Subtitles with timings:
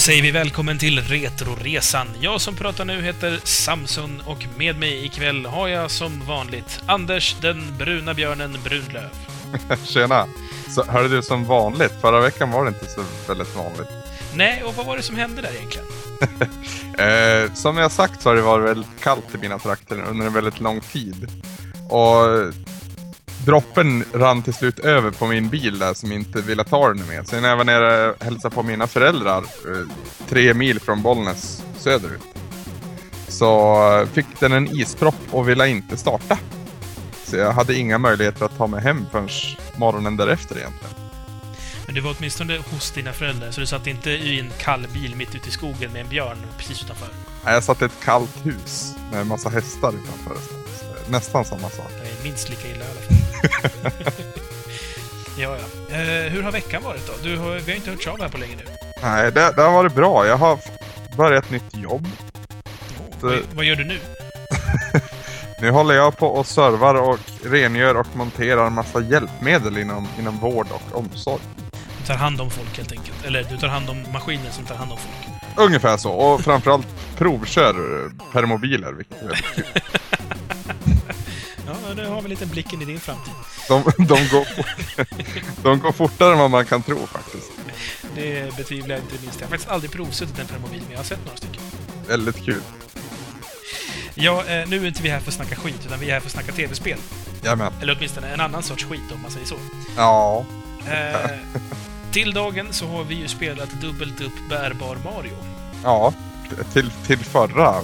[0.00, 2.06] säger vi välkommen till Retroresan.
[2.20, 7.36] Jag som pratar nu heter Samson och med mig ikväll har jag som vanligt Anders
[7.40, 9.10] den bruna björnen Brunlöv.
[9.84, 10.26] Tjena!
[10.68, 11.92] Så hörde du som vanligt?
[12.00, 13.88] Förra veckan var det inte så väldigt vanligt.
[14.34, 15.88] Nej, och vad var det som hände där egentligen?
[17.48, 20.32] eh, som jag sagt så har det varit väldigt kallt i mina trakter under en
[20.32, 21.26] väldigt lång tid.
[21.88, 22.52] Och
[23.44, 27.28] droppen rann till slut över på min bil där som inte ville ta den med.
[27.28, 29.88] Sen när jag var nere och hälsade på mina föräldrar, eh,
[30.28, 32.22] tre mil från Bollnäs söderut,
[33.28, 36.38] så fick den en ispropp och ville inte starta.
[37.24, 39.28] Så jag hade inga möjligheter att ta mig hem förrän
[39.76, 40.94] morgonen därefter egentligen.
[41.86, 45.16] Men du var åtminstone hos dina föräldrar, så du satt inte i en kall bil
[45.16, 47.08] mitt ute i skogen med en björn precis utanför?
[47.44, 50.36] Nej, jag satt i ett kallt hus med en massa hästar utanför.
[51.08, 51.99] Nästan samma sak.
[52.22, 53.92] Minst lika illa i alla fall.
[55.38, 55.96] ja, ja.
[55.96, 57.12] Eh, hur har veckan varit då?
[57.22, 58.62] Du har, vi har inte hört av här på länge nu.
[59.02, 60.26] Nej, det, det har varit bra.
[60.26, 60.58] Jag har
[61.16, 62.06] börjat ett nytt jobb.
[62.98, 63.98] Oh, vad, vad gör du nu?
[65.60, 70.38] nu håller jag på och servar och rengör och monterar en massa hjälpmedel inom, inom
[70.38, 71.42] vård och omsorg.
[72.00, 73.24] Du tar hand om folk helt enkelt?
[73.26, 75.38] Eller du tar hand om maskiner som tar hand om folk?
[75.56, 76.12] Ungefär så.
[76.12, 77.74] Och framförallt provkör
[78.32, 79.64] permobiler, vilket är väldigt kul.
[81.96, 83.32] Du har väl lite blicken i din framtid.
[83.68, 84.46] De, de, går,
[85.62, 87.52] de går fortare än vad man kan tro faktiskt.
[88.14, 89.40] Det betvivlar jag inte minst.
[89.40, 91.62] Jag har faktiskt aldrig provsuttit en permobil, men jag har sett några stycken.
[92.08, 92.62] Väldigt kul.
[94.14, 96.20] Ja, eh, nu är inte vi här för att snacka skit, utan vi är här
[96.20, 96.98] för att snacka tv-spel.
[97.42, 97.72] Jajamän.
[97.82, 99.56] Eller åtminstone en annan sorts skit, om man säger så.
[99.96, 100.44] Ja.
[100.88, 101.30] Eh,
[102.12, 105.36] till dagen så har vi ju spelat dubbelt upp bärbar Mario.
[105.84, 106.12] Ja,
[106.72, 107.74] till, till förra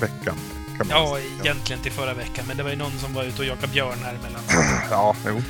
[0.00, 0.36] veckan.
[0.78, 1.26] Kan man ja, säga.
[1.42, 3.98] egentligen till förra veckan, men det var ju någon som var ute och jagade björn
[4.04, 4.42] här emellan.
[4.90, 5.42] ja, jo.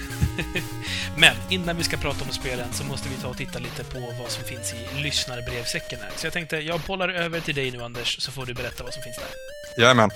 [1.16, 3.98] men innan vi ska prata om spelen så måste vi ta och titta lite på
[4.22, 6.10] vad som finns i lyssnarbrevsäcken här.
[6.16, 8.94] Så jag tänkte, jag bollar över till dig nu Anders, så får du berätta vad
[8.94, 9.82] som finns där.
[9.82, 10.10] Jajamän.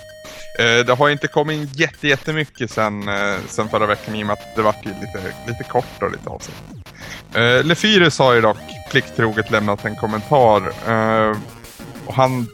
[0.58, 4.32] Eh, det har inte kommit jätte, jättemycket sen, eh, sen förra veckan i och med
[4.32, 6.56] att det var lite, lite kort och lite avsnitt.
[7.34, 8.58] Eh, Lefyrus har ju dock
[8.90, 10.62] plikttroget lämnat en kommentar.
[10.88, 11.36] Eh,
[12.06, 12.48] och han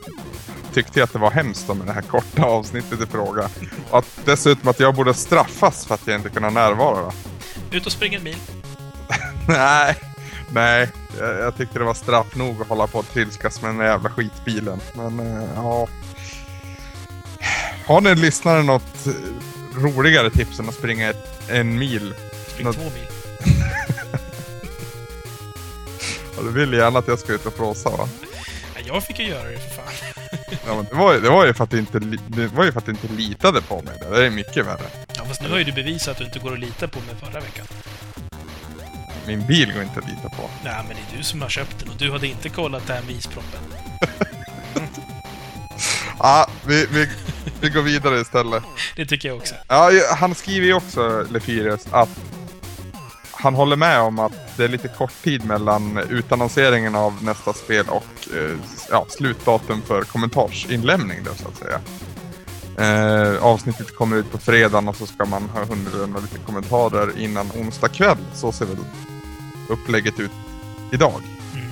[0.74, 3.48] tyckte att det var hemskt med det här korta avsnittet i fråga.
[3.90, 7.12] Och att dessutom att jag borde straffas för att jag inte kunde närvara.
[7.70, 8.36] Ut och spring en mil.
[9.48, 9.96] nej,
[10.50, 10.88] nej.
[11.18, 13.86] Jag, jag, tyckte det var straff nog att hålla på och trilskas med den där
[13.86, 14.80] jävla skitbilen.
[14.94, 15.88] Men eh, ja.
[17.86, 19.06] Har ni lyssnare något
[19.74, 22.14] roligare tips än att springa ett, en mil?
[22.46, 22.76] Spring något...
[22.76, 23.06] två mil.
[26.36, 28.08] ja, du vill gärna att jag ska ut och flåsa va?
[28.86, 30.11] jag fick ju göra det för fan.
[30.66, 31.98] Ja, men det, var, det, var ju för att du inte,
[32.28, 33.98] det var ju för att du inte litade på mig.
[34.10, 34.86] Det är mycket värre.
[35.16, 37.16] Ja, fast nu har ju du bevisat att du inte går att lita på mig
[37.20, 37.66] förra veckan.
[39.26, 40.50] Min bil går inte att lita på.
[40.64, 42.92] Nej, men det är du som har köpt den och du hade inte kollat det
[42.92, 43.60] här med isproppen.
[44.76, 44.88] Mm.
[46.18, 47.08] ja, vi, vi,
[47.60, 48.62] vi går vidare istället.
[48.96, 49.54] Det tycker jag också.
[49.68, 52.20] Ja, han skriver ju också, Lefirius, att
[53.42, 57.84] han håller med om att det är lite kort tid mellan utannonseringen av nästa spel
[57.88, 58.56] och eh,
[58.90, 61.80] ja, slutdatum för kommentarsinlämning då, så att säga.
[62.78, 67.18] Eh, avsnittet kommer ut på fredagen och så ska man ha hunnit lämna lite kommentarer
[67.18, 68.16] innan onsdag kväll.
[68.34, 68.76] Så ser väl
[69.68, 70.30] upplägget ut
[70.92, 71.22] idag.
[71.54, 71.66] Mm.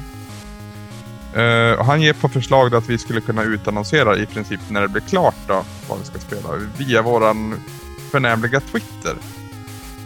[1.35, 5.03] Eh, han ger på förslag att vi skulle kunna utannonsera i princip när det blir
[5.03, 6.49] klart då, vad vi ska spela,
[6.79, 7.55] via våran
[8.11, 9.15] förnämliga Twitter.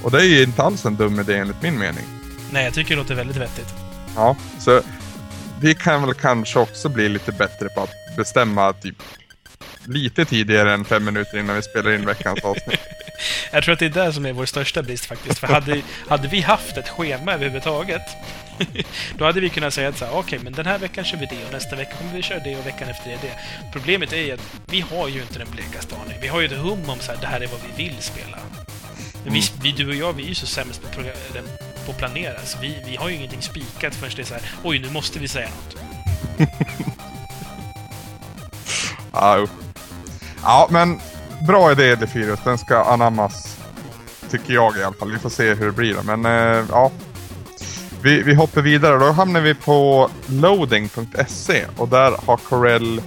[0.05, 2.05] Och det är ju inte alls en dum idé enligt min mening.
[2.53, 3.75] Nej, jag tycker det låter väldigt vettigt.
[4.17, 4.83] Ja, så
[5.61, 9.03] vi kan väl kanske också bli lite bättre på att bestämma typ
[9.85, 12.81] lite tidigare än fem minuter innan vi spelar in veckans avsnitt.
[13.53, 15.39] jag tror att det är det som är vår största brist faktiskt.
[15.39, 18.03] För hade, hade vi haft ett schema överhuvudtaget,
[19.19, 21.47] då hade vi kunnat säga att okej, okay, men den här veckan kör vi det
[21.47, 23.39] och nästa vecka kommer vi köra det och veckan efter det det.
[23.73, 26.19] Problemet är ju att vi har ju inte den blekaste aning.
[26.21, 28.39] Vi har ju ett hum om så här, det här är vad vi vill spela.
[29.25, 31.03] Men vi, vi, du och jag, vi är ju så sämst på,
[31.87, 34.43] på att planera, så vi, vi har ju ingenting spikat förrän det är så här,
[34.63, 35.77] oj, nu måste vi säga något.
[39.13, 39.47] ja,
[40.43, 41.01] ja, men
[41.47, 42.41] bra idé, Defirius.
[42.45, 43.59] Den ska anammas,
[44.31, 45.13] tycker jag i alla fall.
[45.13, 45.97] Vi får se hur det blir.
[46.03, 46.91] Men eh, ja,
[48.03, 48.99] vi, vi hoppar vidare.
[48.99, 53.03] Då hamnar vi på loading.se och där har Corell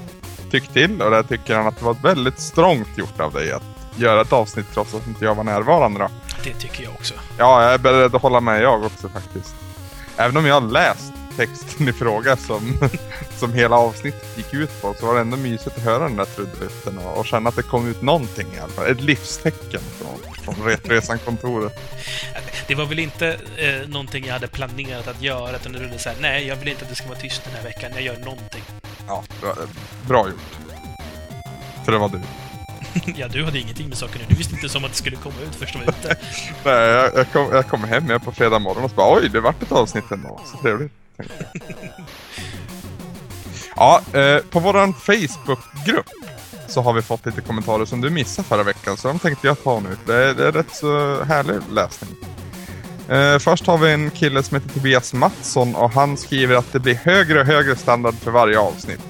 [0.51, 3.76] tyckt till och där tycker han att det var väldigt strångt gjort av dig att
[3.99, 6.09] göra ett avsnitt trots att inte jag var närvarande då.
[6.43, 7.13] Det tycker jag också.
[7.37, 9.55] Ja, jag är beredd att hålla med jag också faktiskt.
[10.17, 12.77] Även om jag har läst texten i fråga som,
[13.37, 16.25] som hela avsnittet gick ut på så var det ändå mysigt att höra den där
[16.25, 18.85] trudelutten och, och känna att det kom ut någonting i alla fall.
[18.85, 21.73] Ett livstecken från, från Retresan-kontoret.
[22.67, 26.09] det var väl inte eh, någonting jag hade planerat att göra, utan det var så
[26.09, 28.17] här, nej, jag vill inte att det ska vara tyst den här veckan, jag gör
[28.17, 28.63] någonting.
[29.07, 29.55] Ja, bra,
[30.07, 30.57] bra gjort.
[31.85, 32.19] För det var du.
[33.15, 34.25] Ja, du hade ingenting med saken nu.
[34.29, 36.17] Du visste inte som att det skulle komma ut först de var ute.
[36.63, 39.29] Nej, jag, jag, kom, jag kom hem jag på fredag morgon och så bara oj,
[39.29, 40.41] det vart ett avsnitt ändå.
[40.45, 40.91] Så trevligt.
[43.79, 46.09] Ja, eh, på våran Facebookgrupp
[46.67, 48.97] så har vi fått lite kommentarer som du missade förra veckan.
[48.97, 49.97] Så de tänkte jag ta nu.
[50.05, 52.09] Det är, det är rätt så härlig läsning.
[53.09, 56.79] Eh, först har vi en kille som heter Tobias Mattsson och han skriver att det
[56.79, 59.01] blir högre och högre standard för varje avsnitt.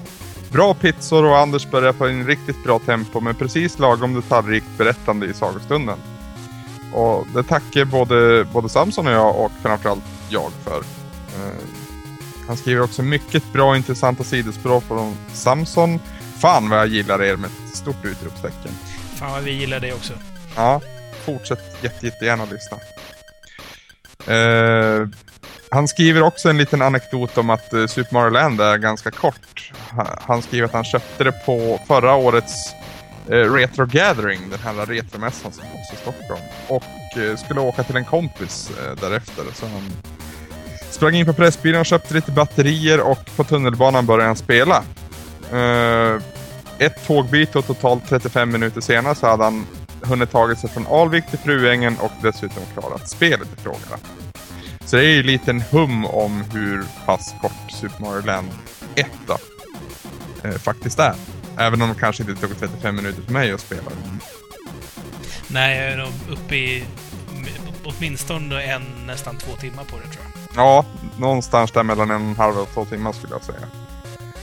[0.52, 5.26] Bra pizzor och Anders börjar på en riktigt bra tempo med precis lagom detaljrikt berättande
[5.26, 5.98] i sagostunden.
[6.92, 10.78] Och det tackar både, både Samson och jag och framförallt jag för.
[10.78, 11.52] Eh,
[12.46, 15.98] han skriver också mycket bra och intressanta sidospår från Samson.
[16.38, 18.72] Fan vad jag gillar er med ett stort utropstecken.
[19.14, 20.12] Fan vad vi gillar det också.
[20.56, 20.80] Ja,
[21.24, 22.78] fortsätt jätte, jättegärna lyssna.
[24.34, 25.08] Eh,
[25.70, 29.72] han skriver också en liten anekdot om att eh, Super Mario Land är ganska kort.
[30.20, 32.72] Han skriver att han köpte det på förra årets
[33.28, 36.42] eh, Retro Gathering, den här retromässan som hålls i Stockholm.
[36.68, 38.70] Och eh, skulle åka till en kompis
[39.00, 39.44] därefter.
[39.54, 39.82] Så han
[40.90, 44.82] sprang in på Pressbyrån och köpte lite batterier och på tunnelbanan började han spela.
[46.78, 49.66] Ett tågbyte och totalt 35 minuter senare så hade han
[50.02, 53.98] hunnit tagit sig från Alvik till Fruängen och dessutom klarat spelet i fråga.
[54.88, 58.48] Så det är ju en liten hum om hur pass kort Super Mario Land
[58.94, 59.38] 1 då,
[60.48, 61.14] eh, faktiskt är.
[61.58, 63.82] Även om det kanske inte tog 35 minuter för mig att spela.
[65.48, 66.84] Nej, jag är nog uppe i
[67.84, 70.64] åtminstone en, nästan två timmar på det tror jag.
[70.64, 70.84] Ja,
[71.18, 73.68] någonstans där mellan en och en halv och två timmar skulle jag säga.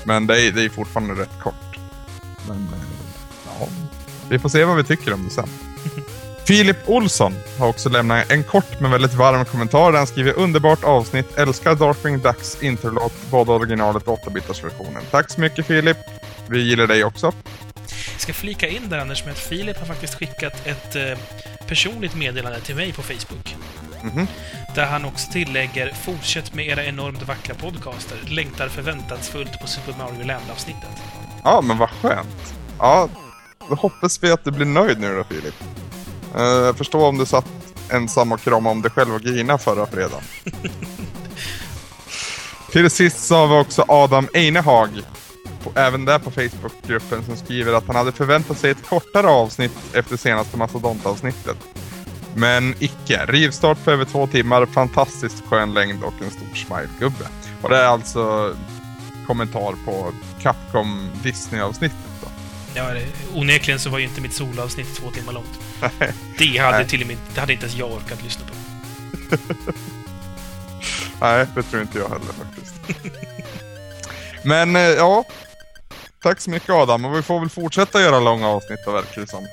[0.03, 1.77] Men det är, det är fortfarande rätt kort.
[2.47, 3.67] Men eh, ja,
[4.29, 5.49] vi får se vad vi tycker om det sen.
[6.47, 10.83] Filip Olsson har också lämnat en kort men väldigt varm kommentar där han skriver underbart
[10.83, 15.03] avsnitt, älskar Darkwing Ducks interlåt, både originalet och 8-bitars-versionen.
[15.11, 15.97] Tack så mycket Filip!
[16.47, 17.33] Vi gillar dig också.
[18.11, 21.17] Jag ska flika in där Anders med att Filip har faktiskt skickat ett eh,
[21.67, 23.55] personligt meddelande till mig på Facebook.
[24.01, 24.27] Mhm.
[24.75, 28.17] Där han också tillägger “Fortsätt med era enormt vackra podcaster.
[28.27, 31.01] Längtar förväntansfullt på Super Mario Land-avsnittet”.
[31.43, 32.55] Ja, men vad skönt.
[32.79, 33.09] Ja,
[33.69, 35.55] då hoppas vi att du blir nöjd nu då Filip.
[36.37, 37.45] Eh, Jag förstår om du satt
[37.89, 40.23] ensam och kramade om dig själv och grina förra fredagen.
[42.71, 44.89] Till sist så har vi också Adam Einehag,
[45.75, 50.17] även där på Facebookgruppen, som skriver att han hade förväntat sig ett kortare avsnitt efter
[50.17, 51.57] senaste mastodontavsnittet.
[52.35, 53.25] Men icke.
[53.27, 57.27] Rivstart på över två timmar, fantastiskt skön längd och en stor smile-gubbe.
[57.61, 58.55] Och det är alltså
[59.27, 60.11] kommentar på
[60.41, 61.97] Capcom Disney-avsnittet.
[62.75, 65.59] Ja, det, onekligen så var ju inte mitt solavsnitt två timmar långt.
[66.37, 66.87] Det hade Nej.
[66.87, 68.53] till och med det hade inte ens jag orkat lyssna på.
[71.21, 72.75] Nej, det tror inte jag heller faktiskt.
[74.43, 75.23] Men eh, ja,
[76.23, 77.05] tack så mycket Adam.
[77.05, 79.47] Och vi får väl fortsätta göra långa avsnitt verkar det som.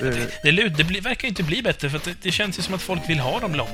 [0.00, 0.10] Det,
[0.42, 2.74] Det, lu- det blir, verkar ju inte bli bättre, för det, det känns ju som
[2.74, 3.70] att folk vill ha dem långa.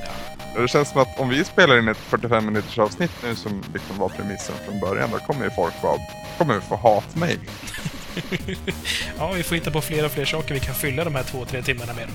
[0.57, 3.97] det känns som att om vi spelar in ett 45 minuters avsnitt nu som liksom
[3.97, 5.97] var premissen från början, då kommer ju folk vara,
[6.37, 7.39] kommer få hatmejl.
[9.17, 11.45] Ja, vi får hitta på fler och fler saker vi kan fylla de här två,
[11.45, 12.07] tre timmarna med.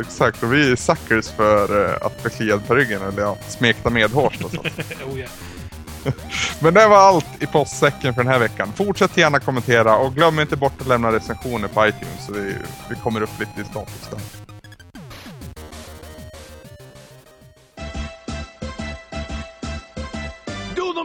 [0.00, 3.90] Exakt, och vi är suckers för eh, att bli kliad på ryggen eller ja, smekta
[3.90, 4.66] medhårs och sånt.
[5.12, 5.26] oh, ja.
[6.60, 8.72] Men det var allt i postsäcken för den här veckan.
[8.76, 12.54] Fortsätt gärna kommentera och glöm inte bort att lämna recensioner på iTunes så vi,
[12.88, 14.45] vi kommer upp lite i status där.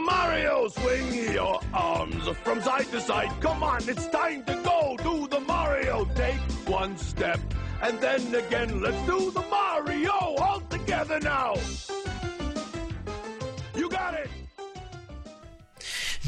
[0.05, 0.67] Mario!
[0.70, 3.31] Swing your arms from side to side.
[3.41, 4.98] Come on, it's time to go.
[5.03, 6.05] Do the Mario.
[6.15, 7.39] Take one step
[7.81, 8.81] and then again.
[8.81, 11.55] Let's do the Mario all together now.
[13.75, 14.31] You got it!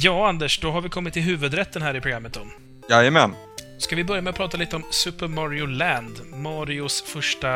[0.03, 2.41] ja, Anders, då har vi kommit till huvudrätten här i programmet då.
[2.89, 3.35] Jajamän.
[3.77, 6.21] Ska vi börja med att prata lite om Super Mario Land?
[6.33, 7.49] Marios första...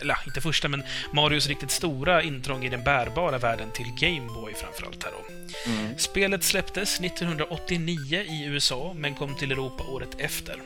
[0.00, 0.82] Eller inte första, men
[1.12, 5.33] Marios riktigt stora intrång i den bärbara världen till Game Boy framförallt här då.
[5.96, 10.62] Spelet släpptes 1989 i USA, men kom till Europa året efter.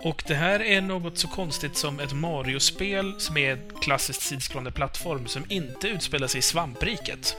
[0.00, 4.72] Och det här är något så konstigt som ett Mario-spel som är ett klassiskt sidskrollande
[4.72, 7.36] plattform som inte utspelar sig i svampriket.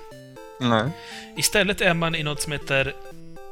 [0.59, 0.89] Nej.
[1.37, 2.93] Istället är man i något som heter...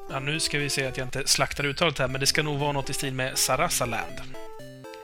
[0.09, 2.59] Ja, nu ska vi se att jag inte slaktar uttalet här, men det ska nog
[2.59, 4.21] vara något i stil med Sarasaland.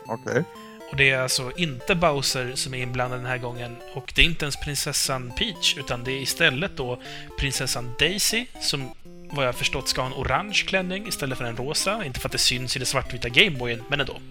[0.06, 0.44] Okej.
[0.92, 4.26] Och det är alltså inte Bowser som är inblandad den här gången, och det är
[4.26, 7.02] inte ens prinsessan Peach, utan det är istället då
[7.40, 8.92] prinsessan Daisy, som
[9.32, 12.06] vad jag förstått ska ha en orange klänning istället för en rosa.
[12.06, 14.18] Inte för att det syns i det svartvita Gameboyen, men ändå.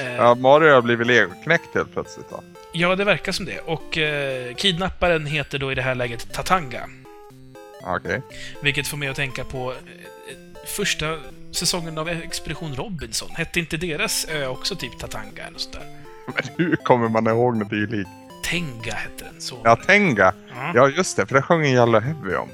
[0.00, 2.42] Eh, Ja, Mario har blivit legoknäckt helt plötsligt då.
[2.72, 3.60] Ja, det verkar som det.
[3.60, 6.88] Och eh, kidnapparen heter då i det här läget Tatanga.
[7.82, 8.22] Okej.
[8.62, 9.76] Vilket får mig att tänka på eh,
[10.66, 11.18] första
[11.56, 13.28] säsongen av Expedition Robinson.
[13.34, 15.86] Hette inte deras ö också typ Tatanga eller sånt där?
[16.26, 18.10] Men hur kommer man ihåg något dylikt?
[18.44, 19.40] Tenga hette den.
[19.40, 19.60] Så.
[19.64, 20.32] Ja, Tenga.
[20.54, 20.72] Ja.
[20.74, 21.26] Ja, just det.
[21.26, 22.48] För det sjöng Yellow Heavy om.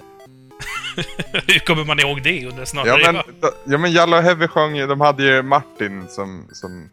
[1.33, 3.23] Hur kommer man ihåg det undrar snarare Ja, men,
[3.65, 4.87] ja, men Yellow Heavy sjöng ju...
[4.87, 6.91] De hade ju Martin som, som,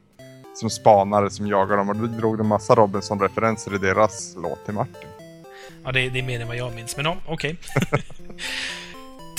[0.56, 1.90] som spanare som jagade dem.
[1.90, 5.10] Och då drog de massa Robinson-referenser i deras låt till Martin.
[5.84, 6.98] Ja, det, det är mer än vad jag minns.
[6.98, 7.58] Men ja, okej.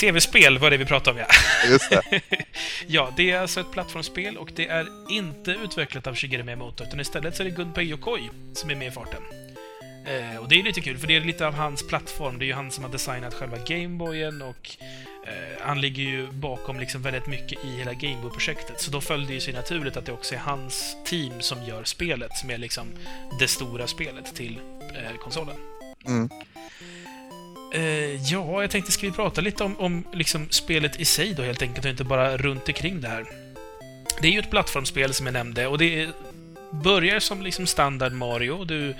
[0.01, 1.69] TV-spel var det vi pratade om, ja.
[1.69, 2.21] Just det.
[2.87, 6.99] ja, det är alltså ett plattformsspel och det är inte utvecklat av Shigeru Miyamoto, utan
[6.99, 9.21] istället så är det Gunpei Yokoi som är med i farten.
[10.05, 12.39] Eh, och det är lite kul, för det är lite av hans plattform.
[12.39, 14.77] Det är ju han som har designat själva Gameboyen och
[15.27, 18.81] eh, han ligger ju bakom liksom väldigt mycket i hela Gameboy-projektet.
[18.81, 21.83] Så då följde det ju sig naturligt att det också är hans team som gör
[21.83, 22.87] spelet, som är liksom
[23.39, 24.59] det stora spelet till
[24.95, 25.55] eh, konsolen.
[26.05, 26.29] Mm.
[27.73, 31.43] Eh, ja, jag tänkte ska vi prata lite om, om liksom spelet i sig då
[31.43, 33.25] helt enkelt och inte bara runt omkring det här.
[34.21, 36.09] Det är ju ett plattformsspel som jag nämnde och det
[36.71, 38.65] börjar som liksom standard Mario.
[38.65, 38.95] Du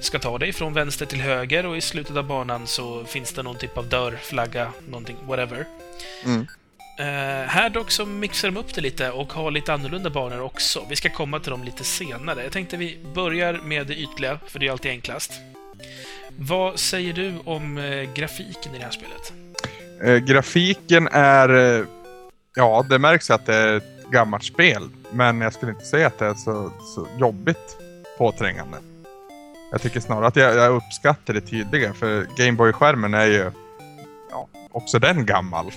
[0.00, 3.42] ska ta dig från vänster till höger och i slutet av banan så finns det
[3.42, 5.66] någon typ av dörr, flagga, någonting, whatever.
[6.24, 6.46] Mm.
[6.98, 10.86] Eh, här dock så mixar de upp det lite och har lite annorlunda banor också.
[10.88, 12.42] Vi ska komma till dem lite senare.
[12.42, 15.32] Jag tänkte vi börjar med det ytliga, för det är alltid enklast.
[16.42, 19.32] Vad säger du om eh, grafiken i det här spelet?
[20.02, 21.78] Eh, grafiken är...
[21.78, 21.84] Eh,
[22.56, 24.88] ja, det märks att det är ett gammalt spel.
[25.12, 27.76] Men jag skulle inte säga att det är så, så jobbigt
[28.18, 28.78] påträngande.
[29.72, 31.92] Jag tycker snarare att jag, jag uppskattar det tydliga.
[31.94, 33.50] För Gameboy-skärmen är ju...
[34.30, 35.72] Ja, också den gammal.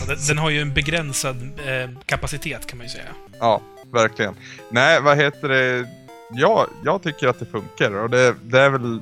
[0.00, 1.36] Ja, den, den har ju en begränsad
[1.66, 3.08] eh, kapacitet kan man ju säga.
[3.38, 3.60] Ja,
[3.92, 4.34] verkligen.
[4.70, 5.88] Nej, vad heter det?
[6.30, 9.00] Ja, jag tycker att det funkar och det, det är väl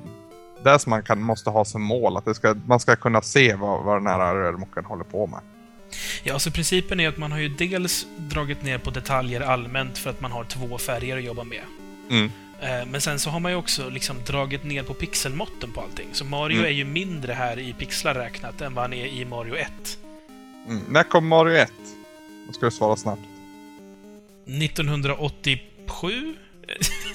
[0.64, 2.16] det som man kan, måste ha som mål.
[2.16, 5.40] Att ska, man ska kunna se vad, vad den här rörmokaren håller på med.
[6.22, 10.10] Ja, alltså principen är att man har ju dels dragit ner på detaljer allmänt för
[10.10, 11.62] att man har två färger att jobba med.
[12.10, 12.30] Mm.
[12.60, 16.08] Eh, Men sen så har man ju också liksom dragit ner på pixelmåtten på allting.
[16.12, 16.66] Så Mario Mm.
[16.66, 19.68] är ju mindre här i pixlar räknat än vad han är i Mario 1.
[20.68, 20.82] Mm.
[20.88, 21.72] När kom Mario 1?
[22.46, 23.22] Då ska du svara snabbt.
[24.46, 26.34] 1987?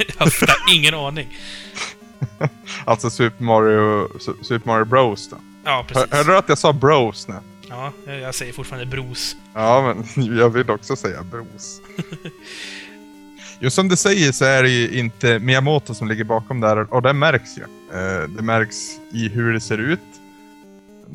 [0.20, 1.28] jag har ingen aning.
[2.86, 5.38] Alltså Super Mario, Su- Super Mario Bros då.
[5.64, 6.12] Ja, Hör, precis.
[6.14, 7.36] hörde du att jag sa Bros nu?
[7.70, 9.36] Ja, jag säger fortfarande bros.
[9.54, 11.82] Ja, men jag vill också säga Bros.
[13.60, 16.94] Just som du säger så är det ju inte Miyamoto som ligger bakom det här
[16.94, 17.62] och det märks ju.
[17.94, 18.76] Eh, Det märks
[19.12, 20.00] i hur det ser ut.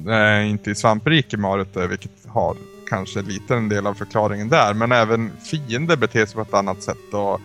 [0.08, 2.56] Eh, Inte i svamprike Mario, eh, vilket har
[2.88, 4.74] kanske lite en del av förklaringen där.
[4.74, 7.40] Men även fiender beter sig på ett annat sätt och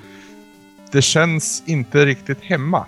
[0.91, 2.85] det känns inte riktigt hemma.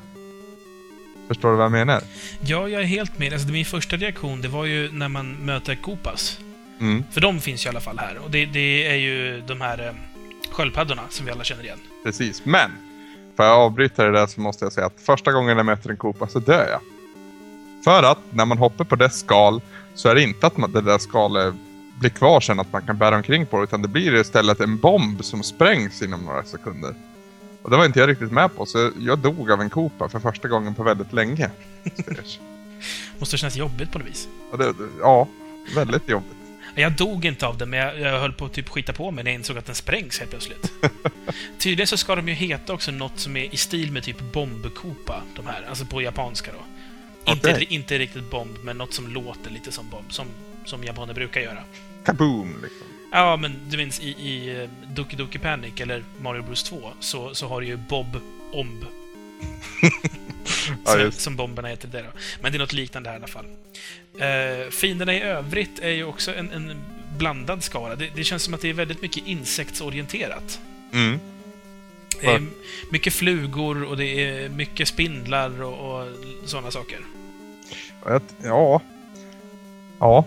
[1.30, 2.02] Förstår du vad jag menar?
[2.42, 3.34] Ja, jag är helt med.
[3.34, 6.40] Alltså, min första reaktion, det var ju när man möter Koopas.
[6.80, 8.18] Mm, För de finns ju i alla fall här.
[8.18, 9.94] Och det, det är ju de här eh,
[10.52, 11.80] sköldpaddorna som vi alla känner igen.
[12.04, 12.46] precis.
[12.46, 12.72] Men,
[13.38, 15.98] för jag avbryta det där så måste jag säga att första gången jag möter en
[15.98, 16.82] Koopa så dör jag.
[17.84, 19.62] För att när man hoppar på dess skal
[19.96, 21.54] så är det inte att man, det där skalet
[22.00, 24.78] blir kvar sen att man kan bära omkring på det, utan det blir istället en
[24.78, 26.94] bomb som sprängs inom några sekunder.
[27.62, 30.20] Och det var inte jag riktigt med på, så jag dog av en Koopa för
[30.20, 31.52] första gången på väldigt länge.
[33.20, 34.28] Måste kännas jobbigt på något vis.
[34.52, 35.28] Och det, ja,
[35.76, 36.36] väldigt jobbigt.
[36.76, 39.24] Jag dog inte av det, men jag, jag höll på att typ skita på mig
[39.24, 40.72] när jag insåg att den sprängs helt plötsligt.
[41.58, 45.24] Tydligen så ska de ju heta också något som är i stil med typ bombkopa,
[45.36, 45.66] de här.
[45.70, 46.64] Alltså på japanska då.
[47.32, 47.68] Inte, Okej.
[47.70, 50.28] inte riktigt bomb, men något som låter lite som bomb, som,
[50.66, 51.64] som japaner brukar göra.
[52.06, 52.88] Kaboom liksom.
[53.12, 57.36] Ja, men du minns i, i eh, Doki Doki Panic, eller Mario Bros 2, så,
[57.36, 58.22] så har du ju Bob
[58.54, 58.86] Omb.
[60.86, 61.22] Ja, som, just.
[61.22, 62.10] som bomberna heter det då.
[62.42, 63.46] Men det är något liknande här i alla fall.
[63.46, 66.82] Uh, fienderna i övrigt är ju också en, en
[67.18, 67.96] blandad skara.
[67.96, 70.60] Det, det känns som att det är väldigt mycket insektsorienterat.
[70.94, 71.20] Mm.
[72.22, 72.46] Det är
[72.92, 76.08] mycket flugor och det är mycket spindlar och, och
[76.46, 77.00] sådana saker.
[78.44, 78.82] Ja.
[80.00, 80.26] Ja.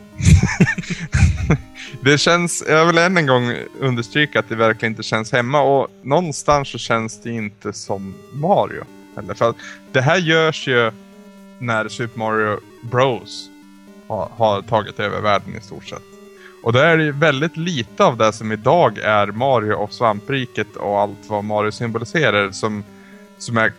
[2.00, 5.88] det känns, jag vill än en gång understryka att det verkligen inte känns hemma och
[6.02, 8.84] någonstans så känns det inte som Mario.
[9.18, 9.56] Eller för att
[9.92, 10.90] det här görs ju
[11.58, 13.48] när Super Mario Bros
[14.06, 16.02] har, har tagit över världen i stort sett.
[16.62, 20.76] Och där är det ju väldigt lite av det som idag är Mario och svampriket
[20.76, 22.84] och allt vad Mario symboliserar som,
[23.38, 23.72] som är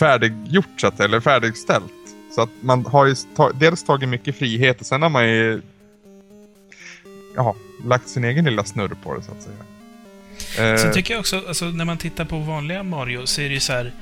[0.00, 1.99] färdiggjort så att, eller färdigställt.
[2.30, 5.62] Så att man har ju ta, dels tagit mycket frihet och sen har man ju
[7.36, 10.72] ja, lagt sin egen lilla snurr på det så att säga.
[10.72, 13.54] Eh, Sen tycker jag också, alltså, när man tittar på vanliga Mario så är det
[13.54, 13.92] ju så här...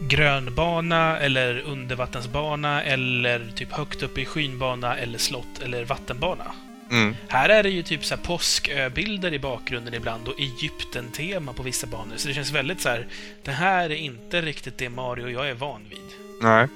[0.00, 6.44] grönbana eller undervattensbana eller typ högt upp i skynbana eller slott eller vattenbana.
[6.90, 7.16] Mm.
[7.28, 11.86] Här är det ju typ så här påsköbilder i bakgrunden ibland och Egypten-tema på vissa
[11.86, 12.12] banor.
[12.16, 13.06] Så det känns väldigt så här.
[13.44, 16.08] Det här är inte riktigt det Mario jag är van vid.
[16.42, 16.68] Nej.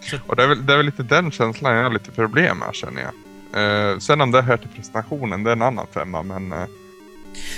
[0.00, 2.58] Så- Och det är, väl, det är väl lite den känslan jag har lite problem
[2.58, 3.12] med känner jag.
[3.92, 6.52] Eh, sen om det hör till presentationen, det är en annan femma men...
[6.52, 6.64] Eh,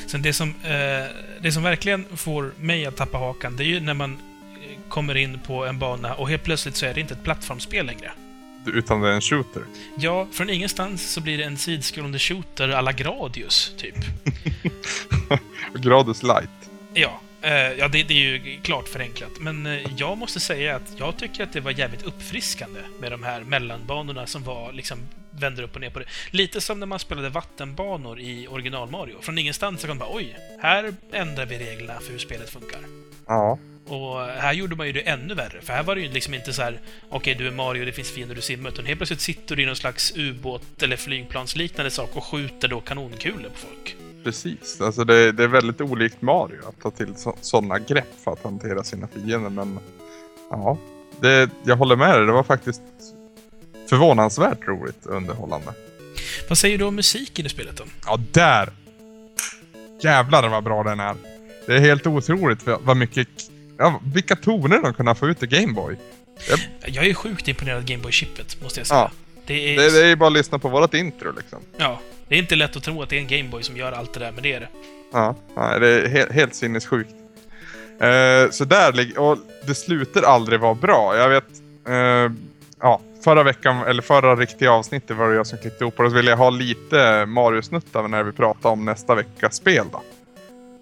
[0.06, 3.80] Sen det som, eh, det som verkligen får mig att tappa hakan, det är ju
[3.80, 7.14] när man eh, kommer in på en bana och helt plötsligt så är det inte
[7.14, 8.12] ett plattformsspel längre.
[8.66, 9.62] utan det är en shooter.
[9.96, 13.94] Ja, från ingenstans så blir det en sidskrollande shooter alla Gradius, typ.
[15.74, 16.50] Gradus light.
[16.94, 17.20] Ja,
[17.50, 19.30] ja det, det är ju klart förenklat.
[19.40, 23.22] Men eh, jag måste säga att jag tycker att det var jävligt uppfriskande med de
[23.22, 24.98] här mellanbanorna som var liksom
[25.30, 26.04] vänder upp och ner på det.
[26.30, 29.16] Lite som när man spelade vattenbanor i original Mario.
[29.20, 32.80] Från ingenstans så kan man bara oj, här ändrar vi reglerna för hur spelet funkar.
[33.26, 33.58] Ja.
[33.86, 36.52] Och här gjorde man ju det ännu värre, för här var det ju liksom inte
[36.52, 39.56] så här okej, du är Mario, det finns fiender du simmar, utan helt plötsligt sitter
[39.56, 43.96] du i någon slags ubåt eller flygplansliknande sak och skjuter då kanonkulor på folk.
[44.24, 44.80] Precis.
[44.80, 48.84] Alltså det, det är väldigt olikt Mario att ta till sådana grepp för att hantera
[48.84, 49.78] sina fiender men...
[50.50, 50.78] Ja.
[51.20, 52.82] Det, jag håller med dig, det var faktiskt
[53.90, 55.72] förvånansvärt roligt och underhållande.
[56.48, 57.84] Vad säger du om musiken i spelet då?
[58.06, 58.72] Ja, där!
[60.00, 61.14] Jävlar vad bra den är.
[61.66, 63.28] Det är helt otroligt vad mycket...
[63.78, 65.96] Ja, vilka toner de kunde få ut i Gameboy.
[66.86, 69.00] Jag är sjukt imponerad av Gameboy-chippet, måste jag säga.
[69.00, 69.10] Ja.
[69.46, 71.58] Det är, Det, det är ju bara att lyssna på vårat intro liksom.
[71.76, 72.00] ja,
[72.32, 74.20] det är inte lätt att tro att det är en Gameboy som gör allt det
[74.20, 74.68] där, men det är det.
[75.12, 77.14] Ja, det är helt, helt sinnessjukt.
[78.00, 79.18] Eh, så där.
[79.18, 81.16] Och det slutar aldrig vara bra.
[81.16, 81.44] Jag vet...
[81.88, 82.32] Eh,
[82.80, 86.10] ja, förra veckan, eller förra riktiga avsnittet var det jag som klippte ihop och då
[86.10, 90.02] ville jag ha lite Mario-snuttar när vi pratar om nästa veckas spel då.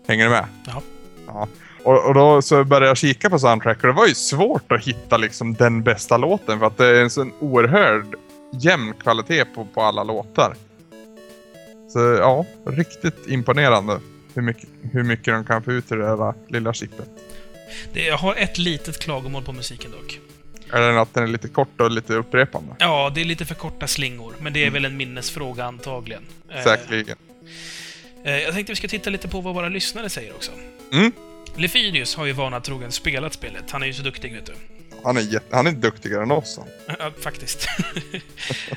[0.09, 0.45] Hänger du med?
[0.67, 0.83] Ja.
[1.27, 1.49] Ja.
[1.85, 4.85] Och, och då så började jag kika på soundtrack och det var ju svårt att
[4.85, 8.15] hitta liksom den bästa låten för att det är en sån oerhörd
[8.53, 10.55] jämn kvalitet på, på alla låtar.
[11.93, 14.01] Så ja, riktigt imponerande
[14.35, 17.09] hur mycket, hur mycket de kan få ut ur det där lilla chippet.
[17.93, 18.05] det.
[18.05, 20.21] Jag har ett litet klagomål på musiken dock.
[20.73, 22.75] Är det att den är lite kort och lite upprepande?
[22.79, 26.23] Ja, det är lite för korta slingor, men det är väl en minnesfråga antagligen.
[26.51, 27.17] Eh, Säkerligen.
[28.25, 30.53] eh, jag tänkte vi ska titta lite på vad våra lyssnare säger också.
[30.93, 31.13] Mm.
[31.57, 33.71] Lefyrius har ju vana trogen spelat spelet.
[33.71, 34.53] Han är ju så duktig, vet du.
[35.05, 36.59] Han är, jätte, han är duktigare än oss.
[36.59, 36.97] han.
[36.99, 37.69] Ja, faktiskt.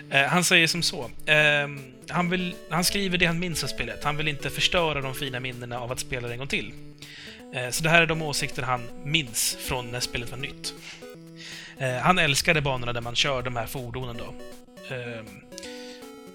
[0.10, 1.10] Eh, han säger som så.
[1.26, 4.04] ehm, han, vill, han skriver det han minns av spelet.
[4.04, 6.74] Han vill inte förstöra de fina minnena av att spela det en gång till.
[7.54, 10.74] Eh, så det här är de åsikter han minns från när spelet var nytt.
[11.78, 14.34] Eh, han älskade banorna där man kör de här fordonen då.
[14.96, 15.26] Ehm,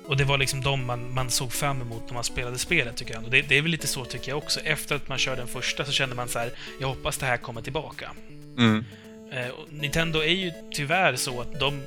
[0.07, 3.15] och det var liksom de man, man såg fram emot när man spelade spelet, tycker
[3.15, 3.25] han.
[3.25, 4.61] Och det, det är väl lite så, tycker jag också.
[4.61, 7.37] Efter att man körde den första så kände man så här, jag hoppas det här
[7.37, 8.11] kommer tillbaka.
[8.59, 8.85] Mm.
[9.31, 11.83] Eh, Nintendo är ju tyvärr så att de...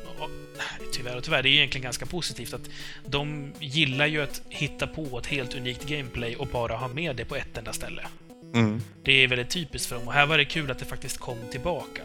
[0.93, 2.69] Tyvärr och tyvärr, det är ju egentligen ganska positivt att
[3.05, 7.25] de gillar ju att hitta på ett helt unikt gameplay och bara ha med det
[7.25, 8.07] på ett enda ställe.
[8.53, 8.81] Mm.
[9.03, 11.37] Det är väldigt typiskt för dem och här var det kul att det faktiskt kom
[11.51, 12.01] tillbaka.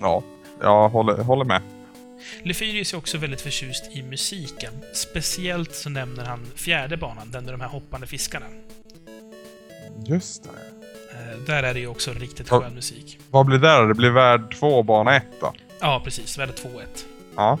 [0.00, 0.22] Ja,
[0.60, 1.62] jag håller, håller med.
[2.42, 4.72] Lefyrius är också väldigt förtjust i musiken.
[4.92, 8.46] Speciellt så nämner han fjärde banan, den med de här hoppande fiskarna.
[10.06, 10.75] Just det.
[11.16, 12.60] Eh, Där är det ju också riktigt Ja.
[12.60, 13.18] skön musik.
[13.30, 13.86] Vad blir det då?
[13.86, 15.52] Det blir värld 2 bana 1 då?
[15.80, 16.38] Ja, precis.
[16.38, 17.04] Värde 2-1.
[17.36, 17.58] Ja.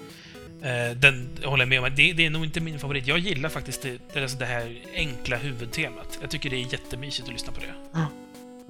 [0.62, 1.84] Eh, Den håller jag med om.
[1.96, 3.06] Det, det är nog inte min favorit.
[3.06, 6.18] Jag gillar faktiskt det, alltså det här enkla huvudtemat.
[6.20, 8.06] Jag tycker det är jättemysigt att lyssna på det.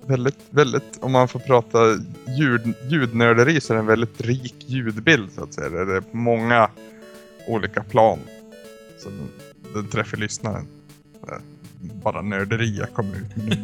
[0.06, 1.78] Väldigt, väldigt, om man får prata
[2.38, 5.68] ljud, ljudnörderi så är det en väldigt rik ljudbild så att säga.
[5.68, 6.70] Det är många
[7.46, 8.18] olika plan
[8.98, 9.12] som
[9.74, 10.66] den träffar lyssnaren.
[11.80, 13.24] Bara nörderi kommer ut.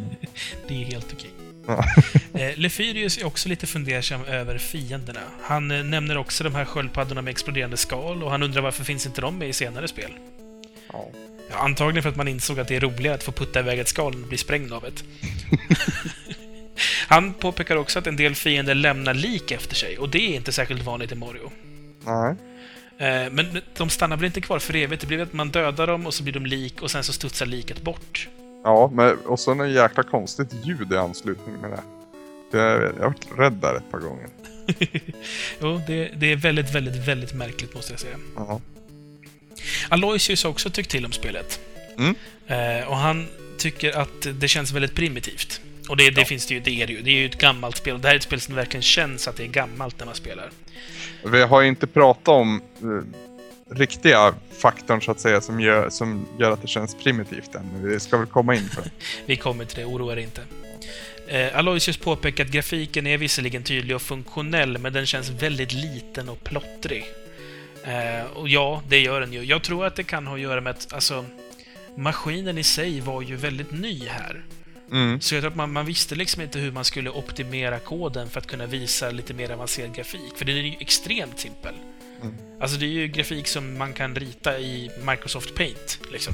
[0.67, 1.31] Det är helt okej.
[1.67, 1.85] Ja.
[2.33, 5.19] Eh, Lefyrius är också lite fundersam över fienderna.
[5.41, 9.05] Han eh, nämner också de här sköldpaddorna med exploderande skal och han undrar varför finns
[9.05, 10.11] inte de med i senare spel?
[10.91, 11.09] Ja.
[11.49, 13.87] Ja, antagligen för att man insåg att det är roligare att få putta iväg ett
[13.87, 15.03] skal än att bli sprängd av ett.
[17.07, 20.51] Han påpekar också att en del fiender lämnar lik efter sig och det är inte
[20.51, 21.51] särskilt vanligt i Mario.
[22.05, 22.35] Nej.
[22.97, 25.01] Eh, Men de stannar väl inte kvar för evigt?
[25.01, 27.45] Det blir att man dödar dem och så blir de lik och sen så studsar
[27.45, 28.27] liket bort.
[28.63, 31.79] Ja, men och så en jäkla konstigt ljud i anslutning med det.
[32.57, 34.27] Jag, jag har varit rädd där ett par gånger.
[35.61, 38.17] jo, det, det är väldigt, väldigt, väldigt märkligt måste jag säga.
[38.35, 38.61] Ja.
[39.89, 41.59] Aloysius har också tyckt till om spelet.
[41.97, 42.15] Mm.
[42.47, 43.27] Eh, och han
[43.57, 45.61] tycker att det känns väldigt primitivt.
[45.89, 46.25] Och det, det Ja.
[46.27, 47.01] finns det ju, det är det ju.
[47.01, 48.01] Det är ju ett gammalt spel.
[48.01, 50.49] Det här är ett spel som verkligen känns att det är gammalt när man spelar.
[51.25, 56.25] Vi har ju inte pratat om eh, riktiga faktorn så att säga som gör, som
[56.39, 57.69] gör att det känns primitivt än.
[57.83, 58.89] Vi ska väl komma in på det.
[59.25, 60.41] Vi kommer till det, oroa dig inte.
[61.27, 66.29] Eh, Aloysius påpekar att grafiken är visserligen tydlig och funktionell, men den känns väldigt liten
[66.29, 67.05] och plottrig.
[67.83, 69.43] Eh, och ja, det gör den ju.
[69.43, 71.25] Jag tror att det kan ha att göra med att alltså,
[71.95, 74.43] maskinen i sig var ju väldigt ny här.
[74.91, 75.21] Mm.
[75.21, 78.39] Så jag tror att man, man visste liksom inte hur man skulle optimera koden för
[78.39, 80.37] att kunna visa lite mer avancerad grafik.
[80.37, 81.73] För den är ju extremt simpel.
[82.21, 82.35] Mm.
[82.61, 86.33] Alltså det är ju grafik som man kan rita i Microsoft Paint, liksom.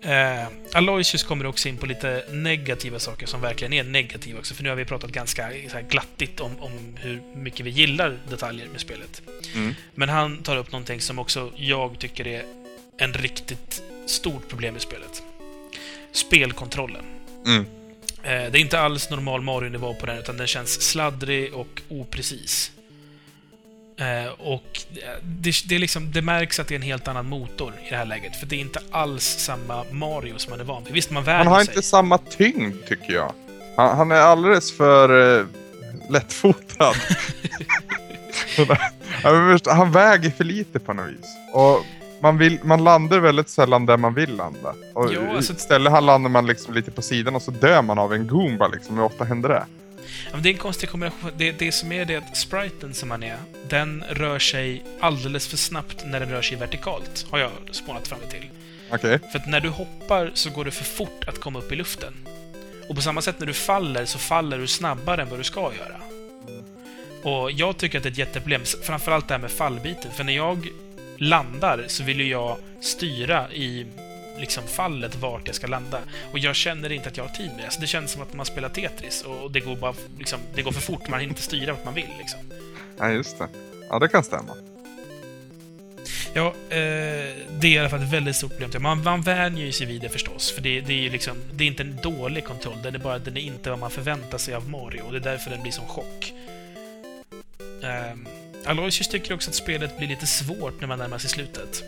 [0.02, 4.62] eh, Aloysius kommer också in på lite negativa saker som verkligen är negativa också, för
[4.62, 5.50] nu har vi pratat ganska
[5.88, 9.22] glattigt om, om hur mycket vi gillar detaljer med spelet.
[9.54, 9.74] Mm.
[9.94, 12.44] Men han tar upp någonting som också jag tycker är
[12.98, 15.22] en riktigt stort problem i spelet.
[16.12, 17.04] Spelkontrollen.
[17.46, 17.60] Mm.
[18.22, 22.70] Eh, Det är inte alls normal Mario-nivå på den, utan den känns sladdrig och oprecis.
[24.00, 24.80] Eh, Och
[25.22, 27.96] det, det, är liksom, det märks att det är en helt annan motor i det
[27.96, 30.92] här läget, för det är inte alls samma Mario som man är van vid.
[30.92, 31.74] Visst, man Han vänjer har sig.
[31.74, 33.32] inte samma tyngd, tycker jag.
[33.76, 35.46] Han, han är alldeles för uh,
[36.10, 36.94] lättfotad.
[39.66, 41.26] Han väger för lite på något vis.
[41.52, 41.84] Och
[42.20, 44.74] man, vill, man landar väldigt sällan där man vill landa.
[44.94, 47.98] Och Ja, alltså- Istället här landar man liksom lite på sidan och så dör man
[47.98, 48.68] av en Goomba.
[48.68, 48.96] Liksom.
[48.96, 49.66] Hur ofta händer det?
[50.32, 51.30] Ja, det är en konstig kombination.
[51.36, 53.36] Det, det som är det att spriten som man är,
[53.68, 58.18] den rör sig alldeles för snabbt när den rör sig vertikalt, har jag spånat fram
[58.30, 58.50] till.
[58.92, 59.18] Okej.
[59.32, 62.12] För att när du hoppar så går det för fort att komma upp i luften.
[62.88, 65.60] Och på samma sätt när du faller så faller du snabbare än vad du ska
[65.60, 66.00] göra.
[67.22, 70.10] Och jag tycker att det är ett jätteproblem, framförallt det här med fallbiten.
[70.12, 70.68] För när jag
[71.20, 73.86] landar så vill ju jag styra i
[74.38, 76.00] liksom fallet vart jag ska landa.
[76.32, 77.70] Och jag känner inte att jag har tid med det.
[77.70, 80.72] Så det känns som att man spelar Tetris och det går bara liksom, det går
[80.72, 81.08] för fort.
[81.08, 82.40] Man hinner inte styra vart man vill liksom.
[82.98, 83.48] Ja, just det.
[83.88, 84.54] Ja, det kan stämma.
[86.34, 88.82] Ja, eh, det är i alla fall ett väldigt stort problem.
[88.82, 91.68] Man, man vänjer sig vid det förstås, för det, det är ju liksom, det är
[91.68, 94.68] inte en dålig kontroll, den är bara den är inte vad man förväntar sig av
[94.68, 96.32] Mario, och det är därför den blir som chock.
[97.82, 98.28] Um,
[98.66, 101.82] Aloysius tycker också att spelet blir lite svårt när man närmar sig slutet.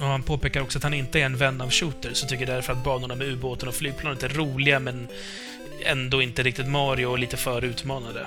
[0.00, 2.72] Och han påpekar också att han inte är en vän av shooters, och tycker därför
[2.72, 5.08] att banorna med ubåten och flygplanet är roliga, men
[5.84, 8.26] ändå inte riktigt Mario och lite för utmanande.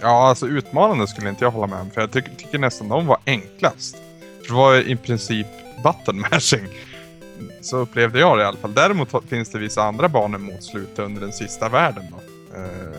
[0.00, 1.90] Ja, alltså utmanande skulle inte jag hålla med om.
[1.90, 3.96] För jag tycker, tycker nästan de var enklast.
[4.42, 5.46] För det var i princip
[5.82, 6.68] button mashing.
[7.60, 8.74] Så upplevde jag det i alla fall.
[8.74, 12.16] Däremot finns det vissa andra banor mot slutet under den sista världen då.
[12.58, 12.98] Eh,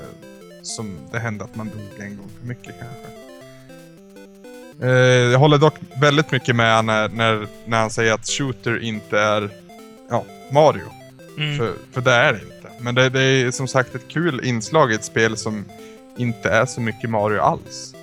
[0.62, 3.19] som det hände att man dog en gång för mycket kanske.
[4.82, 4.90] Eh,
[5.32, 9.50] jag håller dock väldigt mycket med när, när, när han säger att shooter inte är
[10.10, 10.92] ja, Mario.
[11.38, 11.58] Mm.
[11.58, 12.70] För, för det är det inte.
[12.80, 15.66] Men det, det är som sagt ett kul inslag i ett spel som
[16.18, 17.94] inte är så mycket Mario alls.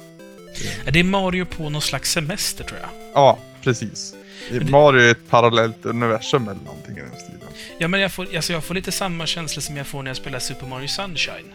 [0.93, 2.89] Det är Mario på någon slags semester, tror jag.
[3.15, 4.15] Ja, precis.
[4.51, 7.41] det- Mario är ett parallellt universum eller någonting i den stilen.
[7.79, 10.17] Ja, men jag får, alltså jag får lite samma känsla som jag får när jag
[10.17, 11.53] spelar Super Mario Sunshine.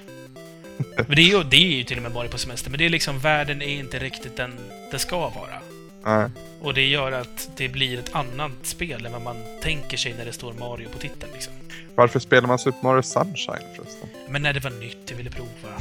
[0.95, 2.85] Men det är, ju, det är ju till och med Mario på semester, men det
[2.85, 4.59] är liksom, världen är inte riktigt den
[4.91, 5.59] det ska vara.
[6.05, 6.29] Nej.
[6.61, 10.25] Och det gör att det blir ett annat spel än vad man tänker sig när
[10.25, 11.31] det står Mario på titeln.
[11.33, 11.53] Liksom.
[11.95, 14.09] Varför spelar man Super Mario Sunshine förresten?
[14.29, 15.75] Men när det var nytt, jag ville prova.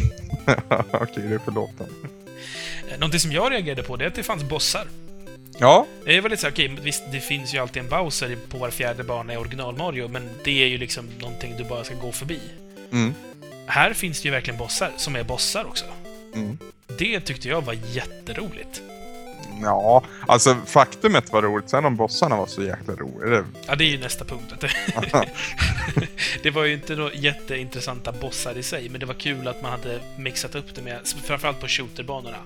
[0.93, 1.87] Okej, det är förlåten.
[2.91, 4.87] Eh, Någonting som jag reagerade på, det är att det fanns bossar.
[5.59, 8.59] Ja, Jag var lite såhär, okej, men visst, det finns ju alltid en Bowser på
[8.59, 12.13] var fjärde bana i original-Mario, men det är ju liksom någonting du bara ska gå
[12.13, 12.41] förbi.
[12.93, 13.15] mm.
[13.71, 15.85] Här finns det ju verkligen bossar, som är bossar också.
[16.35, 16.59] Mm.
[16.99, 18.83] Det tyckte jag var jätteroligt.
[19.63, 21.71] ja, alltså faktumet var roligt.
[21.71, 23.45] Sen om bossarna var så jäkla roliga.
[23.67, 24.55] Ja, det är ju nästa punkt.
[26.43, 29.71] det- var ju inte några jätteintressanta bossar i sig, men det var kul att man
[29.71, 32.39] hade mixat upp det med, framförallt på shooterbanorna.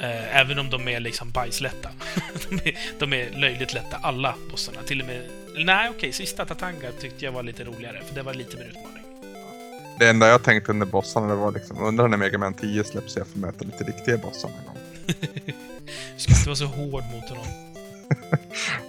[0.00, 1.90] Eh, Även om de är liksom bajslätta.
[2.48, 4.82] De är, de är löjligt lätta, alla bossarna.
[4.82, 5.22] Till och med...
[5.56, 8.95] Nej, okej, sista Tatanga tyckte jag var lite roligare, för det var lite mer utmaning.
[9.98, 13.12] Det enda jag tänkte under bossarna det var liksom, undrar när Mega Man 10 släpps
[13.12, 14.76] så jag får möta lite riktiga bossar någon gång.
[15.06, 15.52] Du
[16.16, 17.46] ska inte vara så hård mot honom.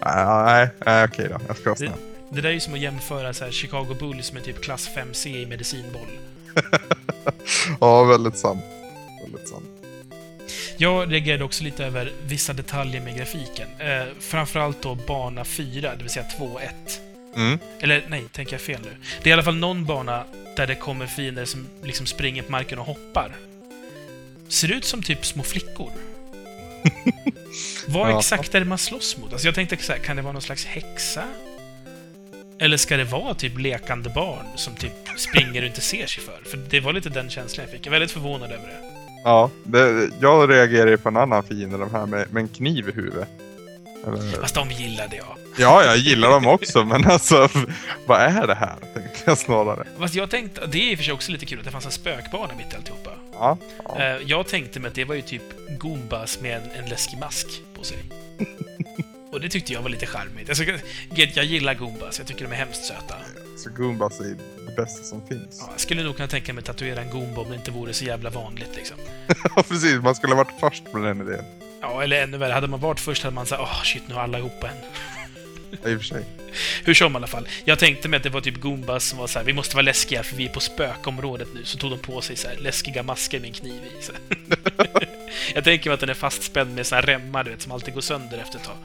[0.05, 1.39] Nej, nej okej då.
[1.47, 1.99] Jag ska vara Det, snäll.
[2.29, 5.27] det där är ju som att jämföra så här, Chicago Bulls med typ klass 5C
[5.27, 6.07] i medicinboll.
[7.81, 8.63] Ja, väldigt sant.
[9.23, 9.65] Väldigt sant.
[10.77, 13.67] Jag reagerade också lite över vissa detaljer med grafiken.
[13.79, 16.59] Eh, framförallt då bana 4, det vill säga 2-1.
[17.35, 17.59] Mm.
[17.79, 18.89] Eller nej, tänker jag fel nu.
[19.23, 20.23] Det är i alla fall någon bana
[20.55, 23.35] där det kommer fiender som liksom springer på marken och hoppar.
[24.47, 25.91] Ser ut som typ små flickor.
[27.87, 28.19] Vad Ja.
[28.19, 29.31] exakt är det man slåss mot?
[29.33, 31.23] Alltså jag tänkte så här, kan det vara någon slags häxa?
[32.59, 36.49] Eller ska det vara typ lekande barn som typ springer och inte ser sig för?
[36.49, 37.79] För det var lite den känslan jag fick.
[37.85, 38.79] Jag är väldigt förvånad över det.
[39.23, 42.89] Ja, det, jag reagerar ju på en annan fiende, de här med, med en kniv
[42.89, 43.27] i huvudet.
[44.07, 45.37] Eller, Fast de gillade jag.
[45.57, 47.49] Ja, jag gillar dem också, men alltså
[48.05, 48.75] vad är det här?
[48.93, 49.87] Tänkte jag snarare.
[49.99, 51.85] Fast jag tänkte, det är i och för sig också lite kul att det fanns
[51.85, 53.09] en spökbana mitt i alltihopa.
[53.33, 53.99] Ja, ja.
[53.99, 55.41] Eh, Jag tänkte mig att det var ju typ
[55.79, 57.97] Goombas med en, en läskig mask på sig.
[59.31, 60.49] Och det tyckte jag var lite charmigt.
[60.49, 60.63] Alltså,
[61.35, 63.15] jag, gillar Goombas, jag tycker de är hemskt söta.
[63.57, 64.23] Så Goombas är
[64.67, 65.57] det bästa som finns.
[65.61, 67.93] Ja, jag skulle nog kunna tänka mig att tatuera en Goomba om det inte vore
[67.93, 68.97] så jävla vanligt liksom.
[69.55, 70.01] Ja, precis.
[70.01, 71.43] Man skulle ha varit först på den idén.
[71.81, 74.21] Ja, eller ännu värre, hade man varit först hade man sagt åh shit, nu har
[74.21, 74.77] alla ihop en.
[75.71, 76.25] I och för sig.
[76.83, 77.47] Hur som i alla fall.
[77.65, 79.83] Jag tänkte mig att det var typ Goombas som var så här, vi måste vara
[79.83, 81.65] läskiga för vi är på spökområdet nu.
[81.65, 84.03] Så tog de på sig så här läskiga masker med en kniv i.
[84.03, 84.11] Så.
[85.55, 87.93] jag tänker mig att den är fastspänd med så här remmar, du vet, som alltid
[87.93, 88.75] går sönder efter ett tag.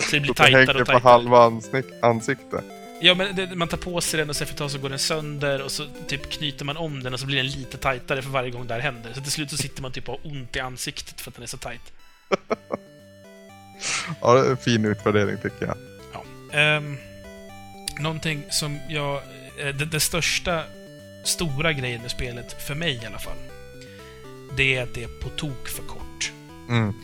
[0.00, 1.00] Så det blir tajtare och på tajtare.
[1.12, 2.62] halva ansikt- ansikte.
[3.04, 4.88] Ja, men det, man tar på sig den och så efter ett tag så går
[4.88, 8.22] den sönder och så typ knyter man om den och så blir den lite tajtare
[8.22, 9.12] för varje gång det här händer.
[9.14, 11.42] Så till slut så sitter man typ och har ont i ansiktet för att den
[11.42, 11.92] är så tajt.
[14.20, 15.76] Ja, det är en fin utvärdering tycker jag.
[16.12, 16.76] Ja.
[16.76, 16.98] Um,
[18.00, 19.14] någonting som jag...
[19.58, 20.62] eh, Det, det största,
[21.24, 23.36] stora grejen med spelet, för mig i alla fall,
[24.56, 26.32] det är att det är på tok för kort.
[26.68, 26.94] Mm.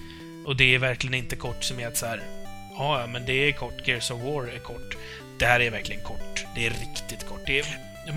[0.46, 2.22] Och det är verkligen inte kort som är att så här,
[2.78, 4.96] ja, men det är kort, Gears of War är kort.
[5.38, 6.44] Det här är verkligen kort.
[6.54, 7.40] Det är riktigt kort.
[7.46, 7.64] Det är,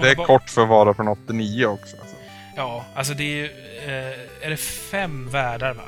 [0.02, 1.98] Det är ba- kort för att vara från 89 också.
[2.02, 2.16] Alltså.
[2.56, 3.46] Ja, alltså det är ju...
[3.86, 5.84] Eh, är det fem världar, va?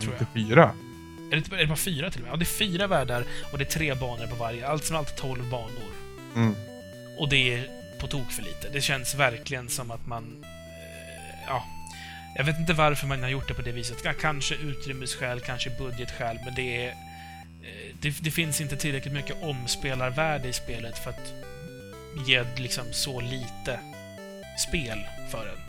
[0.00, 0.70] Tror Inte fyra.
[1.32, 2.32] Är det, är det bara fyra till och med?
[2.32, 4.66] Ja, det är fyra världar och det är tre banor på varje.
[4.68, 5.92] Allt som allt tolv banor.
[6.34, 6.54] Mm.
[7.18, 7.68] Och det är
[8.00, 8.68] på tok för lite.
[8.72, 10.44] Det känns verkligen som att man...
[10.44, 11.64] Eh, ja.
[12.36, 13.96] Jag vet inte varför man har gjort det på det viset.
[14.04, 16.88] Ja, Kanske utrymmesskäl, kanske budgetskäl, men det är...
[16.88, 16.94] eh,
[18.00, 21.32] Det, det finns inte tillräckligt mycket omspelarvärde i spelet för att
[22.26, 23.80] ge liksom så lite
[24.68, 24.98] spel
[25.30, 25.65] för en.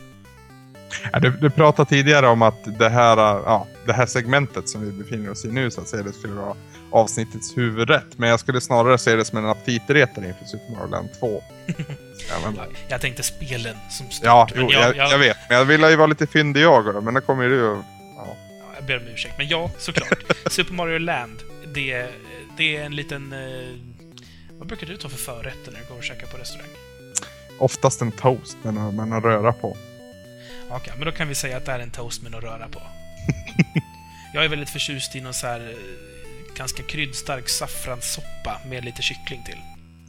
[1.12, 4.92] Ja, du, du pratade tidigare om att det här, ja, det här segmentet som vi
[4.92, 6.54] befinner oss i nu så att säga, det skulle vara
[6.90, 8.18] avsnittets huvudrätt.
[8.18, 11.42] Men jag skulle snarare se det som en aptitretare inför Super Mario Land 2.
[12.30, 14.24] ja, Jag tänkte spelen som stort.
[14.24, 15.36] ja jo, jag, jag vet.
[15.48, 17.84] Men jag ville ju vara lite fyndig jag men då kommer ju du och...
[18.16, 18.36] Ja.
[18.60, 20.22] Ja, jag ber om ursäkt, men ja, såklart.
[20.50, 21.38] Super Mario Land,
[21.74, 22.06] det,
[22.56, 23.32] det är en liten...
[23.32, 23.78] Eh,
[24.58, 26.68] vad brukar du ta för förrätter när du går och käkar på restaurang?
[27.58, 29.76] Oftast en toast med någon, med någon röra på.
[30.70, 32.82] Okej, men då kan vi säga att det är en toast med något röra på.
[34.34, 39.42] jag är väldigt förtjust i någon så här eh, ganska kryddstark saffranssoppa med lite kyckling
[39.46, 39.58] till.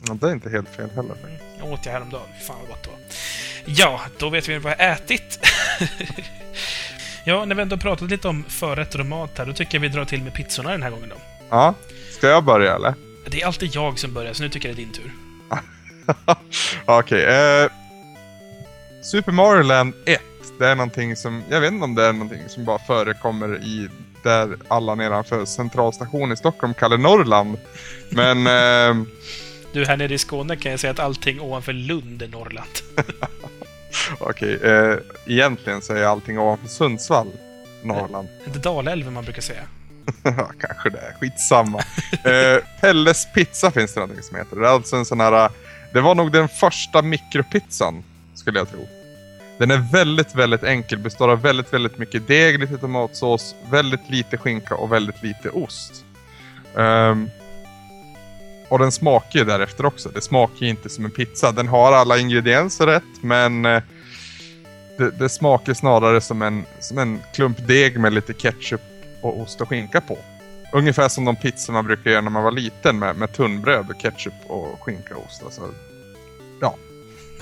[0.07, 1.15] Ja, det är inte helt fel heller.
[1.23, 2.27] Mm, jag åt jag häromdagen.
[2.47, 2.99] Fan vad gott det var.
[3.65, 5.39] Ja, då vet vi vad jag ätit.
[7.23, 9.87] ja, när vi ändå pratat lite om förrätter och mat här, då tycker jag vi
[9.87, 11.15] drar till med pizzorna den här gången då.
[11.49, 11.73] Ja,
[12.11, 12.93] ska jag börja eller?
[13.27, 15.11] Det är alltid jag som börjar, så nu tycker jag det är din tur.
[16.85, 17.23] Okej.
[17.23, 17.69] eh,
[19.03, 20.21] Super Mario Land 1.
[20.59, 23.89] Det är någonting som, jag vet inte om det är någonting som bara förekommer i
[24.23, 27.57] där alla nedanför centralstation i Stockholm kallar Norrland.
[28.09, 28.37] Men
[28.99, 29.05] eh,
[29.73, 32.69] Du, här nere i Skåne kan jag säga att allting ovanför Lund är Norrland.
[34.19, 34.59] okej.
[34.63, 34.95] eh,
[35.25, 37.31] egentligen så är allting ovanför Sundsvall
[37.83, 38.27] Norrland.
[38.47, 39.63] Inte Dalälven man brukar säga.
[40.59, 41.15] Kanske det.
[41.19, 41.79] Skitsamma.
[42.11, 44.55] eh, Pelles pizza finns det någonting som heter.
[44.55, 45.49] Det är alltså en sån här...
[45.93, 48.03] Det var nog den första mikropizzan,
[48.35, 48.87] skulle jag tro.
[49.59, 50.99] Den är väldigt, väldigt enkel.
[50.99, 56.05] Består av väldigt, väldigt mycket deg, lite tomatsås, väldigt lite skinka och väldigt lite ost.
[56.73, 57.29] Um,
[58.69, 60.09] och den smakar ju därefter också.
[60.09, 61.51] Det smakar ju inte som en pizza.
[61.51, 63.83] Den har alla ingredienser rätt, men eh,
[64.97, 68.81] det, det smakar snarare som en, som en klump deg med lite ketchup
[69.21, 70.17] och ost och skinka på.
[70.73, 74.01] Ungefär som de pizzor man brukar göra när man var liten med, med tunnbröd och
[74.01, 75.43] ketchup och skinka och ost.
[75.43, 75.61] Alltså,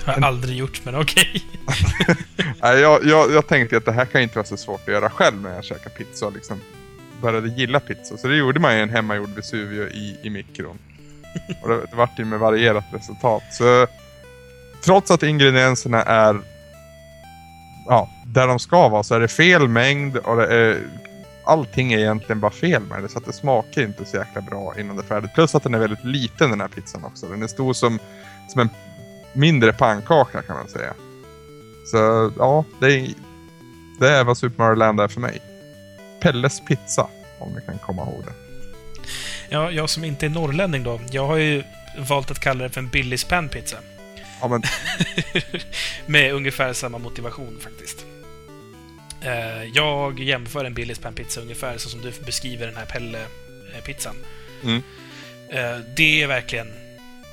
[0.04, 1.42] har jag aldrig gjort, men okej.
[2.62, 5.10] nej, jag, jag, jag tänkte att det här kan inte vara så svårt att göra
[5.10, 6.60] själv när jag käkar pizza och liksom
[7.22, 8.16] började gilla pizza.
[8.16, 10.78] Så det gjorde man ju en hemmagjord Vesuvio i, i mikron.
[11.62, 13.42] Och det, det vart ju med varierat resultat.
[13.50, 13.86] Så
[14.84, 16.40] trots att ingredienserna är
[17.86, 20.78] ja, där de ska vara så är det fel mängd och det är,
[21.44, 23.08] allting är egentligen bara fel med det.
[23.08, 25.34] Så att det smakar inte så jäkla bra innan det är färdigt.
[25.34, 27.26] Plus att den är väldigt liten den här pizzan också.
[27.26, 27.98] Den är stor som,
[28.48, 28.68] som en
[29.38, 30.94] mindre pannkaka kan man säga.
[31.86, 33.08] Så ja, det är,
[34.00, 35.40] det är vad Super Mario Land är för mig.
[36.20, 38.32] Pelles pizza, om ni kan komma ihåg det.
[39.48, 41.62] Ja, jag som inte är norrlänning då, jag har ju
[41.98, 43.76] valt att kalla det för en Billys panpizza.
[44.40, 44.62] Ja, men
[46.06, 48.04] Med ungefär samma motivation faktiskt.
[49.20, 54.16] Eh, Jag jämför en Billys panpizza ungefär så som du beskriver den här Pelle-pizzan.
[54.64, 54.82] Mm.
[55.48, 56.72] Eh, Det är verkligen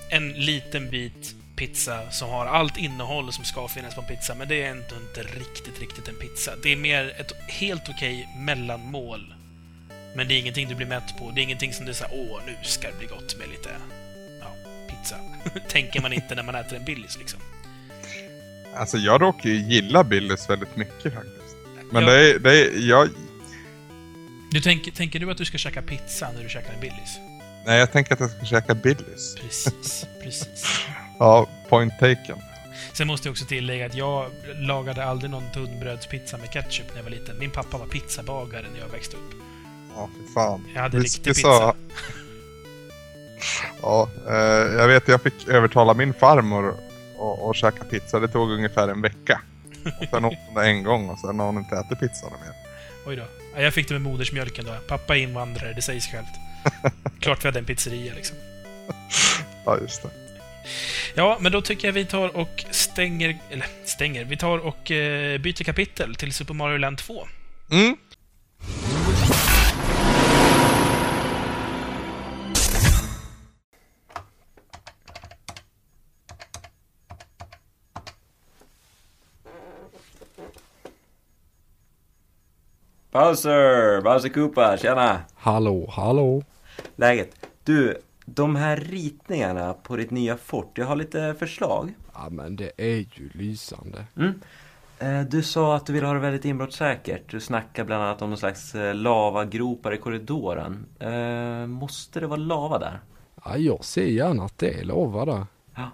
[0.10, 4.48] en liten bit pizza som har allt innehåll som ska finnas på en pizza, men
[4.48, 6.52] det är ändå inte riktigt, riktigt en pizza.
[6.64, 9.34] Det är mer ett helt okej mellanmål
[10.16, 11.32] Men det är ingenting du blir mätt på.
[11.32, 13.70] Det är ingenting som du säger åh, nu ska det bli gott med lite
[14.42, 14.48] ja,
[14.90, 15.16] pizza.
[15.70, 17.40] Tänker man inte när man äter en Billys liksom.
[18.76, 21.56] Alltså jag råkar ju gilla Billys väldigt mycket faktiskt.
[21.92, 22.10] Men Ja.
[22.10, 23.10] det är, det är, jag,
[24.52, 27.18] Du tänker, tänker du att du ska käka pizza när du käkar en Billys?
[27.66, 29.36] nej jag tänker att jag ska käka Billys.
[29.42, 30.86] Precis, precis.
[31.20, 32.38] Ja, point taken.
[32.94, 37.04] Sen måste jag också tillägga att jag lagade aldrig någon tunnbrödspizza med ketchup när jag
[37.04, 37.40] var liten.
[37.40, 39.32] Min pappa var pizzabagare när jag växte upp.
[39.96, 40.68] Ja, för fan.
[40.76, 41.42] Jag hade riktig pizza.
[41.42, 41.76] sa-
[43.82, 44.34] Ja, eh,
[44.80, 48.20] jag vet jag fick övertala min farmor att- att käka pizza.
[48.20, 49.42] Det tog ungefär en vecka.
[50.02, 52.54] Och sen åt hon det en gång och sen har hon inte ätit pizza mer.
[53.08, 53.24] Oj då.
[53.56, 54.72] Ja, Jag fick det med modersmjölken då.
[54.88, 56.28] Pappa är invandrare, det sägs självt.
[57.20, 58.38] Klart vi hade en pizzeria liksom.
[59.66, 60.10] Ja, just det.
[61.16, 63.38] Ja, men då tycker jag vi tar och stänger...
[63.50, 64.26] Eller stänger.
[64.26, 67.28] Vi tar och eh, byter kapitel till Super Mario Land 2.
[67.72, 67.96] Mm.
[83.16, 84.02] Bowser!
[84.02, 85.20] Bowser Koopa, tjena!
[85.36, 86.44] Hallå, hallå.
[86.96, 87.30] Läget?
[87.64, 91.94] Du, de här ritningarna på ditt nya fort, jag har lite förslag.
[92.14, 94.06] Ja men det är ju lysande.
[94.18, 94.42] Mm.
[95.00, 97.32] Eh, Du sa att du vill ha det väldigt inbrottssäkert.
[97.32, 100.86] Du snackar bland annat om någon slags eh, lavagropar i korridoren.
[101.00, 103.00] Eh, måste det vara lava där?
[103.46, 105.46] Ja, jag ser gärna att det är lava där.
[105.76, 105.90] Ja.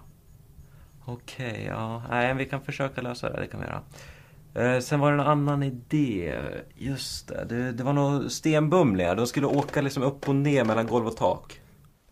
[1.04, 2.02] Okej, ja.
[2.10, 3.40] Nej, vi kan försöka lösa det.
[3.40, 4.80] Det kan vi göra.
[4.80, 6.34] Sen var det en annan idé.
[6.74, 7.44] Just det.
[7.48, 9.16] Det, det var några stenbumlingar.
[9.16, 11.60] De skulle åka liksom upp och ner mellan golv och tak.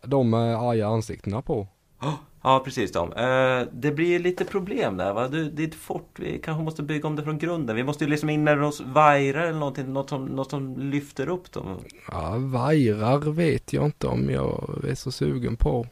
[0.02, 1.66] De med arga ansiktena på.
[2.42, 3.12] Ja, precis de.
[3.12, 5.28] Eh, det blir lite problem där va?
[5.28, 7.76] Du, det är ett fort, vi kanske måste bygga om det från grunden.
[7.76, 11.28] Vi måste ju liksom in med oss vajrar eller någonting, något som, något som lyfter
[11.28, 11.78] upp dem.
[12.12, 15.86] Ja, vajrar vet jag inte om jag är så sugen på.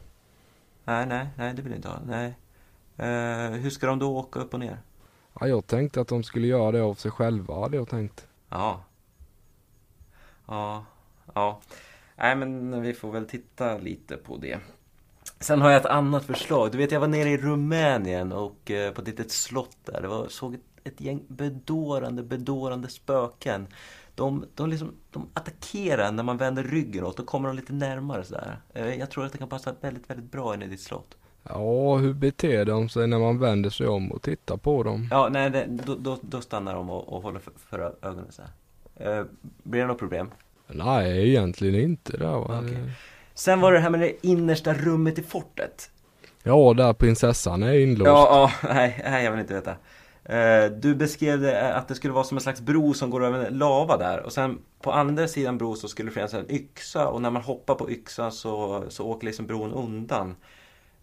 [0.85, 1.99] Nej, nej, nej, det vill jag inte ha.
[2.05, 2.37] Nej.
[2.97, 4.77] Eh, hur ska de då åka upp och ner?
[5.39, 8.27] Ja, jag tänkte att de skulle göra det av sig själva hade jag tänkt.
[8.49, 8.83] Ja.
[10.47, 10.85] Ja,
[11.33, 11.59] ja.
[12.19, 14.59] Nej, men vi får väl titta lite på det.
[15.39, 16.71] Sen har jag ett annat förslag.
[16.71, 20.01] Du vet, jag var nere i Rumänien och eh, på ett litet slott där.
[20.01, 23.67] Det var, såg ett, ett gäng bedårande, bedårande spöken.
[24.15, 27.17] De, de, liksom, de attackerar när man vänder ryggen åt.
[27.17, 28.61] Då kommer de lite närmare sådär.
[28.73, 31.17] Eh, jag tror att det kan passa väldigt, väldigt bra in i ditt slott.
[31.43, 35.07] Ja, hur beter de sig när man vänder sig om och tittar på dem?
[35.11, 38.41] Ja, nej, det, då, då, då stannar de och, och håller för, för ögonen så
[38.41, 38.51] här.
[39.19, 39.25] Eh,
[39.63, 40.29] blir det något problem?
[40.69, 42.59] Nej, egentligen inte där va.
[42.63, 42.91] Okej.
[43.33, 45.91] Sen var det det här med det innersta rummet i fortet.
[46.43, 48.07] Ja, där prinsessan är inlåst.
[48.07, 49.75] Ja, ja nej, nej, jag vill inte veta.
[50.23, 53.25] Eh, Du beskrev det eh, att det skulle vara som en slags bro som går
[53.25, 54.19] över lava där.
[54.19, 57.07] Och sen på andra sidan bron så skulle det finnas en yxa.
[57.07, 60.35] Och när man hoppar på yxan så, så åker liksom bron undan.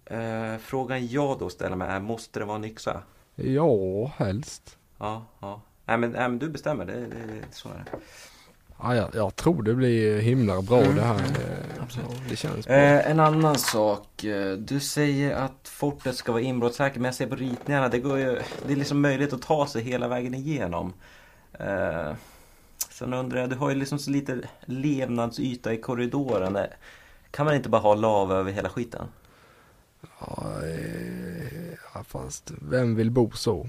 [0.04, 3.02] Eh, Frågan jag då ställer mig är, måste det vara en yxa?
[3.34, 4.78] Ja, helst.
[4.98, 5.60] Ja, ja.
[5.84, 7.98] Nej men, nej, men du bestämmer, det, det, det så är det.
[8.82, 10.96] Ja, jag, jag tror det blir himla bra Mm.
[10.96, 11.16] det här.
[11.18, 12.08] Det, Absolut.
[12.10, 12.74] ja, det känns bra.
[12.76, 14.24] Eh, en annan sak.
[14.24, 18.18] eh, Du säger att fortet ska vara inbrottssäkert men jag ser på ritningarna, det, går
[18.18, 20.92] ju, det är liksom möjligt att ta sig hela vägen igenom.
[21.52, 22.12] Eh,
[22.90, 26.56] sen undrar jag, du har ju liksom så lite levnadsyta i korridoren.
[26.56, 26.64] Eh,
[27.30, 29.06] Kan man inte bara ha lava över hela skiten?
[30.20, 33.68] Ja, eh, fast vem vill bo så?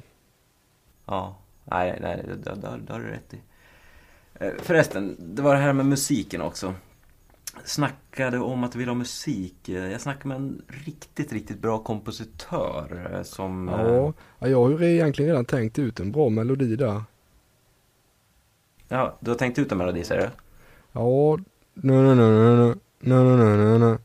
[1.05, 3.41] Ja, nej, nej, det har du rätt i.
[4.39, 6.73] Eh, Förresten, det var det här med musiken också.
[7.63, 9.69] Snackade om att du vill ha musik.
[9.69, 13.67] Eh, Jag snackade med en riktigt, riktigt bra kompositör eh, som...
[13.67, 17.01] Ja, ja, jag har ju egentligen redan tänkt ut en bra melodi där.
[18.87, 20.29] Ja, du har tänkt ut en melodi säger du?
[20.91, 21.37] Ja,
[21.73, 23.97] nu nu nu nu nu nu nu nu nu nu.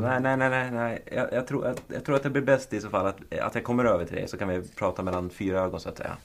[0.00, 1.02] nej, nej, nej, nej, nej.
[1.12, 3.54] Jag, jag, tror att, jag tror att det blir bäst i så fall att, att
[3.54, 6.16] jag kommer över till dig så kan vi prata mellan fyra ögon så att säga.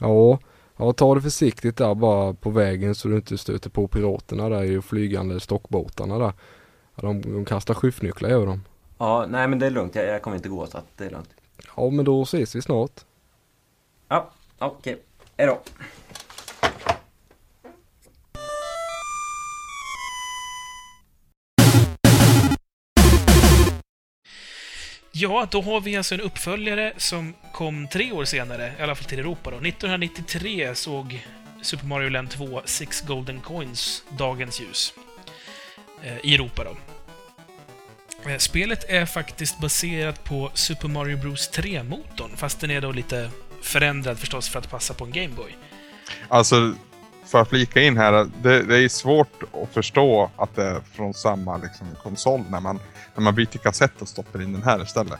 [0.00, 0.38] Ja,
[0.76, 4.62] ja, ta det försiktigt där bara på vägen så du inte stöter på piraterna där
[4.62, 6.32] i flygande stockbåtarna där.
[6.94, 8.62] Ja, de, de kastar skyffnycklar över dem.
[8.98, 9.94] Ja, nej men det är lugnt.
[9.94, 11.30] Jag, jag kommer inte gå så att det är lugnt.
[11.76, 13.00] Ja, men då ses vi snart.
[14.08, 15.02] Ja, okej.
[15.36, 15.58] Hejdå.
[25.22, 29.04] Ja, då har vi alltså en uppföljare som kom tre år senare, i alla fall
[29.04, 29.56] till Europa då.
[29.56, 31.26] 1993 såg
[31.62, 34.94] Super Mario Land 2 Six Golden Coins dagens ljus.
[36.02, 36.76] Eh, I Europa då.
[38.30, 43.30] Eh, Spelet är faktiskt baserat på Super Mario Bros 3-motorn, fast den är då lite
[43.62, 45.56] förändrad förstås för att passa på en Game Boy.
[46.28, 46.74] Alltså,
[47.30, 51.14] för att flika in här, det, det är svårt att förstå att det är från
[51.14, 52.80] samma liksom, konsol när man,
[53.14, 55.18] när man byter kassett och stoppar in den här istället.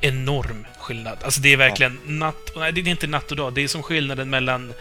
[0.00, 1.18] Enorm skillnad.
[1.22, 2.52] Alltså det är verkligen natt...
[2.56, 3.52] Nej, det är inte natt och dag.
[3.52, 4.72] Det är som skillnaden mellan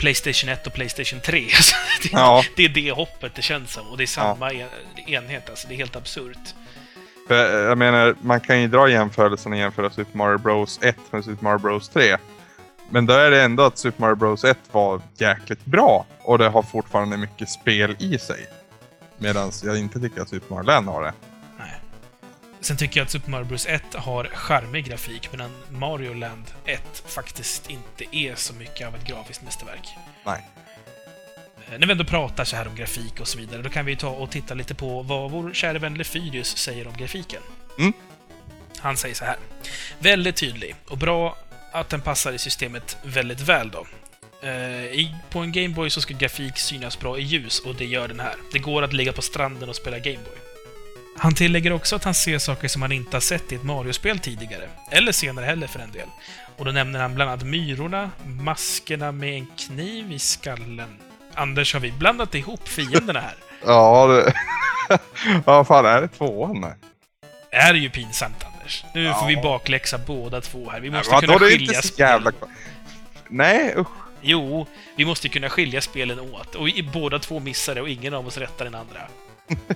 [0.00, 1.44] Playstation 1 och Playstation 3.
[1.56, 2.44] Alltså, det, Ja.
[2.56, 3.86] det är det hoppet det känns som.
[3.86, 4.68] Och det är samma en,
[5.06, 5.50] enhet.
[5.50, 6.54] Alltså, det är helt absurt.
[7.28, 10.96] För, eh, jag menar, man kan ju dra jämförelsen och jämföra Super Mario Bros 1
[11.10, 12.16] med Super Mario Bros 3.
[12.94, 16.48] Men då är det ändå att Super Mario Bros 1 var jäkligt bra och det
[16.48, 18.46] har fortfarande mycket spel i sig.
[19.18, 21.12] Medan jag inte tycker att Super Mario Land har det.
[21.58, 21.80] Nej.
[22.60, 27.02] Sen tycker jag att Super Mario Bros 1 har charmig grafik, medan Mario Land 1
[27.06, 29.88] faktiskt inte är så mycket av ett grafiskt mästerverk.
[30.24, 30.48] Nej.
[31.72, 33.96] Eh, När vi ändå pratar så här om grafik och så vidare, då kan vi
[33.96, 37.42] ta och titta lite på vad vår kära vän Lefyrius säger om grafiken.
[37.78, 37.92] Mm.
[38.78, 39.36] Han säger så här.
[39.98, 41.36] Väldigt tydlig och bra
[41.74, 43.86] att den passar i systemet väldigt väl då.
[44.42, 48.08] Eh, i, på en Gameboy så ska grafik synas bra i ljus och det gör
[48.08, 48.34] den här.
[48.52, 50.38] Det går att ligga på stranden och spela Gameboy.
[51.18, 54.18] Han tillägger också att han ser saker som han inte har sett i ett Mario-spel
[54.18, 54.68] tidigare.
[54.90, 56.08] Eller senare heller för en del.
[56.56, 60.98] Och då nämner han bland annat myrorna, maskerna med en kniv i skallen.
[61.34, 63.34] Anders, har vi blandat ihop fienderna här?
[63.66, 64.34] Ja, det...
[65.44, 66.60] Vad fan är det tvåan?
[67.50, 68.84] Det är ju pinsamt, Anders.
[68.94, 69.42] Nu får vi Ja.
[69.42, 70.80] bakläxa båda två här.
[70.80, 72.06] Vi måste Vadå, kunna skilja inte så spel.
[72.06, 72.32] jävla...
[73.28, 73.88] Nej, usch.
[74.20, 76.54] Jo, vi måste kunna skilja spelen åt.
[76.54, 79.00] Och båda två missar det och ingen av oss rättar den andra.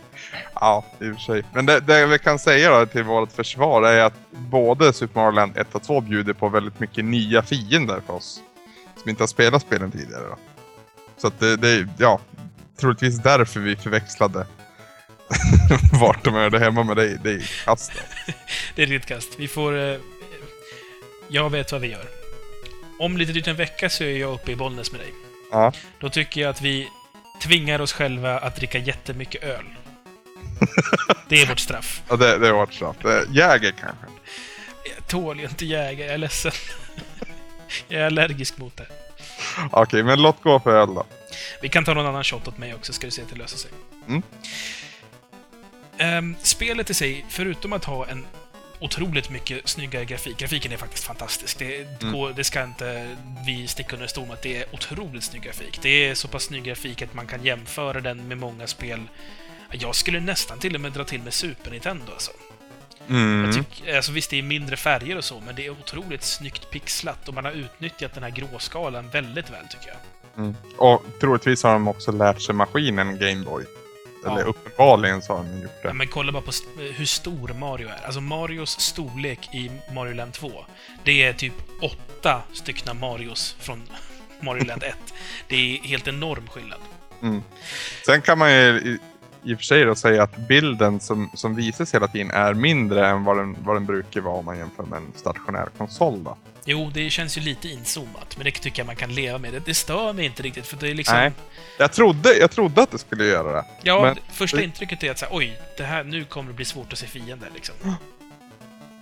[0.54, 1.42] Ja, i och för sig.
[1.52, 5.30] Men det, det vi kan säga då till vårt försvar är att både Super Mario
[5.34, 8.40] Land 1 och 2 bjuder på väldigt mycket nya fiender för oss.
[9.02, 10.36] Som inte har spelat spelen tidigare då.
[11.16, 12.20] Så att det, det är, ja,
[12.80, 14.46] troligtvis därför vi förväxlade
[16.00, 17.18] vart de hörde hemma med dig.
[17.24, 17.92] Det är kast.
[18.74, 19.28] Det är ditt kast.
[19.38, 19.78] Vi får...
[19.78, 19.96] Eh,
[21.28, 22.04] jag vet vad vi gör.
[22.98, 25.12] Om lite drygt en vecka så är jag uppe i Bollnäs med dig.
[25.50, 25.72] Ja.
[26.00, 26.88] Då tycker jag att vi
[27.42, 29.64] tvingar oss själva att dricka jättemycket öl.
[31.28, 32.02] Det är vårt straff.
[32.08, 33.04] Ja, det, det är vårt straff.
[33.04, 34.06] Är Jäger kanske.
[34.96, 36.52] Jag tål ju inte Jäger, jag är ledsen.
[37.88, 38.86] Jag är allergisk mot det.
[39.70, 41.06] Okej, men låt gå för öl då.
[41.62, 43.58] Vi kan ta någon annan shot åt mig också, ska du se att det löser
[43.58, 43.70] sig.
[44.08, 44.22] Mm.
[45.98, 48.26] Ehm, spelet i sig, förutom att ha en
[48.80, 50.38] otroligt mycket snyggare grafik.
[50.38, 51.58] Grafiken är faktiskt fantastisk.
[51.58, 52.12] Det, Mm.
[52.14, 55.78] går, det ska inte vi sticka under stol med att det är otroligt snygg grafik.
[55.82, 59.00] Det är så pass snygg grafik att man kan jämföra den med många spel.
[59.72, 62.30] Jag skulle nästan till och med dra till med Super Nintendo alltså.
[63.08, 63.44] Mm.
[63.44, 66.70] Jag tyck, alltså visst, det är mindre färger och så, men det är otroligt snyggt
[66.70, 69.96] pixlat och man har utnyttjat den här gråskalan väldigt väl, tycker jag.
[70.44, 70.56] Mm.
[70.76, 73.64] Och troligtvis har de också lärt sig maskinen Gameboy.
[74.26, 74.44] Eller Ja.
[74.44, 75.94] uppenbarligen så har de gjort Ja, det.
[75.94, 76.52] men kolla bara på
[76.94, 78.04] hur stor Mario är.
[78.04, 80.64] Alltså Marios storlek i Mario Land 2,
[81.04, 81.52] det är typ
[81.82, 83.82] åtta styckna Marios från
[84.40, 84.94] Mario Land 1.
[85.48, 86.78] Det är helt enorm skillnad.
[87.22, 87.42] Mm.
[88.06, 88.98] Sen kan man ju i,
[89.50, 93.08] i och för sig då säga att bilden som, som visas hela tiden är mindre
[93.08, 96.24] än vad den, vad den brukar vara om man jämför med en stationär konsol.
[96.24, 96.36] Då.
[96.70, 99.52] Jo, det känns ju lite inzoomat, men det tycker jag man kan leva med.
[99.52, 101.16] Det, det stör mig inte riktigt, för det är liksom...
[101.16, 101.32] Nej.
[101.78, 103.64] Jag, trodde, jag trodde att det skulle göra det.
[103.82, 106.92] Ja, Men- första intrycket är att säga, oj, det här, nu kommer det bli svårt
[106.92, 107.74] att se fiender, liksom.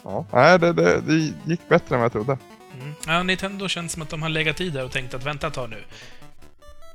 [0.03, 0.27] Ja.
[0.33, 2.39] Nej, det, det, det gick bättre än vad jag trodde.
[2.81, 2.95] Mm.
[3.07, 5.55] Ja, Nintendo känns som att de har legat i där och tänkt att vänta ett
[5.55, 5.85] tag nu.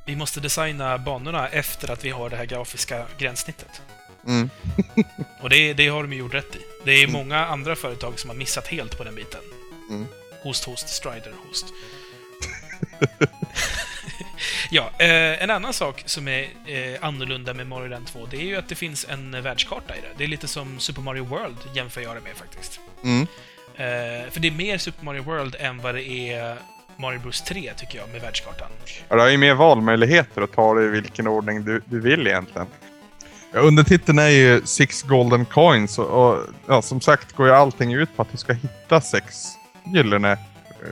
[0.05, 3.81] Vi måste designa banorna efter att vi har det här grafiska gränssnittet.
[4.27, 4.49] Mm.
[5.41, 6.59] Och det, det har de ju gjort rätt i.
[6.85, 9.41] Det är många andra företag som har missat helt på den biten.
[9.89, 10.07] Mm.
[10.41, 11.65] Host, host, strider, host.
[14.71, 18.45] ja, eh, en annan sak som är eh, annorlunda med Mario Land 2, det är
[18.45, 20.07] ju att det finns en världskarta i det.
[20.17, 22.79] Det är lite som Super Mario World jämför jag det med faktiskt.
[23.03, 23.21] Mm.
[23.75, 26.57] Eh, för det är mer Super Mario World än vad det är
[26.97, 28.67] Mario Bros 3, tycker jag, med världskartan.
[29.09, 32.27] Ja, du har ju mer valmöjligheter att ta det i vilken ordning du, du vill
[32.27, 32.67] egentligen.
[33.53, 37.93] Ja, undertiteln är ju Six Golden Coins och, och ja, som sagt går ju allting
[37.93, 40.37] ut på att du ska hitta sex gyllene eh,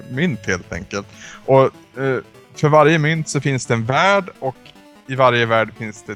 [0.09, 1.07] mynt helt enkelt.
[1.45, 2.17] Och eh,
[2.55, 4.55] för varje mynt så finns det en värld och
[5.07, 6.15] i varje värld finns det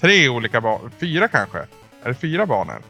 [0.00, 0.90] tre olika banor.
[1.00, 1.58] Fyra kanske?
[2.02, 2.82] Är det fyra banor?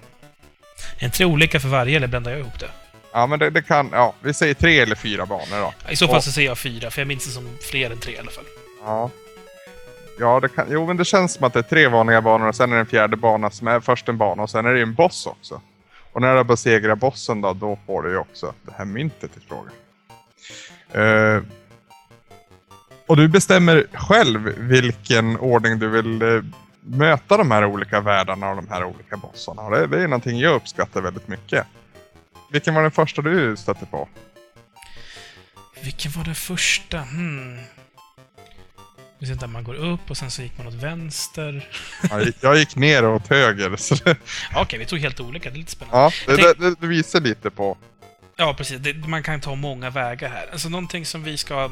[0.98, 2.70] En tre olika för varje, eller blandar jag ihop det?
[3.12, 3.88] Ja, men det, det kan...
[3.92, 5.92] Ja, vi säger tre eller fyra banor då.
[5.92, 6.20] I så fall Ja.
[6.20, 8.44] så säger jag fyra, för jag minns det som fler än tre i alla fall.
[8.84, 9.10] Ja.
[10.20, 12.54] Ja, det kan, jo men det känns som att det är tre vanliga banor och
[12.56, 14.82] sen är det en fjärde bana som är först en bana och sen är det
[14.82, 15.60] en boss också.
[16.14, 19.40] Och när du besegrar bossen då, då får du ju också det här myntet i
[19.40, 19.70] fråga.
[20.96, 21.42] Uh,
[23.06, 26.44] och du bestämmer själv vilken ordning du vill uh,
[26.80, 29.62] möta de här olika världarna och de här olika bossarna.
[29.62, 31.66] Och det, det är någonting jag uppskattar väldigt mycket.
[32.52, 34.08] Vilken var den första du stötte på?
[35.82, 36.98] Vilken var den första?
[36.98, 37.58] Hmm.
[39.26, 41.68] Ser inte, man går upp och sen så gick man åt vänster.
[42.10, 43.76] Ja, Jag gick ner och åt höger.
[43.76, 44.16] Så det,
[44.54, 45.50] Okej, vi tog helt olika.
[45.50, 45.98] Det är lite spännande.
[46.26, 47.78] ja, det, Jag det, det visar lite på...
[48.36, 48.78] Ja, precis.
[48.80, 50.48] Det, man kan ta många vägar här.
[50.52, 51.70] Alltså någonting som vi ska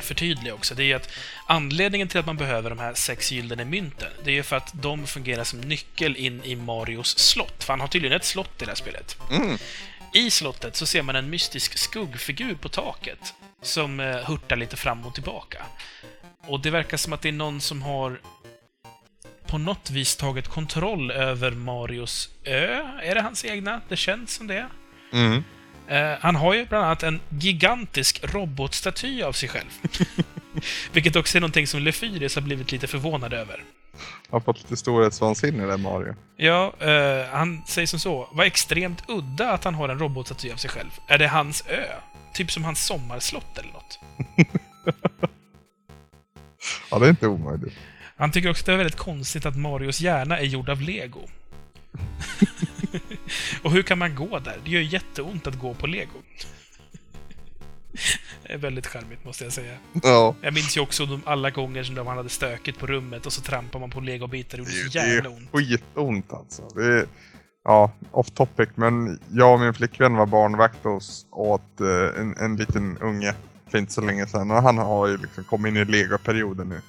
[0.00, 1.08] förtydliga också, det är att
[1.46, 4.70] anledningen till att man behöver de här sex gyllene mynten, det är ju för att
[4.72, 7.64] de fungerar som nyckel in i Marios slott.
[7.64, 9.16] För han har tydligen ett slott i det här spelet.
[9.30, 9.58] Mm.
[10.14, 15.06] I slottet så ser man en mystisk skuggfigur på taket som eh, hurtar lite fram
[15.06, 15.62] och tillbaka.
[16.46, 18.20] Och det verkar som att det är någon som har
[19.46, 22.82] på något vis tagit kontroll över Marios ö.
[23.02, 23.80] Är det hans egna?
[23.88, 24.66] Det känns som det.
[25.12, 25.44] Mm.
[25.88, 29.68] Eh, han har ju bland annat en gigantisk robotstaty av sig själv.
[30.92, 33.64] Vilket också är någonting som Lefyris har blivit lite förvånad över.
[34.30, 36.14] Har fått lite storhetsvansinne där Mario.
[36.36, 38.28] Ja, eh, han säger som så.
[38.32, 40.90] Vad extremt udda att han har en robotstaty av sig själv.
[41.08, 41.84] Är det hans ö?
[42.34, 44.00] Typ som hans sommarslott eller något.
[46.90, 47.74] Ja, det är inte omöjligt.
[48.16, 51.20] Han tycker också att det är väldigt konstigt att Marios hjärna är gjord av lego.
[53.62, 54.56] Och hur kan man gå där?
[54.64, 56.22] Det gör jätteont att gå på lego.
[58.42, 59.76] Det är väldigt charmigt, måste jag säga.
[60.02, 60.34] Ja.
[60.40, 63.40] Jag minns ju också de alla gånger som de hade stökigt på rummet och så
[63.42, 64.58] trampar man på legobitar.
[64.58, 65.50] Det gjorde så Det är jävla ont.
[65.52, 66.62] skitont alltså.
[66.74, 67.06] Det är,
[67.64, 72.56] ja, off topic, men jag och min flickvän var barnvakt hos, åt eh, en, en
[72.56, 73.34] liten unge
[73.70, 74.50] för inte så länge sedan.
[74.50, 76.80] Och han har ju liksom kommit in i legoperioden nu.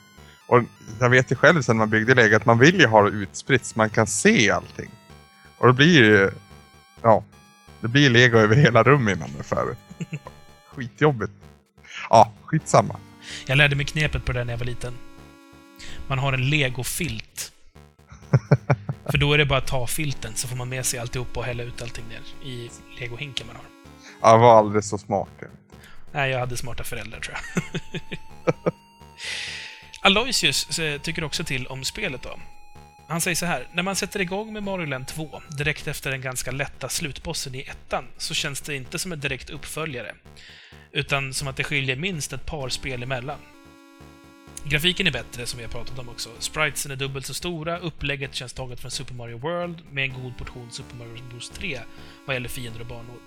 [0.47, 0.63] Och
[0.99, 3.65] jag vet ju själv sen man byggde lego att man vill ju ha det utspritt
[3.65, 4.89] så man kan se allting.
[5.57, 6.31] Och då blir ju,
[7.01, 7.23] ja,
[7.81, 9.65] det blir lego över hela rummet innan ungefär.
[10.75, 11.31] Skitjobbigt.
[12.09, 12.99] Ja, skitsamma.
[13.45, 14.93] Jag lärde mig knepet på det när jag var liten.
[16.07, 17.51] Man har en legofilt.
[19.11, 21.43] För då är det bara att ta filten så får man med sig alltihop och
[21.43, 22.69] hälla ut allting ner i
[22.99, 23.65] legohinken man har.
[24.31, 25.29] Jag var aldrig så smart.
[25.39, 25.49] jag.
[26.11, 27.63] Nej, jag hade smarta föräldrar tror jag.
[30.01, 32.39] Aloysius eh, tycker också till om spelet då.
[33.07, 36.21] Han säger så här, när man sätter igång med Mario Land 2, direkt efter den
[36.21, 40.15] ganska lätta slutbossen i ettan, så känns det inte som en direkt uppföljare.
[40.91, 43.39] Utan som att det skiljer minst ett par spel emellan.
[44.63, 46.29] Grafiken är bättre, som vi har pratat om också.
[46.39, 50.37] Spritesen är dubbelt så stora, upplägget känns taget från Super Mario World, med en god
[50.37, 51.79] portion Super Mario Bros 3
[52.25, 53.17] vad gäller fiender och banor.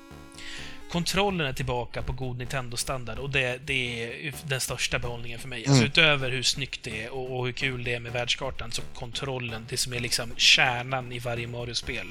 [0.91, 5.59] Kontrollen är tillbaka på god Nintendo-standard och det, det är den största behållningen för mig.
[5.59, 5.87] Alltså Mm.
[5.87, 9.67] utöver hur snyggt det är och, och hur kul det är med världskartan, så kontrollen,
[9.71, 12.07] det som är liksom kärnan i varje Mario-spel,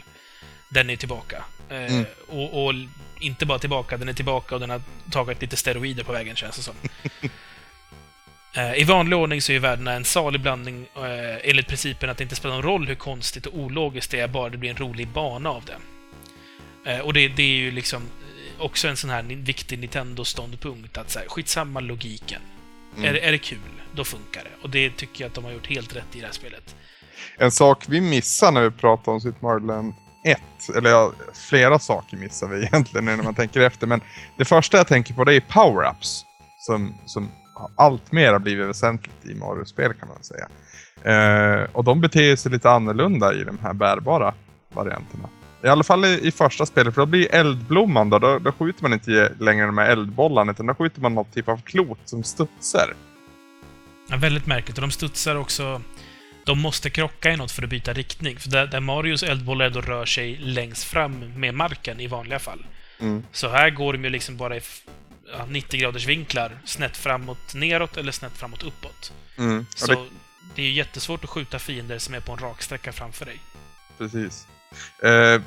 [0.70, 1.44] den är tillbaka.
[1.70, 2.06] Eh, Mm.
[2.28, 2.74] och, och
[3.20, 6.56] inte bara tillbaka, den är tillbaka och den har tagit lite steroider på vägen, känns
[6.56, 6.76] det som.
[8.54, 12.18] Eh, I vanlig ordning så är ju världarna en salig blandning eh, enligt principen att
[12.18, 14.78] det inte spelar någon roll hur konstigt och ologiskt det är, bara det blir en
[14.78, 15.78] rolig bana av det.
[16.92, 18.04] Eh, och det, det är ju liksom
[18.60, 22.42] också en sån här viktig Nintendo-ståndpunkt att så här, skitsamma logiken.
[22.98, 23.10] Mm.
[23.10, 23.58] Är, det- är det kul,
[23.96, 24.50] då funkar det.
[24.64, 26.76] Och det tycker jag att de har gjort helt rätt i det här spelet.
[27.38, 29.94] En sak vi missar när vi pratar om Super Mario Land
[30.26, 30.40] 1,
[30.78, 31.12] eller ja,
[31.50, 34.02] flera saker missar vi egentligen när man tänker efter, men
[34.38, 36.22] det första jag tänker på det är power-ups.
[36.60, 37.32] Som, som
[37.76, 40.48] allt mer har blivit väsentligt i Mario-spel kan man säga.
[41.04, 44.34] Eh, och de beter sig lite annorlunda i de här bärbara
[44.74, 45.30] varianterna.
[45.64, 48.82] I alla fall i, i första spelet, för då blir eldblomman då, då, då skjuter
[48.84, 52.24] man inte längre de här eldbollarna, utan då skjuter man något typ av klot som
[52.24, 52.94] studsar.
[54.10, 54.78] Ja, väldigt märkligt.
[54.78, 55.82] Och de studsar också...
[56.46, 58.40] De måste krocka i något för att byta riktning.
[58.40, 62.66] För där, där Marios eldbollar ändå rör sig längst fram med marken i vanliga fall.
[63.00, 63.24] Mm.
[63.32, 64.84] Så här går de ju liksom bara i f-
[65.38, 66.52] ja, 90 graders vinklar.
[66.66, 69.14] Snett framåt neråt eller snett framåt uppåt.
[69.38, 69.66] Mm.
[69.76, 69.98] Så det,
[70.56, 73.40] det är ju jättesvårt att skjuta fiender som är på en raksträcka framför dig.
[73.98, 74.48] Precis.
[75.04, 75.42] Eh,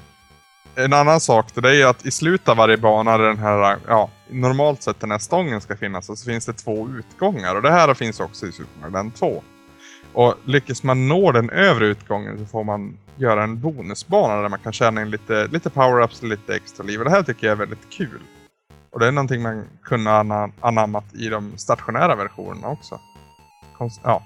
[0.75, 3.79] en annan sak det är ju att i slutet av varje bana där den här,
[3.89, 7.57] ja, normalt sett den här stången ska finnas, så finns det två utgångar.
[7.57, 9.43] Och det här finns också i Super Mario Land 2.
[10.13, 14.59] Och lyckas man nå den övre utgången så får man göra en bonusbana där man
[14.59, 16.99] kan tjäna in lite, lite power-ups och lite extra liv.
[16.99, 18.21] Och det här tycker jag är väldigt kul.
[18.93, 20.11] Och det är någonting man kunde
[20.61, 23.01] anammat i de stationära versionerna också.
[23.79, 24.23] Konst, ja.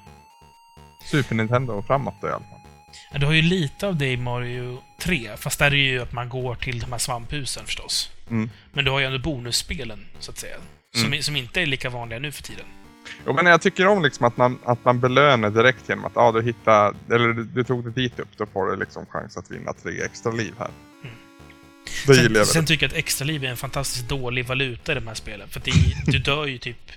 [1.05, 2.61] Super Nintendo och framåt då i alla fall.
[3.13, 6.03] Ja, Du har ju lite av det i Mario 3, fast där är det ju
[6.03, 8.11] att man går till de här svamphusen förstås.
[8.31, 8.51] Mm.
[8.73, 10.57] Men du har ju ändå bonusspelen, så att säga.
[10.95, 11.23] Som, Mm.
[11.23, 12.65] som inte är lika vanliga nu för tiden.
[13.27, 16.33] Jo, men jag tycker om liksom att, man, att man belönar direkt genom att ah,
[16.33, 19.51] du hittar, eller du, du tog dig dit upp, då får du liksom chans att
[19.51, 20.71] vinna tre extra liv här.
[21.03, 21.17] Mm.
[22.07, 24.93] Det gillar Sen, jag sen tycker jag att extra liv är en fantastiskt dålig valuta
[24.93, 25.49] i de här spelen.
[25.49, 25.73] För det,
[26.13, 26.93] du dör ju typ...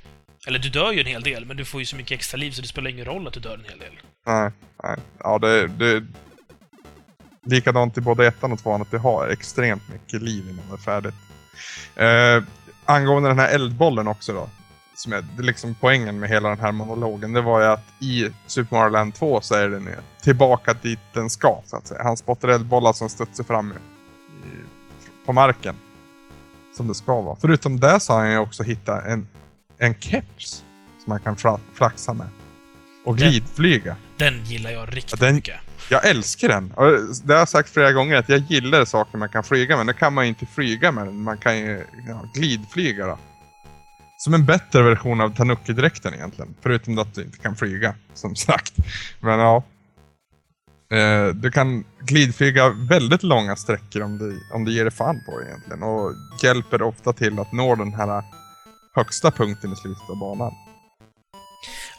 [0.47, 2.51] Eller du dör ju en hel del, men du får ju så mycket extra liv
[2.51, 3.99] så det spelar ingen roll att du dör en hel del.
[4.25, 4.51] Nej,
[4.83, 4.97] nej.
[5.19, 6.05] Ja, det, det,
[7.49, 10.77] likadant i både ettan och tvåan, att det har extremt mycket liv innan det är
[10.77, 11.15] färdigt.
[11.95, 12.43] Eh,
[12.85, 14.49] angående den här eldbollen också då.
[14.95, 18.75] som är, liksom poängen med hela den här monologen, det var ju att i Super
[18.75, 22.03] Mario Land 2 så är den ju tillbaka dit den ska, så att säga.
[22.03, 23.75] Han spottar eldbollar som studsar fram i,
[25.25, 25.75] på marken.
[26.77, 27.37] Som det ska vara.
[27.41, 29.27] Förutom det så har han ju också hittat en,
[29.77, 30.51] en keps
[31.03, 32.27] som man kan flaxa med.
[33.05, 33.95] Och Den- glidflyga.
[34.17, 35.55] Den gillar jag riktigt Ja, den- mycket.
[35.91, 36.71] Jag älskar den.
[36.71, 36.85] Och
[37.23, 39.87] det har jag sagt flera gånger att jag gillar saker man kan flyga med.
[39.87, 41.13] Det kan man ju inte flyga med.
[41.13, 43.17] Man kan ju ja, glidflyga då.
[44.17, 46.55] Som en bättre version av Tanuki-dräkten egentligen.
[46.61, 48.73] Förutom att du inte kan flyga, som sagt.
[49.19, 49.63] Men ja.
[50.91, 55.39] Eh, du kan glidflyga väldigt långa sträckor om du, om du ger dig fan på
[55.39, 55.83] det egentligen.
[55.83, 56.13] Och
[56.43, 58.23] hjälper ofta till att nå den här
[58.95, 60.51] högsta punkten i slutet av banan.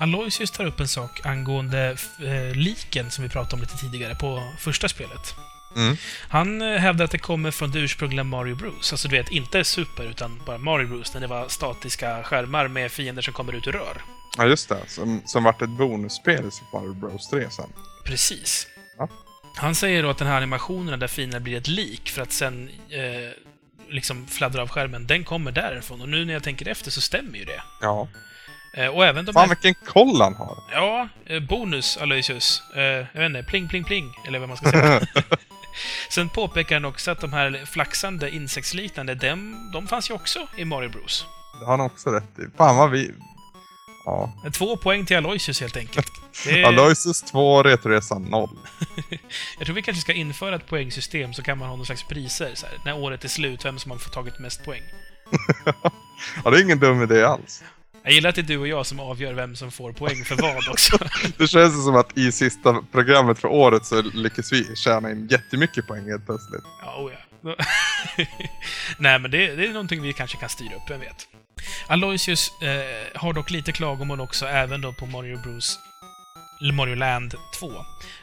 [0.01, 4.53] Aloysius tar upp en sak angående eh, liken som vi pratade om lite tidigare på
[4.59, 5.35] första spelet.
[5.77, 5.97] Mm.
[6.29, 8.93] Han eh, hävdar att det kommer från det ursprungliga Mario Bros.
[8.93, 11.15] Alltså du vet, inte Super, utan bara Mario Bros.
[11.15, 14.03] När det var statiska skärmar med fiender som kommer ut ur rör.
[14.37, 14.79] Ja, just det.
[14.87, 17.73] Som, som vart ett bonusspel i Super Mario Bros 3 sen.
[18.05, 18.67] Precis.
[18.99, 19.09] Ja.
[19.57, 22.71] Han säger då att den här animationen där fienden blir ett lik för att sen
[22.89, 23.31] eh,
[23.89, 26.01] liksom fladdra av skärmen, den kommer därifrån.
[26.01, 27.63] Och nu när jag tänker efter så stämmer ju det.
[27.81, 28.09] Ja.
[28.73, 29.57] Eh, och även de Fan här...
[29.63, 30.59] vilken koll han har!
[30.73, 32.63] Ja, eh, bonus Aloysius.
[32.77, 35.01] Eh, jag vet inte, pling pling pling, eller vad man ska säga.
[36.11, 40.65] Sen påpekar han också att de här flaxande insektsliknande, dem, de fanns ju också i
[40.65, 41.27] Mario Bros.
[41.61, 42.57] Det har han också rätt i.
[42.57, 43.13] Fan vad vi...
[44.05, 44.33] Ja.
[44.53, 46.13] Två poäng till Aloysius helt enkelt.
[46.45, 48.49] Det, Aloysius 2, Retroresan 0.
[49.59, 52.51] jag tror vi kanske ska införa ett poängsystem så kan man ha någon slags priser.
[52.55, 54.83] Så här, när året är slut, vem som har fått tagit mest poäng.
[56.45, 57.63] Ja, det är ingen dum idé alls.
[58.03, 60.37] Jag gillar att det är du och jag som avgör vem som får poäng för
[60.37, 60.99] vad också.
[61.39, 65.87] Det känns som att i sista programmet för året så lyckas vi tjäna in jättemycket
[65.87, 66.63] poäng helt plötsligt.
[66.83, 67.19] Ja, oh ja.
[68.99, 71.29] Nej, men det, det är någonting vi kanske kan styra upp, vem vet.
[71.87, 75.79] Aloysius eh, har dock lite klagomål också, även då på Mario Bros...
[76.73, 77.73] Mario Land 2.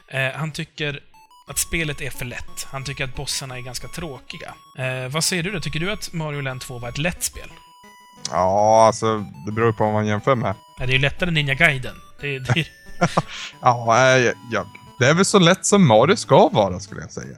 [0.08, 1.00] Eh, han tycker
[1.48, 2.68] att spelet är för lätt.
[2.72, 4.54] Han tycker att bossarna är ganska tråkiga.
[4.78, 5.60] Eh, vad säger du då?
[5.60, 7.50] Tycker du att Mario Land 2 var ett lätt spel?
[8.32, 10.56] Ja, alltså det beror på vad man jämför med.
[10.80, 11.96] Ja, det är ju lättare än Ninja Gaiden.
[12.22, 12.68] Det, det,
[13.62, 14.66] Ja, äh, ja,
[15.00, 17.38] det är väl så lätt som Mario ska vara skulle jag säga.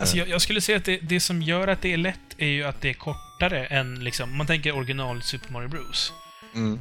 [0.00, 2.46] Alltså jag, jag skulle säga att det, det som gör att det är lätt är
[2.46, 6.12] ju att det är kortare än liksom, om man tänker original Super Mario Bros.
[6.54, 6.80] Mm.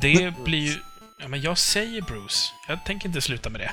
[0.00, 0.74] Det blir ju...
[1.20, 2.52] Ja, men jag säger Bruce.
[2.68, 3.70] Jag tänker inte sluta med det.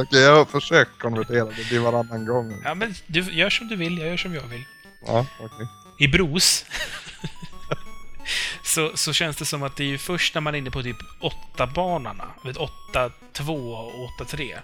[0.00, 2.62] Okej, jag har försökt konvertera det till varannan gång.
[2.64, 4.64] Ja, men du gör som du vill, jag gör som jag vill.
[5.06, 5.66] Ja, okej.
[5.98, 6.64] I Bruce
[8.62, 10.82] så, så känns det som att det är ju först när man är inne på
[10.82, 11.02] typ
[11.56, 14.58] 8-banarna, vet 8-2 och 8-3.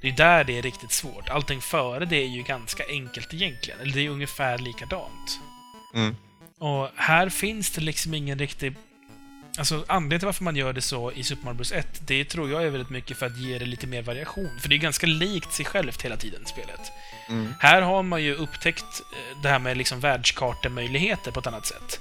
[0.00, 1.28] Det är där det är riktigt svårt.
[1.28, 3.80] Allting före det är ju ganska enkelt egentligen.
[3.80, 5.40] Eller det är ungefär likadant.
[5.94, 6.16] Mm.
[6.58, 8.74] Och här finns det liksom ingen riktig...
[9.58, 12.50] Alltså anledningen till varför man gör det så i Super Mario Bros 1, det tror
[12.50, 14.50] jag är väldigt mycket för att ge det lite mer variation.
[14.60, 16.92] För det är ganska likt sig självt hela tiden, spelet.
[17.28, 17.54] Mm.
[17.60, 22.00] Här har man ju upptäckt eh, det här med liksom världskartemöjligheter på ett annat sätt.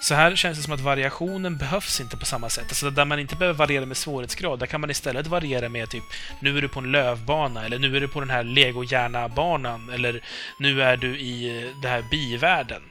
[0.00, 2.64] Så här känns det som att variationen behövs inte på samma sätt.
[2.68, 6.04] Alltså där man inte behöver variera med svårighetsgrad, där kan man istället variera med typ
[6.40, 10.24] nu är du på en lövbana, eller nu är du på den här Lego-järna-banan, eller
[10.58, 12.82] nu är du i eh, den här bivärlden.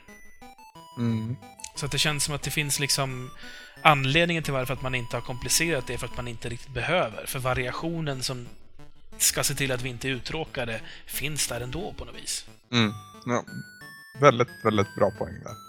[0.97, 1.35] Mm.
[1.75, 3.31] Så att det känns som att det finns liksom
[3.81, 6.73] anledningen till varför att man inte har komplicerat det är för att man inte riktigt
[6.73, 7.25] behöver.
[7.25, 8.47] För variationen som
[9.17, 12.45] ska se till att vi inte är uttråkade finns där ändå på något vis.
[12.71, 12.93] Mm.
[13.25, 13.43] Ja.
[14.19, 15.68] Väldigt, väldigt bra poäng där.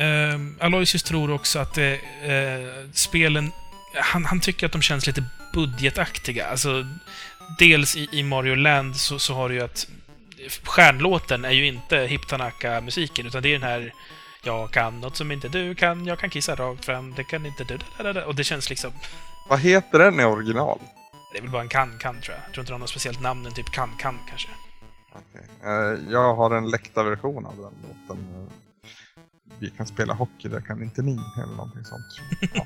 [0.00, 3.52] Uh, Aloysius tror också att eh, eh, spelen...
[3.94, 6.46] Han, han tycker att de känns lite budgetaktiga.
[6.46, 6.86] Alltså,
[7.58, 9.86] dels i, i Mario Land så, så har du ju att
[10.64, 13.94] stjärnlåten är ju inte Hip Tanaka-musiken, utan det är den här
[14.42, 17.64] Jag kan något som inte du kan, jag kan kissa rakt fram, det kan inte
[17.64, 17.78] du...
[17.98, 18.92] da, da, da." Och det känns liksom...
[19.48, 20.78] Vad heter den i original?
[21.32, 22.44] Det är väl bara en kan-kan, tror jag.
[22.46, 24.48] Jag tror inte de har något speciellt namn än typ kan-kan, kanske.
[25.12, 25.46] Okej.
[25.64, 28.48] Eh, jag har en läckta version av den låten.
[29.58, 32.06] Vi kan spela hockey, det kan inte ni, eller någonting sånt.
[32.54, 32.64] Ja.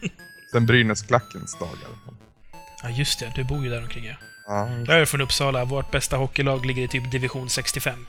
[0.52, 1.88] Sen Brynäs-klackens dagar.
[2.82, 3.32] Ja, just det.
[3.34, 4.14] Du bor ju där omkring, ja.
[4.46, 5.64] Ja, Jag är från Uppsala.
[5.64, 8.06] Vårt bästa hockeylag ligger i typ division 65.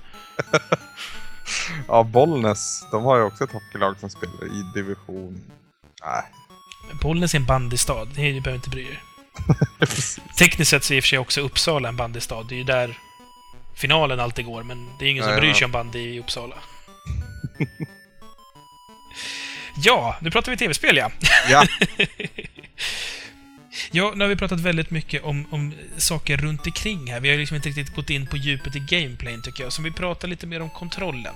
[1.88, 5.41] ja, Bollnäs, de har ju också ett hockeylag som spelar i division...
[6.05, 6.23] Nej,
[7.01, 8.05] Bollnäs är en bandystad.
[8.05, 9.03] Det behöver inte bry er.
[10.38, 12.43] Tekniskt sett så är i och för sig också Uppsala en bandystad.
[12.43, 12.97] Det är ju där
[13.76, 16.55] finalen alltid går, men det är ingen som Ja, bryr sig om bandy i Uppsala.
[19.78, 21.11] ja, nu pratar vi tv-spel, ja.
[21.49, 21.65] Ja,
[23.91, 27.19] Ja, nu har vi pratat väldigt mycket om, om saker runt omkring här.
[27.19, 29.73] Vi har liksom inte riktigt gått in på djupet i gameplayen, tycker jag.
[29.73, 31.36] Så vi pratar lite mer om kontrollen.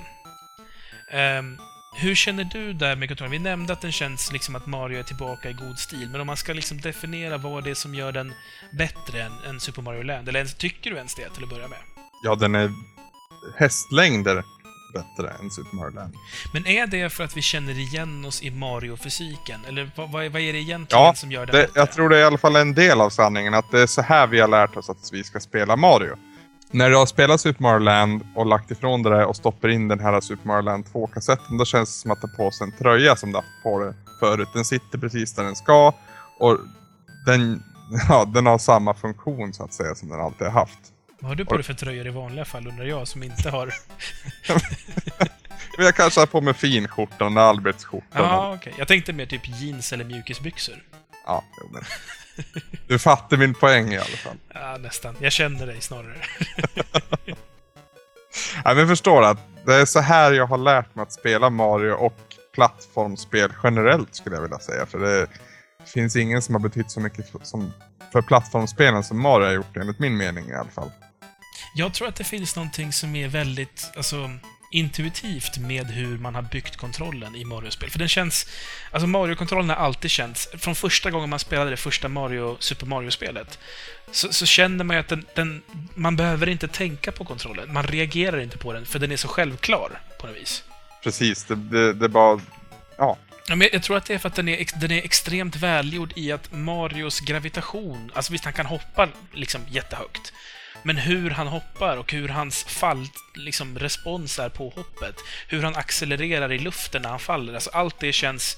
[1.12, 1.58] Ehm,
[1.98, 3.32] Hur känner du där med kontrollen?
[3.32, 6.28] Vi nämnde att den känns liksom att Mario är tillbaka i god stil, men om
[6.28, 8.34] man ska liksom definiera vad det är som gör den
[8.78, 11.68] bättre än, än Super Mario Land, eller ens, tycker du ens det till att börja
[11.68, 11.80] med?
[12.24, 12.72] Ja, den är
[13.58, 14.44] hästlängder
[14.94, 16.14] bättre än Super Mario Land.
[16.54, 19.60] Men är det för att vi känner igen oss i Mario-fysiken?
[19.68, 21.72] Eller vad, vad, är det egentligen Ja, som gör Det, bättre?
[21.76, 24.02] jag tror det är i alla fall en del av sanningen, att det är så
[24.02, 26.16] här vi har lärt oss att vi ska spela Mario.
[26.72, 29.88] När du har spelat Super Mario Land och lagt ifrån dig det och stoppar in
[29.88, 32.72] den här Super Mario Land 2-kassetten, då känns det som att ta på sig en
[32.78, 34.50] tröja som du haft på dig förut.
[34.54, 35.94] Den sitter precis där den ska
[36.40, 36.58] och
[37.26, 37.64] den,
[38.10, 40.80] ja, den har samma funktion så att säga som den alltid har haft.
[41.20, 43.66] Vad har du på dig för tröjor i vanliga fall, undrar jag, som inte har...
[45.78, 48.24] Men jag kanske har på mig finskjortan, arbetsskjortan.
[48.24, 48.74] Ja, okej.
[48.78, 50.76] Jag tänkte mer typ jeans eller mjukisbyxor.
[51.26, 51.84] Ja, jo, men.
[52.88, 54.38] Du fattar min poäng i alla fall.
[54.54, 55.16] Ja, nästan.
[55.20, 56.16] Jag känner dig snarare.
[58.66, 61.92] Nej, men förstår att det är så här jag har lärt mig att spela Mario
[61.92, 62.18] och
[62.54, 64.86] plattformsspel generellt skulle jag vilja säga.
[64.86, 65.28] För det
[65.86, 67.74] finns ingen som har betytt så mycket för, som,
[68.12, 70.92] för plattformsspelen som Mario har gjort enligt min mening i alla fall.
[71.74, 74.30] Jag tror att det finns någonting som är väldigt, alltså,
[74.72, 77.90] intuitivt med hur man har byggt kontrollen i Mario-spel.
[77.90, 78.48] För den känns...
[78.92, 80.50] Alltså Mario-kontrollen har alltid känts...
[80.58, 83.60] Från första gången man spelade det första Mario, Super Mario-spelet,
[84.12, 85.62] så, så känner man ju att den, den...
[85.96, 87.74] Man behöver inte tänka på kontrollen.
[87.74, 90.64] Man reagerar inte på den, för den är så självklar, på något vis.
[91.04, 92.42] Precis, det, det, det bara...
[92.98, 93.18] Ja,
[93.50, 96.14] Ja, men jag tror att det är för att den är, den är extremt välgjord
[96.16, 100.34] i att Marios gravitation, alltså visst han kan hoppa liksom jättehögt,
[100.84, 105.16] men hur han hoppar och hur hans fall, liksom respons är på hoppet,
[105.48, 108.58] hur han accelererar i luften när han faller, alltså allt det känns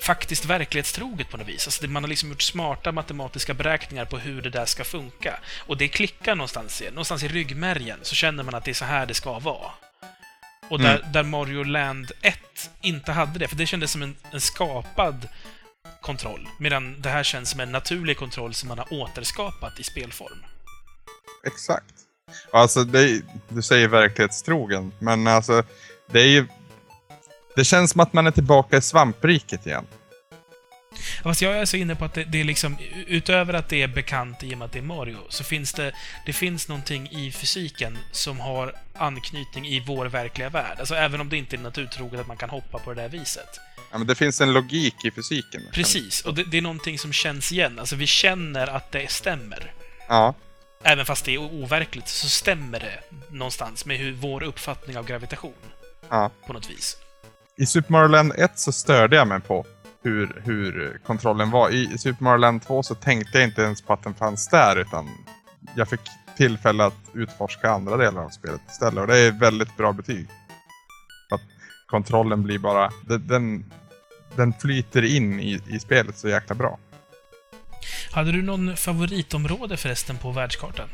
[0.00, 1.66] faktiskt verklighetstroget på något vis.
[1.66, 5.40] Alltså man har liksom gjort smarta matematiska beräkningar på hur det där ska funka.
[5.66, 8.84] Och det klickar någonstans i, någonstans i ryggmärgen, så känner man att det är så
[8.84, 9.70] här det ska vara.
[10.68, 14.40] Och där, där Mario Land 1 inte hade det, för det kändes som en, en
[14.40, 15.28] skapad
[16.00, 16.48] kontroll.
[16.58, 20.44] Medan det här känns som en naturlig kontroll som man har återskapat i spelform.
[21.46, 21.94] Exakt.
[22.52, 25.62] Alltså, är- du säger verklighetstrogen, men alltså,
[26.12, 26.46] det är ju...
[27.56, 29.84] Det känns som att man är tillbaka i svampriket igen.
[31.22, 32.76] Fast jag är så inne på att det, det är liksom,
[33.06, 35.92] utöver att det är bekant i och med att det är Mario, så finns det,
[36.26, 40.76] det finns någonting i fysiken som har anknytning i vår verkliga värld.
[40.78, 43.60] Alltså även om det inte är naturtroget att man kan hoppa på det där viset.
[43.90, 45.62] Ja, men det finns en logik i fysiken.
[45.72, 47.78] Precis, och det, det är någonting som känns igen.
[47.78, 49.72] Alltså vi känner att det stämmer.
[50.08, 50.34] Ja,
[50.82, 53.00] Även fast det är overkligt så stämmer det
[53.30, 55.52] någonstans med hur vår uppfattning av gravitation.
[56.08, 56.30] ja.
[56.46, 56.96] På något vis.
[57.56, 59.66] I Super Mario Land 1 så störde jag mig på
[60.02, 61.70] hur, hur kontrollen var.
[61.70, 64.76] I Super Mario Land 2 så tänkte jag inte ens på att den fanns där
[64.76, 65.08] utan
[65.76, 66.00] jag fick
[66.36, 70.28] tillfälle att utforska andra delar av spelet istället och det är väldigt bra betyg.
[71.30, 71.40] Att
[71.86, 73.72] kontrollen blir bara, den, den,
[74.36, 76.78] den flyter in i, i spelet så jäkla bra.
[78.12, 80.88] Hade du någon favoritområde förresten på världskartan?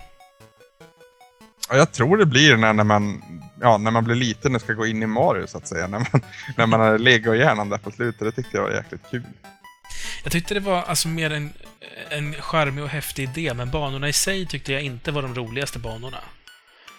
[1.68, 3.22] Och jag tror det blir när, när, man,
[3.60, 5.86] ja, när man blir liten och ska gå in i Mario så att säga.
[5.88, 6.20] När man,
[6.56, 8.20] när man har Lego-hjärnan där på slutet.
[8.20, 9.22] Det tyckte jag var jäkligt kul.
[10.22, 11.52] Jag tyckte det var alltså mer en,
[12.08, 15.78] en charmig och häftig idé, men banorna i sig tyckte jag inte var de roligaste
[15.78, 16.18] banorna.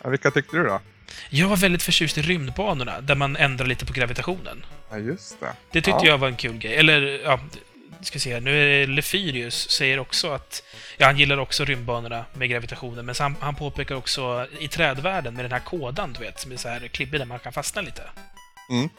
[0.03, 0.81] Ja, vilka tyckte du då?
[1.29, 4.65] Jag var väldigt förtjust i rymdbanorna, där man ändrar lite på gravitationen.
[4.89, 5.53] Ja, just det.
[5.71, 6.11] Det tyckte Ja.
[6.11, 6.75] jag var en kul grej.
[6.75, 7.39] Eller, ja,
[8.07, 8.39] ska se.
[8.39, 10.63] Nu är det Lefyrius säger också att...
[10.97, 15.45] Ja, han gillar också rymdbanorna med gravitationen, men han, han påpekar också i trädvärlden med
[15.45, 18.01] den här kådan, du vet, som är så här klibbig där man kan fastna lite.
[18.69, 18.89] Mm.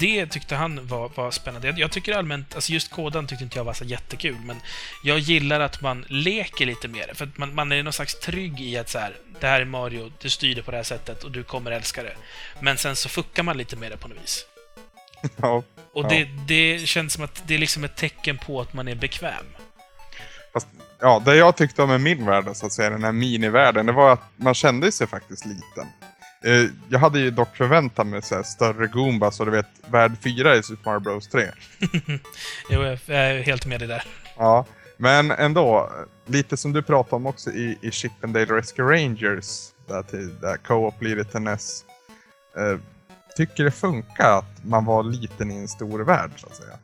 [0.00, 1.68] Det tyckte han var, var spännande.
[1.68, 4.56] Jag, jag tycker allmänt, alltså just kodan tyckte inte jag var så jättekul, men
[5.04, 7.10] jag gillar att man leker lite mer.
[7.14, 9.64] För att man, man är någon slags trygg i att så här, det här är
[9.64, 12.16] Mario, du styr det på det här sättet och du kommer älska det.
[12.60, 14.44] Men sen så fuckar man lite med det på något vis.
[15.36, 15.62] Ja,
[15.98, 16.08] Och Ja.
[16.08, 19.44] det, det känns som att det är liksom ett tecken på att man är bekväm.
[20.52, 20.66] Fast,
[21.00, 23.92] ja, det jag tyckte om med min värld, så att säga, den här minivärlden, det
[23.92, 25.86] var att man kände sig faktiskt liten.
[26.44, 30.12] Eh, jag hade ju dock förväntat mig så här, större Goombas och du vet, värld
[30.22, 31.44] 4 i Super Mario Bros 3.
[32.70, 34.04] Jo, jag är helt med dig där.
[34.36, 34.64] Ja,
[34.96, 35.90] men ändå,
[36.26, 39.46] lite som du pratade om också i, i Chippendale Rescue Rangers,
[39.88, 41.84] där, till, där Co-op blir till NES.
[42.58, 42.78] Eh,
[43.38, 46.78] tycker det funkar att man var liten i en stor värld, så att säga.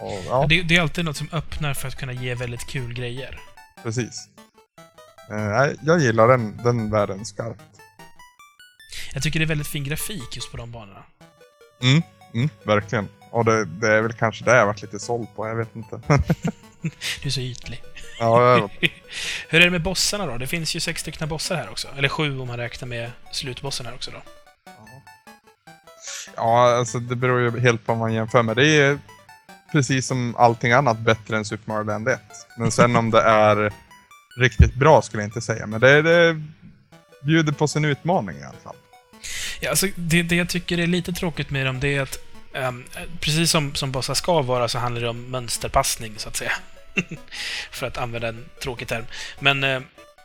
[0.00, 2.94] Och, ja, Det, det är alltid något som öppnar för att kunna ge väldigt kul
[2.94, 3.38] grejer.
[3.82, 4.28] precis.
[5.30, 7.62] Eh, jag gillar den, den världen skarpt.
[9.14, 11.02] Jag tycker det är väldigt fin grafik just på de banorna.
[11.82, 12.02] Mm,
[12.34, 13.08] mm, verkligen.
[13.30, 16.00] Och det, det är väl kanske det jag varit lite såld på, jag vet inte.
[17.22, 17.82] Du är så ytlig.
[18.18, 18.70] ja, jag,
[19.48, 20.38] Hur är det med bossarna då?
[20.38, 21.88] Det finns ju sex stycken bossar här också.
[21.96, 24.22] Eller sju om man räknar med slutbossen här också då.
[26.36, 28.56] Ja, alltså det beror ju helt på vad man jämför med.
[28.56, 28.98] Det är
[29.72, 32.20] precis som allting annat bättre än Super Mario Land 1.
[32.58, 33.72] Men sen om det är
[34.40, 36.42] riktigt bra skulle jag inte säga, men det, det
[37.22, 38.76] bjuder på sin utmaning i alla fall.
[39.60, 42.18] Ja, alltså, det, det jag tycker är lite tråkigt med dem, det är att
[42.54, 42.84] um,
[43.20, 46.52] precis som, som bossar ska vara så handlar det om mönsterpassning, så att säga.
[47.70, 49.04] För att använda en tråkig term.
[49.38, 49.82] Men uh,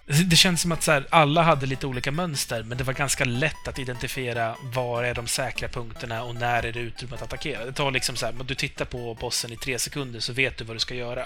[0.07, 3.25] det känns som att så här, alla hade lite olika mönster, men det var ganska
[3.25, 7.65] lätt att identifiera var är de säkra punkterna och när är det utrymme att attackera.
[7.65, 10.65] Det tar liksom så här, du tittar på bossen i tre sekunder så vet du
[10.65, 11.25] vad du ska göra.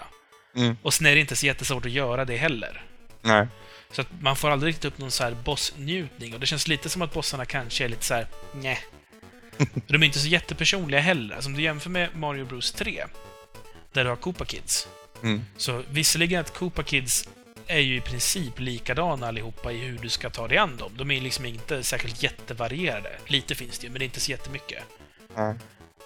[0.55, 0.77] Mm.
[0.82, 2.86] Och sen är det inte så jättesvårt att göra det heller.
[3.21, 3.47] Nej.
[3.91, 6.89] Så att man får aldrig riktigt upp någon så här bossnjutning och det känns lite
[6.89, 8.79] som att bossarna kanske är lite så här, nej.
[9.88, 11.36] De är inte så jättepersonliga heller.
[11.36, 13.05] Alltså om du jämför med Mario Bros 3,
[13.93, 14.88] där du har Koopa Kids.
[15.23, 15.45] Mm.
[15.57, 17.27] Så visserligen att Koopa Kids
[17.72, 20.91] är ju i princip likadana allihopa i hur du ska ta dig an dem.
[20.95, 23.09] De är liksom inte särskilt jättevarierade.
[23.28, 24.84] Lite finns det ju, men det är inte så jättemycket.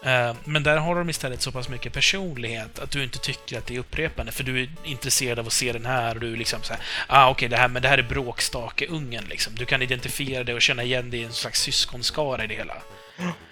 [0.03, 3.65] Eh, Men där har de istället så pass mycket personlighet att du inte tycker att
[3.65, 6.37] det är upprepande, för du är intresserad av att se den här och du är
[6.37, 9.53] liksom så här, ah okej, det här, men det här är bråkstake-ungen liksom.
[9.55, 12.77] Du kan identifiera det och känna igen det i en slags syskonskara i det hela.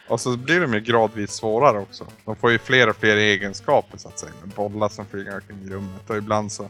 [0.07, 2.07] Och så blir de ju gradvis svårare också.
[2.25, 4.31] De får ju fler och fler egenskaper så att säga.
[4.41, 6.69] Med bollar som flyger omkring i rummet och ibland så...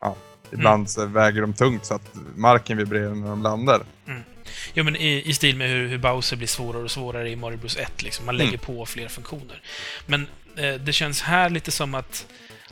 [0.00, 0.16] Ja,
[0.52, 3.80] ibland så väger de tungt så att marken vibrerar när de landar.
[4.74, 7.56] Jo, men i, i stil med hur, hur Bowser blir svårare och svårare i Mario
[7.56, 8.02] Bros 1.
[8.02, 8.26] Liksom.
[8.26, 8.60] Man lägger Mm.
[8.60, 9.60] på fler funktioner.
[10.06, 10.26] Men
[10.56, 12.26] eh, det känns här lite som att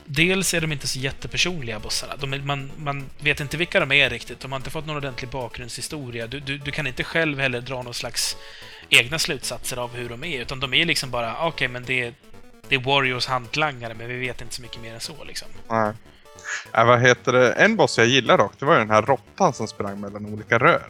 [0.06, 2.16] Dels är de inte så jättepersonliga, bossarna.
[2.16, 4.40] De är, man, man vet inte vilka de är riktigt.
[4.40, 6.26] De har inte fått någon ordentlig bakgrundshistoria.
[6.26, 8.36] Du, du, du kan inte själv heller dra någon slags
[8.90, 12.00] egna slutsatser av hur de är, utan de är liksom bara, "Ah, okej, men det
[12.00, 12.14] är,
[12.68, 15.48] det är Warriors hantlangare, men vi vet inte så mycket mer än så, liksom.
[15.70, 15.92] Nej.
[16.74, 17.52] Äh, vad heter det?
[17.52, 20.58] En boss jag gillar dock, det var ju den här råttan som sprang mellan olika
[20.58, 20.82] rör.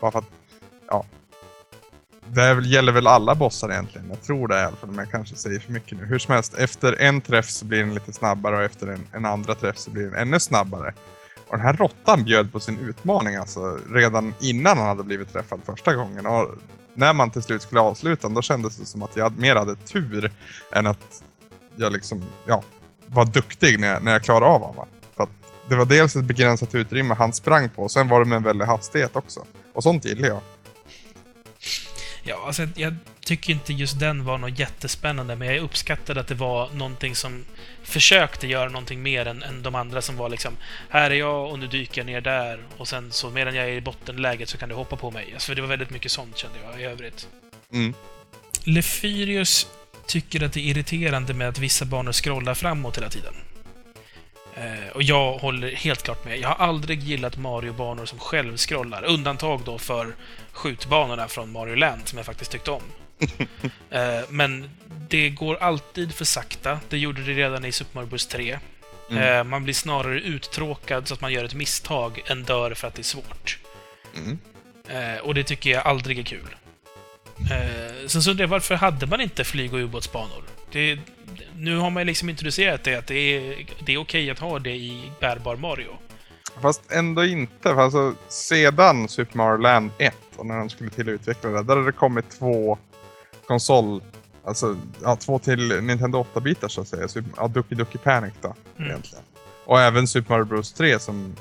[0.00, 0.30] Bara för att,
[0.88, 1.04] ja.
[2.26, 4.06] Det väl- gäller väl alla bossar egentligen.
[4.08, 6.04] Jag tror det i alla fall, men jag kanske säger för mycket nu.
[6.04, 9.24] Hur som helst, efter en träff så blir den lite snabbare och efter en, en
[9.24, 10.94] andra träff så blir den ännu snabbare.
[11.48, 15.60] Och den här råttan bjöd på sin utmaning alltså redan innan han hade blivit träffad
[15.66, 16.26] första gången.
[16.26, 16.48] Och
[16.94, 20.32] när man till slut skulle avsluta då kändes det som att jag mer hade tur
[20.72, 21.22] än att
[21.76, 22.62] jag liksom, ja,
[23.06, 24.88] var duktig när jag, när jag klarade av honom.
[25.68, 28.64] Det var dels ett begränsat utrymme han sprang på sen var det med en väldig
[28.66, 29.46] hastighet också.
[29.72, 30.40] Och sånt gillar jag.
[32.22, 32.94] Ja, alltså jag- jag
[33.24, 37.44] tycker inte just den var något jättespännande, men jag uppskattade att det var någonting som
[37.82, 40.52] försökte göra någonting mer än, än de andra som var liksom
[40.88, 43.72] Här är jag och nu dyker jag ner där och sen så medan jag är
[43.72, 45.30] i bottenläget så kan du hoppa på mig.
[45.32, 47.28] Alltså, för det var väldigt mycket sånt kände jag i övrigt.
[47.72, 47.94] Mm.
[48.64, 49.66] Lefyrius
[50.06, 53.34] tycker att det är irriterande med att vissa banor scrollar framåt hela tiden.
[54.58, 56.38] Eh, och jag håller helt klart med.
[56.38, 59.04] Jag har aldrig gillat Mario-banor som självscrollar.
[59.04, 60.14] Undantag då för
[60.52, 62.82] skjutbanorna från Mario Land, som jag faktiskt tyckte om.
[63.90, 64.70] eh, men
[65.08, 66.80] det går alltid för sakta.
[66.88, 68.58] Det gjorde det redan i Super Mario Bros 3.
[69.10, 69.22] Mm.
[69.22, 72.94] Eh, man blir snarare uttråkad så att man gör ett misstag än dör för att
[72.94, 73.58] det är svårt.
[74.16, 74.38] Mm.
[75.22, 76.56] Och det tycker jag aldrig är kul.
[78.06, 80.42] Sen så undrar jag varför hade man inte flyg och ubåtsbanor?
[80.72, 80.98] Det,
[81.56, 84.70] nu har man liksom introducerat det, att det är, det är okej att ha det
[84.76, 85.90] i bärbar Mario.
[86.62, 87.62] Fast ändå inte.
[87.62, 91.74] För alltså, sedan Super Mario Land 1 och när de skulle till utveckla det, där
[91.76, 92.78] hade det kommit två
[93.46, 94.02] konsol...
[94.44, 97.08] Alltså, ja, två till Nintendo 8-bitar så att säga.
[97.08, 98.90] Super, ja, Ducky Ducky Panic då, Mm.
[98.90, 99.24] egentligen.
[99.64, 101.36] Och även Super Mario Bros 3 som...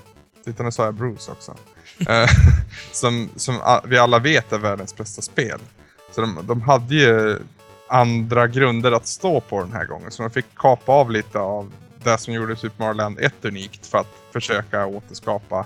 [0.46, 1.56] Titta, nu sa jag Bruce också.
[2.10, 2.30] Eh,
[2.92, 5.60] som som vi alla vet är världens bästa spel.
[6.12, 7.40] Så de, de hade ju
[7.90, 10.12] andra grunder att stå på den här gången.
[10.12, 11.72] Så de fick kapa av lite av
[12.04, 15.66] det som gjorde Super Mario Land 1 unikt för att försöka återskapa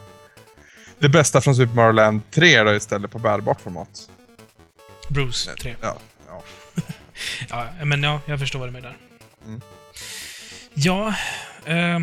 [0.99, 4.09] det bästa från Super Mario Land 3 då istället på bärbart format.
[5.09, 5.75] Bruce 3.
[5.81, 5.97] Ja,
[6.27, 6.43] ja.
[7.49, 8.97] Ja, men ja, jag förstår vad du menar.
[9.45, 9.61] Mm.
[10.73, 11.15] Ja,
[11.65, 11.99] eh,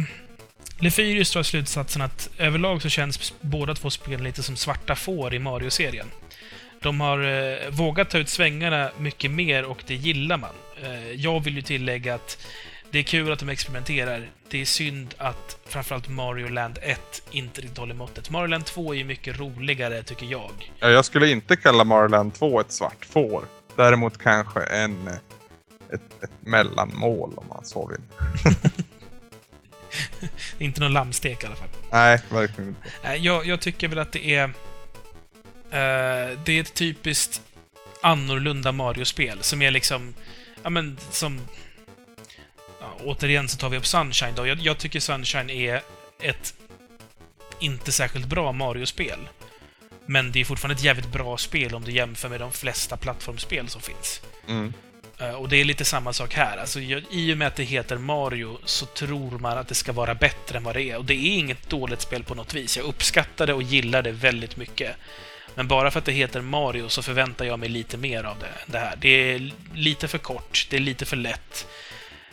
[0.78, 5.38] Lefyrius drar slutsatsen att överlag så känns båda två spelen lite som svarta får i
[5.38, 6.06] Mario-serien.
[6.80, 10.54] De har eh, vågat ta ut svängarna mycket mer och det gillar man.
[10.82, 12.38] Eh, jag vill ju tillägga att
[12.90, 14.28] det är kul att de experimenterar.
[14.50, 18.30] Det är synd att framförallt Mario Land 1 inte riktigt håller måttet.
[18.30, 20.72] Mario Land 2 är ju mycket roligare, tycker jag.
[20.78, 23.44] Ja, Jag skulle inte kalla Mario Land 2 ett svart får.
[23.76, 25.14] Däremot kanske en, eh,
[25.92, 28.00] ett, ett mellanmål om man så vill.
[30.58, 31.68] Inte någon lammstek i alla fall.
[31.92, 32.80] Nej, verkligen inte.
[33.04, 34.50] Nej, Jag, jag tycker väl att det är...
[35.70, 37.42] eh, det är ett typiskt
[38.02, 40.14] annorlunda Mario-spel som är liksom...
[40.62, 41.40] Ja, men som...
[42.80, 44.46] Ja, återigen så tar vi upp Sunshine då.
[44.46, 45.82] Jag, jag tycker Sunshine är
[46.20, 46.54] ett
[47.60, 49.18] inte särskilt bra Mario-spel.
[50.06, 53.68] Men det är fortfarande ett jävligt bra spel om du jämför med de flesta plattformsspel
[53.68, 54.22] som finns.
[54.48, 54.72] Mm.
[55.18, 56.56] Eh, Och det är lite samma sak här.
[56.56, 60.14] Alltså, I och med att det heter Mario så tror man att det ska vara
[60.14, 60.96] bättre än vad det är.
[60.96, 62.76] Och det är inget dåligt spel på något vis.
[62.76, 64.96] Jag uppskattar det och gillar det väldigt mycket.
[65.58, 68.72] Men bara för att det heter Mario så förväntar jag mig lite mer av det,
[68.72, 68.96] det här.
[69.00, 71.66] Det är lite för kort, det är lite för lätt.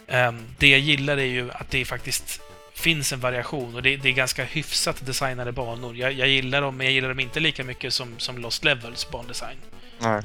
[0.08, 2.42] Ehm, det jag gillar är ju att det faktiskt
[2.74, 5.96] finns en variation och det, det är ganska hyfsat designade banor.
[5.96, 9.12] Jag, jag gillar dem, men jag gillar dem inte lika mycket som, som Lost Levels
[9.12, 9.58] bandesign.
[10.00, 10.22] Nej.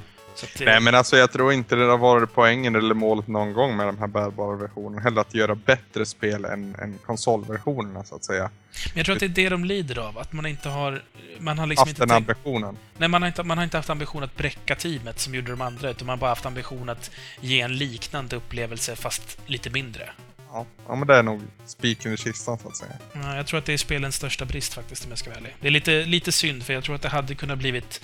[0.59, 3.77] Det, Nej, men alltså jag tror inte det har varit poängen eller målet någon gång
[3.77, 5.03] med de här bärbara versionerna.
[5.03, 8.51] Heller att göra bättre spel än, än konsolversionerna, så att säga.
[8.85, 10.19] Men jag tror att det är det de lider av.
[10.19, 11.03] Att man inte har...
[11.39, 12.77] Man har liksom Haft inte den tänkt, ambitionen.
[12.99, 15.61] nej, man har, inte, man har inte haft ambition att bräcka teamet som gjorde de
[15.61, 17.11] andra, utan man har bara haft ambition att
[17.41, 20.11] ge en liknande upplevelse, fast lite mindre.
[20.53, 22.93] Ja, ja men det är nog spiken i kistan, så att säga.
[23.13, 25.57] Ja, Jag tror att det är spelens största brist faktiskt, om jag ska vara ärlig.
[25.61, 28.01] Det är lite, lite synd, för jag tror att det hade kunnat blivit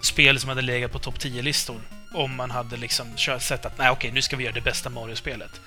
[0.00, 1.80] spel som hade legat på topp 10-listor.
[2.14, 4.90] Om man hade liksom kört, sett att nej okej, nu ska vi göra det bästa
[4.90, 5.60] Mario-spelet.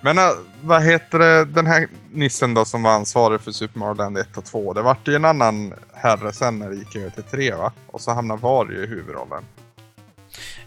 [0.00, 0.30] Men äh,
[0.62, 4.36] vad heter det, den här nissen då som var ansvarig för Super Mario Land 1
[4.36, 4.72] och 2.
[4.72, 7.72] Det vart ju en annan herre sen när det gick över till 3 va?
[7.86, 9.44] Och så hamnade Wario i huvudrollen.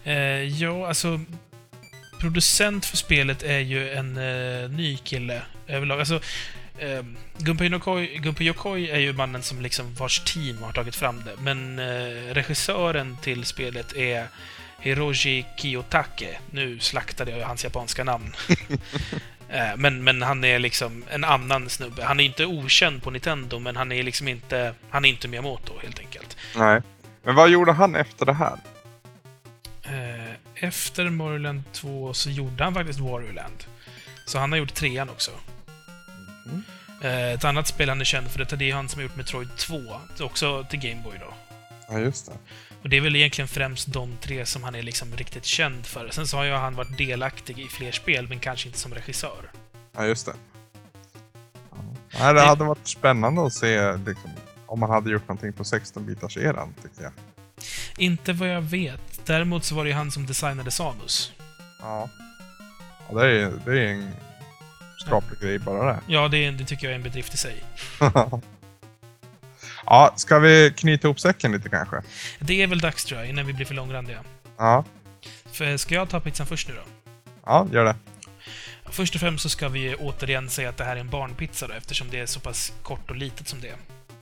[0.04, 1.20] Eh, ja, alltså...
[2.20, 5.98] Producent för spelet är ju en eh, ny kille överlag.
[5.98, 6.20] Alltså,
[6.78, 7.02] eh,
[7.38, 11.32] Gunpei Yokoi, Gunpei Yokoi är ju mannen som liksom vars team har tagit fram det.
[11.42, 14.26] Men eh, regissören till spelet är
[14.80, 16.38] Hiroshi Kiyotake.
[16.50, 18.32] Nu slaktade jag ju hans japanska namn.
[19.52, 22.04] Eh, men, men han är liksom en annan snubbe.
[22.04, 24.74] Han är inte okänd på Nintendo, men han är liksom inte...
[24.90, 26.36] Han är inte Miyamoto, helt enkelt.
[26.56, 26.82] Nej.
[27.22, 28.58] Men vad gjorde han efter det här?
[29.82, 33.64] Eh, efter Mario Land 2 så gjorde han faktiskt Wario Land.
[34.26, 35.30] Så han har gjort trean också.
[36.46, 36.62] Mm.
[37.00, 39.16] Eh, ett annat spel han är känd för, det det är han som har gjort
[39.16, 39.80] Metroid 2.
[40.20, 41.34] Också till Game Boy då.
[41.88, 42.32] Ja, just det.
[42.82, 46.08] Och det är väl egentligen främst de tre som han är liksom riktigt känd för.
[46.10, 49.50] Sen så har ju han varit delaktig i fler spel, men kanske inte som regissör.
[49.96, 50.32] Ja, just det.
[51.70, 51.76] Ja.
[52.18, 54.30] Nej, det Det- hade varit spännande att se liksom,
[54.66, 57.12] om man hade gjort någonting på 16-bitars eran, tycker jag.
[57.98, 59.26] Inte vad jag vet.
[59.26, 61.32] Däremot så var det ju han som designade Samus.
[61.80, 62.08] Ja.
[63.10, 64.12] ja det, är, det är en
[64.98, 66.00] skaplig grej bara det.
[66.06, 67.64] Ja, det, det tycker jag är en bedrift i sig.
[69.86, 72.02] ja, ska vi knyta ihop säcken lite kanske?
[72.38, 74.18] Det är väl dags tror jag, innan vi blir för långrandiga.
[74.58, 74.84] Ja,
[75.52, 76.82] För ska jag ta pizzan först nu då?
[77.46, 77.96] ja gör det.
[78.90, 81.74] Först och främst så ska vi återigen säga att det här är en barnpizza då,
[81.74, 83.76] eftersom det är så pass kort och litet som det är.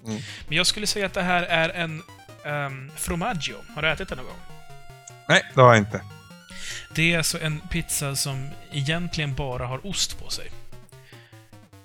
[0.06, 0.22] Mm.
[0.48, 2.02] Men jag skulle säga att det här är en
[2.44, 3.54] um, formaggio.
[3.74, 4.40] Har du ätit den någon gång?
[5.28, 6.00] Nej, det har jag inte.
[6.94, 10.50] Det är alltså en pizza som egentligen bara har ost på sig.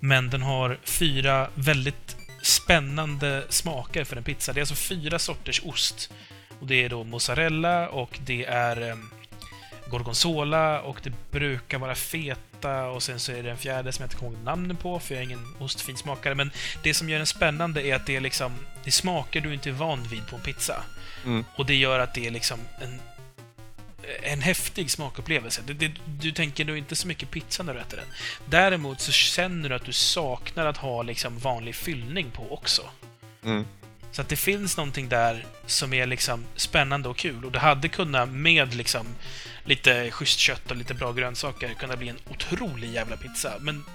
[0.05, 4.53] Men den har fyra väldigt spännande smaker för en pizza.
[4.53, 6.11] Det är alltså fyra sorters ost.
[6.59, 9.11] Och Det är då mozzarella och det är em,
[9.87, 14.07] gorgonzola och det brukar vara feta och sen så är det en fjärde som jag
[14.07, 16.35] inte kommer ihåg namnen på för jag är ingen ostfinsmakare.
[16.35, 16.51] Men
[16.83, 18.51] det som gör den spännande är att det är liksom
[18.83, 20.83] det är smaker du inte är van vid på en pizza.
[21.25, 21.45] Mm.
[21.55, 22.99] Och det gör att det är liksom en
[24.23, 25.61] en häftig smakupplevelse.
[25.65, 28.07] Det, det, du tänker nog inte så mycket pizza när du äter den.
[28.45, 32.81] Däremot så känner du att du saknar att ha liksom vanlig fyllning på också.
[33.43, 33.65] Mm.
[34.11, 37.45] Så att det finns någonting där som är liksom spännande och kul.
[37.45, 39.07] Och det hade kunnat, med liksom
[39.63, 43.53] lite schysst kött och lite bra grönsaker, kunna bli en otrolig jävla pizza.
[43.59, 43.85] Men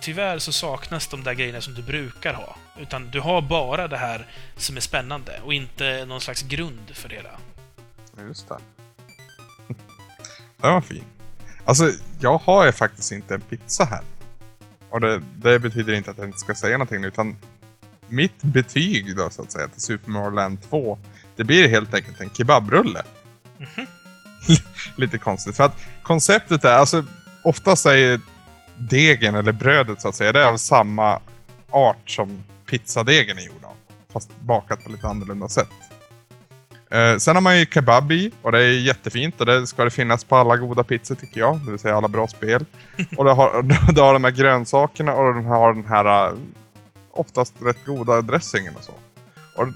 [0.00, 2.56] tyvärr så saknas de där grejerna som du brukar ha.
[2.80, 4.26] Utan du har bara det här
[4.56, 7.38] som är spännande och inte någon slags grund för det hela.
[8.28, 8.58] Just det.
[10.62, 11.04] Den var fin.
[11.64, 11.90] Alltså,
[12.20, 14.00] jag har ju faktiskt inte en pizza här.
[14.90, 17.36] Och det, det betyder inte att jag inte ska säga någonting utan
[18.08, 20.98] mitt betyg då så att säga till Super Mario Land 2
[21.36, 23.02] det blir helt enkelt en kebabrulle.
[24.96, 27.04] Lite konstigt för att konceptet är alltså
[27.44, 28.20] oftast är
[28.76, 31.20] degen eller brödet så att säga det är av samma
[31.70, 33.74] art som pizzadegen är gjord av.
[34.12, 35.91] Fast bakat på lite annorlunda sätt.
[36.92, 39.90] Eh, sen har man ju kebab i och det är jättefint och det ska det
[39.90, 41.60] finnas på alla goda pizzor tycker jag.
[41.64, 42.64] Det vill säga alla bra spel.
[43.16, 43.62] och det har,
[43.92, 46.34] det har de här grönsakerna och den har den här eh,
[47.10, 48.92] oftast rätt goda dressingen och så.
[49.56, 49.68] Och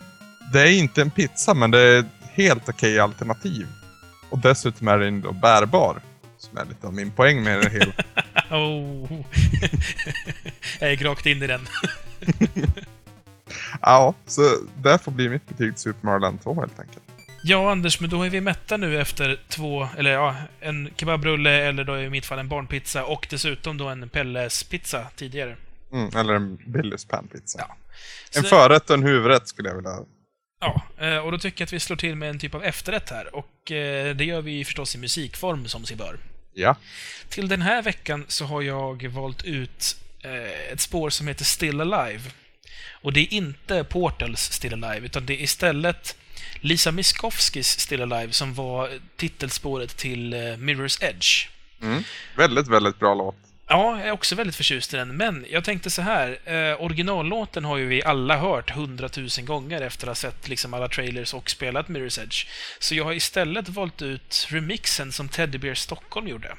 [0.52, 3.66] det är inte en pizza men det är ett helt okej alternativ.
[4.30, 6.00] Och dessutom är den då bärbar.
[6.38, 7.92] Som är lite av min poäng med det hela.
[8.50, 9.12] Oh.
[10.80, 11.60] jag gick rakt in i den.
[13.80, 14.40] ja, så
[14.82, 17.05] det får bli mitt betyg till Super Mario Land 2 helt enkelt.
[17.48, 21.84] Ja, Anders, men då är vi mätta nu efter två, eller ja, en kebabrulle eller
[21.84, 25.56] då i mitt fall en barnpizza och dessutom då en Pelles pizza tidigare.
[25.92, 27.58] Mm, eller en Billys panpizza.
[27.68, 27.76] Ja.
[28.36, 29.90] En Så- förrätt och en huvudrätt skulle jag vilja
[30.60, 33.10] Ja, eh, och då tycker jag att vi slår till med en typ av efterrätt
[33.10, 33.34] här.
[33.36, 36.18] Och eh, det gör vi förstås i musikform, som sig bör.
[36.54, 36.76] Ja.
[37.28, 41.80] Till den här veckan så har jag valt ut eh, ett spår som heter Still
[41.80, 42.22] Alive.
[43.02, 46.16] Och det är inte Portals Still Alive, utan det är istället
[46.60, 51.48] Lisa Miskovskis Still Alive som var titelspåret till eh, Mirror's Edge.
[51.82, 52.04] Mm.
[52.36, 53.36] Väldigt, väldigt bra låt.
[53.68, 56.38] Ja, jag är också väldigt förtjust i den, men jag tänkte så här.
[56.44, 60.88] Eh, originallåten har ju vi alla hört hundratusen gånger efter att ha sett liksom alla
[60.88, 62.46] trailers och spelat Mirror's Edge.
[62.78, 66.56] Så jag har istället valt ut remixen som Teddy Bear Stockholm gjorde.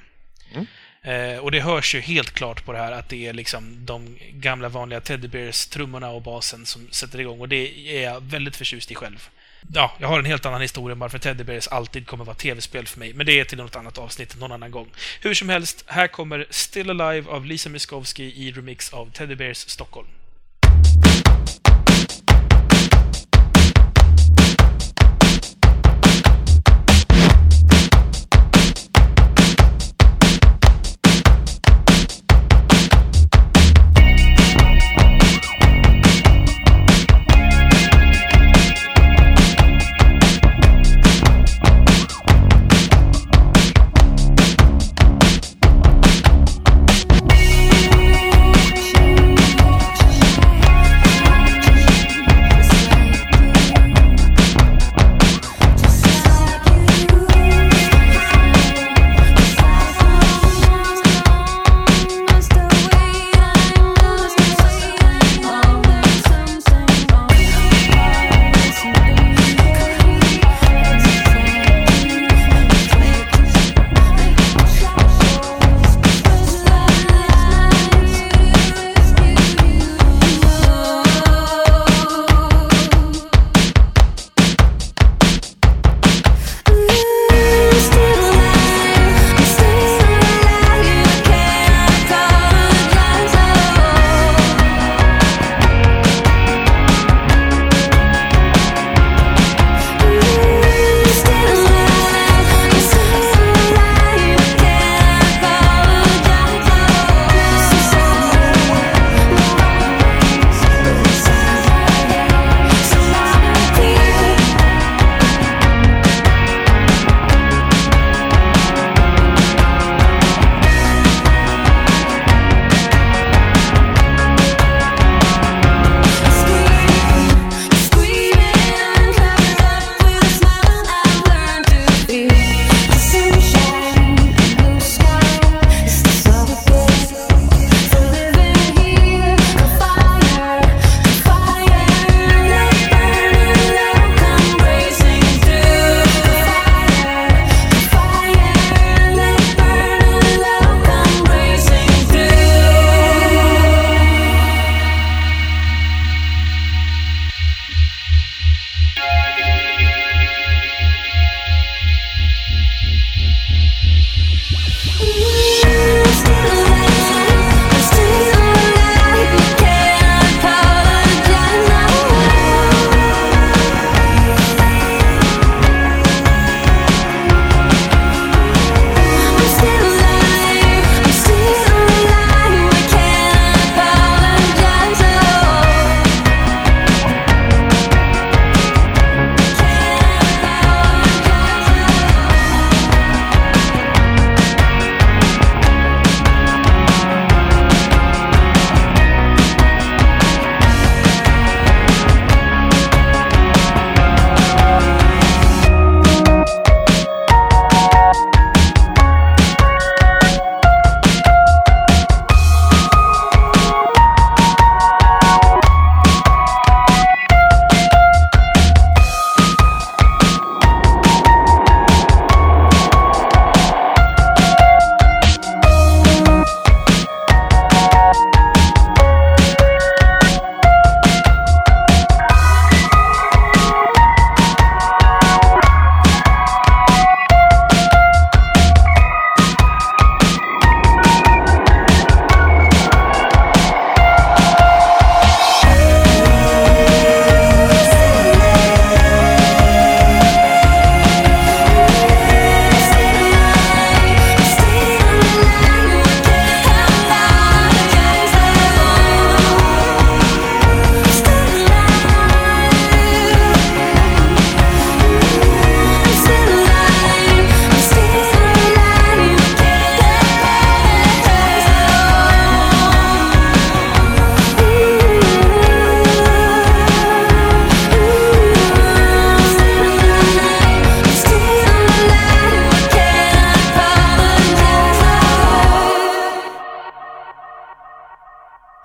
[1.01, 4.17] Eh, och det hörs ju helt klart på det här att det är liksom de
[4.31, 8.55] gamla vanliga Teddy Bears trummorna och basen som sätter igång och det är jag väldigt
[8.55, 9.29] förtjust i själv.
[9.73, 12.87] Ja, jag har en helt annan historia om varför Teddy Bears alltid kommer vara tv-spel
[12.87, 14.87] för mig, men det är till något annat avsnitt någon annan gång.
[15.21, 19.57] Hur som helst, här kommer Still Alive av Lisa Miskovsky i remix av Teddy Bears
[19.57, 20.07] Stockholm.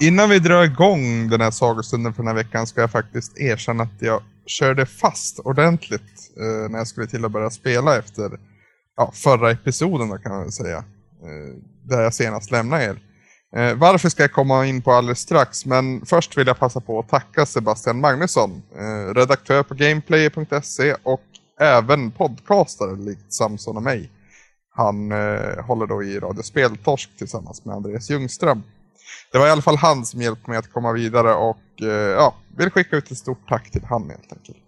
[0.03, 3.83] Innan vi drar igång den här sagostunden för den här veckan ska jag faktiskt erkänna
[3.83, 8.39] att jag körde fast ordentligt eh, när jag skulle till att börja spela efter
[8.97, 10.77] ja, förra episoden då kan man väl säga.
[10.77, 11.55] Eh,
[11.85, 13.01] där jag senast lämnade er.
[13.57, 16.99] Eh, varför ska jag komma in på alldeles strax, men först vill jag passa på
[16.99, 21.25] att tacka Sebastian Magnusson, eh, redaktör på gameplayer.se och
[21.61, 24.11] även podcastare likt Samson och mig.
[24.75, 28.63] Han eh, håller då i Radio Speltorsk tillsammans med Andreas Ljungström.
[29.33, 32.35] Det var i alla fall han som hjälpte mig att komma vidare och eh, ja,
[32.57, 34.59] vill skicka ut ett stort tack till han helt enkelt.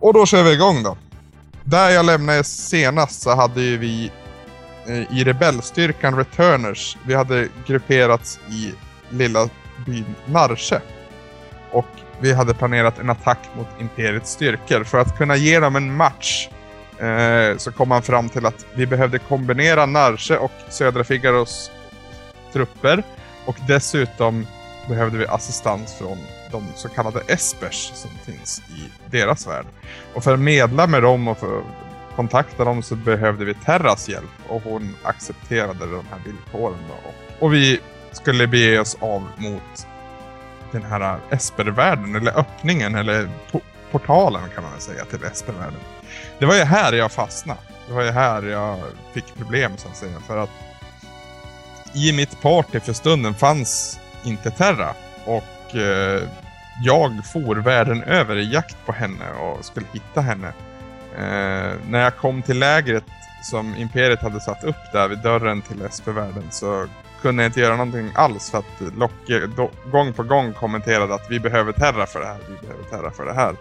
[0.00, 0.96] Och då kör vi igång då.
[1.64, 4.10] Där jag lämnade senast så hade ju vi
[4.86, 8.72] eh, i rebellstyrkan Returners, vi hade grupperats i
[9.10, 9.48] lilla
[9.86, 10.80] byn Narsche.
[11.70, 11.86] Och
[12.20, 14.84] vi hade planerat en attack mot Imperiets styrkor.
[14.84, 16.48] För att kunna ge dem en match
[16.98, 21.70] eh, så kom man fram till att vi behövde kombinera Narsche och Södra Figaros
[22.56, 23.02] trupper.
[23.46, 24.46] Och dessutom
[24.88, 26.18] behövde vi assistans från
[26.50, 29.66] de så kallade espers som finns i deras värld.
[30.14, 31.64] Och för att medla med dem och för att
[32.16, 36.78] kontakta dem så behövde vi Terras hjälp och hon accepterade de här villkoren.
[36.88, 37.10] Då.
[37.46, 37.80] Och vi
[38.12, 39.86] skulle bege oss av mot
[40.72, 43.60] den här Espervärlden, eller öppningen, eller po
[43.90, 45.80] portalen kan man väl säga till Espervärlden.
[46.38, 47.60] Det var ju här jag fastnade.
[47.86, 48.78] Det var ju här jag
[49.12, 50.20] fick problem så att säga.
[50.26, 50.50] För att
[51.94, 54.94] i mitt party för stunden fanns inte Terra.
[55.24, 56.22] Och eh,
[56.84, 60.52] jag for världen över i jakt på henne och skulle hitta henne.
[61.18, 63.04] Eh, när jag kom till lägret
[63.42, 66.86] som Imperiet hade satt upp där vid dörren till SP-världen så
[67.22, 71.30] kunde jag inte göra någonting alls för att Locke då, gång på gång kommenterade att
[71.30, 73.56] vi behöver Terra för det här, vi behöver Terra för det här.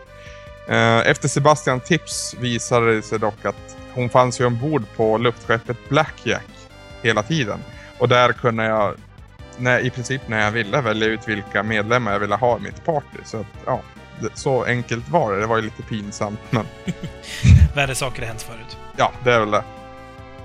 [0.67, 5.89] Eh, efter Sebastian tips visade det sig dock att hon fanns ju ombord på luftskeppet
[5.89, 6.45] Blackjack
[7.01, 7.59] hela tiden.
[7.97, 8.95] Och där kunde jag
[9.57, 12.85] när, i princip när jag ville välja ut vilka medlemmar jag ville ha i mitt
[12.85, 13.17] party.
[13.25, 13.81] Så att, ja,
[14.21, 15.39] det, så enkelt var det.
[15.39, 16.65] Det var ju lite pinsamt men...
[17.75, 18.77] Värre saker har hänt förut.
[18.97, 19.63] Ja, det är väl det.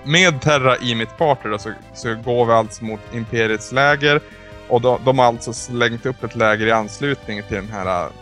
[0.04, 4.20] Med Terra i mitt party då, så, så går vi alltså mot Imperiets läger.
[4.68, 8.12] Och då, de har alltså slängt upp ett läger i anslutning till den här uh,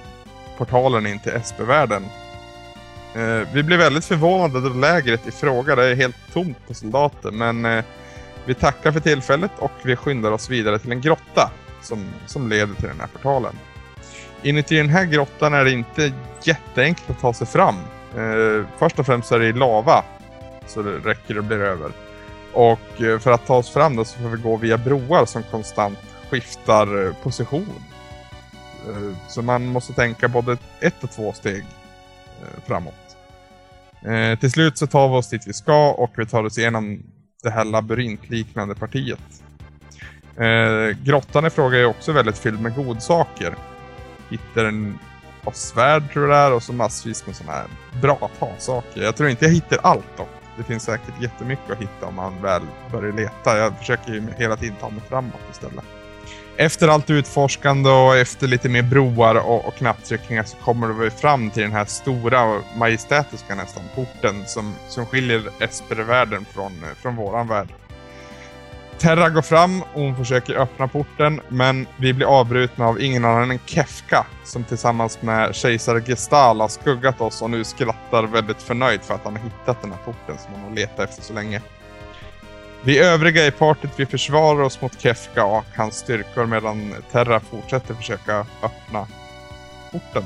[0.58, 2.04] portalen in till SP-världen.
[3.16, 7.30] Uh, vi blir väldigt förvånade då lägret i fråga det är helt tomt på soldater.
[7.30, 7.84] Men uh,
[8.48, 11.50] vi tackar för tillfället och vi skyndar oss vidare till en grotta
[11.82, 13.54] som, som leder till den här portalen.
[14.42, 16.12] Inuti den här grottan är det inte
[16.42, 17.74] jätteenkelt att ta sig fram.
[18.16, 20.04] Eh, först och främst är det i lava,
[20.66, 21.92] så det räcker och blir över.
[22.52, 25.42] Och eh, för att ta oss fram då så får vi gå via broar som
[25.42, 25.98] konstant
[26.30, 27.82] skiftar eh, position.
[28.88, 31.64] Eh, så man måste tänka både ett och två steg
[32.42, 32.94] eh, framåt.
[34.02, 37.02] Eh, till slut så tar vi oss dit vi ska och vi tar oss igenom
[37.42, 39.42] det här labyrintliknande partiet.
[40.36, 43.54] Eh, grottan i fråga är också väldigt fylld med godsaker.
[44.30, 44.98] Hittar en
[45.44, 47.66] av svärd tror jag det är och så massvis med sådana här
[48.02, 49.02] bra att ha-saker.
[49.02, 50.28] Jag tror inte jag hittar allt dock.
[50.56, 52.62] Det finns säkert jättemycket att hitta om man väl
[52.92, 53.58] börjar leta.
[53.58, 55.84] Jag försöker ju hela tiden ta mig framåt istället.
[56.60, 61.50] Efter allt utforskande och efter lite mer broar och, och knapptryckningar så kommer vi fram
[61.50, 66.72] till den här stora och majestätiska nästan porten som, som skiljer Espervärlden från,
[67.02, 67.68] från våran värld.
[68.98, 73.50] Terra går fram och hon försöker öppna porten men vi blir avbrutna av ingen annan
[73.50, 79.04] än Kefka som tillsammans med kejsare Gestal har skuggat oss och nu skrattar väldigt förnöjt
[79.04, 81.62] för att han har hittat den här porten som han har letat efter så länge.
[82.84, 87.94] Vi övriga i partyt vi försvarar oss mot Kefka och hans styrkor medan Terra fortsätter
[87.94, 89.06] försöka öppna
[89.92, 90.24] porten.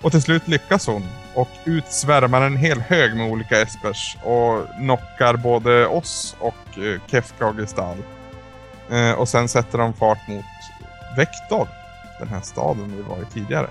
[0.00, 1.02] Och till slut lyckas hon
[1.34, 7.00] och ut svärmar en hel hög med olika espers och knockar både oss och eh,
[7.10, 7.96] Kefka och Gestal.
[8.90, 10.44] Eh, och sen sätter de fart mot
[11.16, 11.68] Vektor,
[12.18, 13.68] den här staden vi var i tidigare.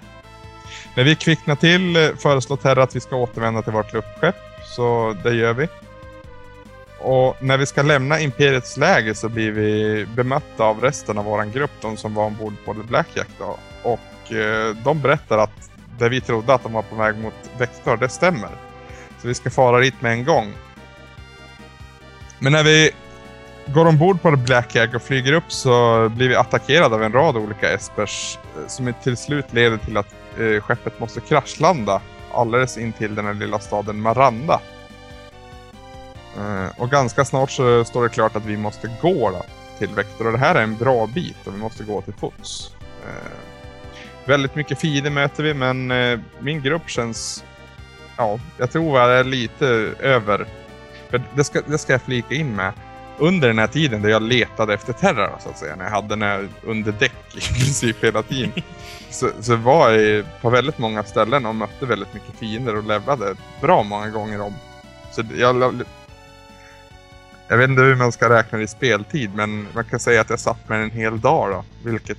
[0.95, 4.35] När vi kvicknar till eh, föreslår Terra att vi ska återvända till vårt luftskepp,
[4.75, 5.67] så det gör vi.
[7.03, 11.51] Och när vi ska lämna Imperiets läger så blir vi bemötta av resten av våran
[11.51, 13.57] grupp, de som var ombord på The Blackjack då.
[13.83, 17.97] Och eh, de berättar att det vi trodde att de var på väg mot Vector,
[17.97, 18.49] det stämmer.
[19.21, 20.53] Så vi ska fara dit med en gång.
[22.39, 22.91] Men när vi
[23.65, 27.37] går ombord på The Blackjack och flyger upp så blir vi attackerade av en rad
[27.37, 32.01] olika espers eh, som till slut leder till att eh, skeppet måste kraschlanda
[32.33, 34.59] alldeles in till den här lilla staden Maranda.
[36.37, 39.43] Eh, och ganska snart så står det klart att vi måste gå då,
[39.79, 42.75] till Vector och det här är en bra bit och vi måste gå till fots.
[43.07, 43.31] Eh,
[44.25, 47.43] väldigt mycket fiender möter vi men eh, min grupp känns,
[48.17, 49.65] ja, jag tror jag är lite
[49.99, 50.47] över.
[51.09, 52.73] För det ska, det ska jag flika in med.
[53.17, 56.07] under den här tiden där jag letade efter Terra så att säga, när jag hade
[56.07, 58.51] den här under däck i princip hela tiden.
[59.09, 63.35] så, så var jag på väldigt många ställen och mötte väldigt mycket fiender och levlade
[63.61, 64.53] bra många gånger om.
[65.11, 65.83] Så jag,
[67.51, 70.29] jag vet inte hur man ska räkna det i speltid, men man kan säga att
[70.29, 72.17] jag satt med en hel dag då, vilket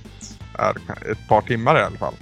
[0.53, 0.69] är
[1.11, 2.13] ett par timmar i alla fall.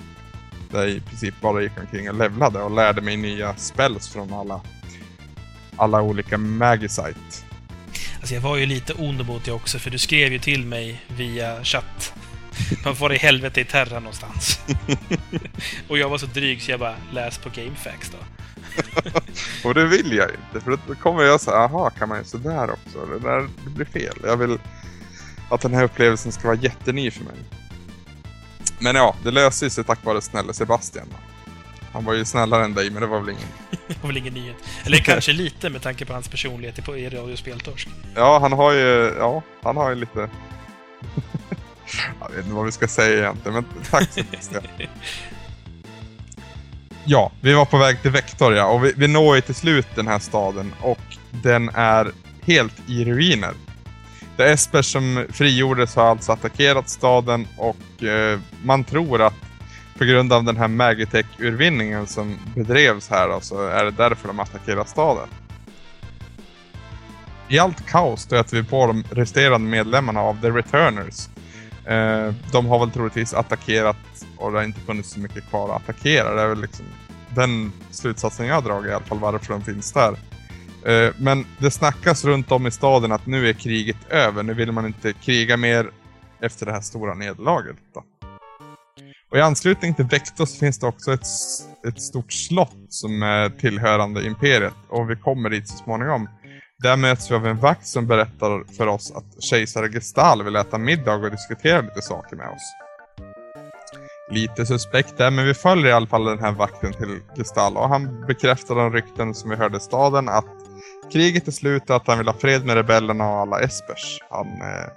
[0.72, 4.34] Där jag i princip bara gick omkring och levlade och lärde mig nya spells från
[4.34, 4.62] alla,
[5.76, 7.46] alla olika Magicite.
[8.20, 11.02] Alltså jag var ju lite ond mot dig också, för du skrev ju till mig
[11.08, 12.14] via chatt.
[12.86, 14.60] Man får i helvete i Terra någonstans.
[15.88, 18.18] och jag var så dryg så jag bara läs på GameFAQs då.
[19.64, 22.72] och det vill jag inte, för då kommer jag säga, aha, kan man ju sådär
[22.72, 23.06] också?
[23.06, 24.16] Det där det blir fel.
[24.24, 24.60] Jag vill
[25.50, 27.36] att den här upplevelsen ska vara jätteny för mig.
[28.80, 31.08] Men ja, det löser sig tack vare snälla Sebastian.
[31.94, 33.48] Han var ju snällare än dig, men det var väl ingen...
[33.88, 34.56] det var väl ingen nyhet.
[34.84, 37.88] Eller kanske lite med tanke på hans personlighet i, i radiospeltorsk.
[38.16, 39.16] Ja, han har ju...
[39.20, 40.20] Ja, han har ju lite...
[42.22, 44.64] jag vet inte vad vi ska säga egentligen, men tack Sebastian
[47.06, 49.88] ja, vi var på väg till Vector ja, och vi, vi når ju till slut
[49.96, 51.00] den här staden och
[51.32, 52.12] den är
[52.42, 53.54] helt i ruiner.
[54.38, 59.34] Det Esper som frigjordes har alltså attackerat staden och eh, man tror att
[59.98, 64.40] på grund av den här Magitech-urvinningen som bedrevs här då, så är det därför de
[64.40, 65.28] attackerar staden.
[67.50, 71.28] I allt kaos stöter vi på de resterande medlemmarna av The Returners.
[71.86, 73.98] Eh, de har väl troligtvis attackerat
[74.38, 76.36] och det har inte funnits så mycket kvar att attackera.
[76.36, 76.86] Det är väl liksom
[77.36, 80.16] den slutsatsen jag har dragit i alla fall varför de finns där.
[80.86, 84.44] Eh, men det snackas runt om i staden att nu är kriget över.
[84.44, 85.90] Nu vill man inte kriga mer
[86.42, 87.76] efter det här stora nederlaget.
[87.94, 88.04] Då.
[89.32, 91.28] Och i anslutning till Vectos finns det också ett,
[91.88, 94.74] ett stort slott som är tillhörande Imperiet.
[94.90, 96.30] Och vi kommer dit så småningom.
[96.82, 100.78] Där möts vi av en vakt som berättar för oss att kejsare Gestal vill äta
[100.78, 102.74] middag och diskutera lite saker med oss.
[104.32, 107.90] Lite suspekt där, men vi följer i alla fall den här vakten till Gestal och
[107.90, 110.46] han bekräftar de rykten som vi hörde i staden att
[111.12, 114.20] kriget är slut och att han vill ha fred med rebellerna och alla espers.
[114.30, 114.90] Han eh,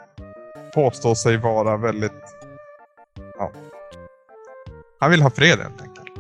[0.75, 2.23] påstår sig vara väldigt...
[3.39, 3.53] Ja.
[5.01, 6.19] Han vill ha fred helt enkelt.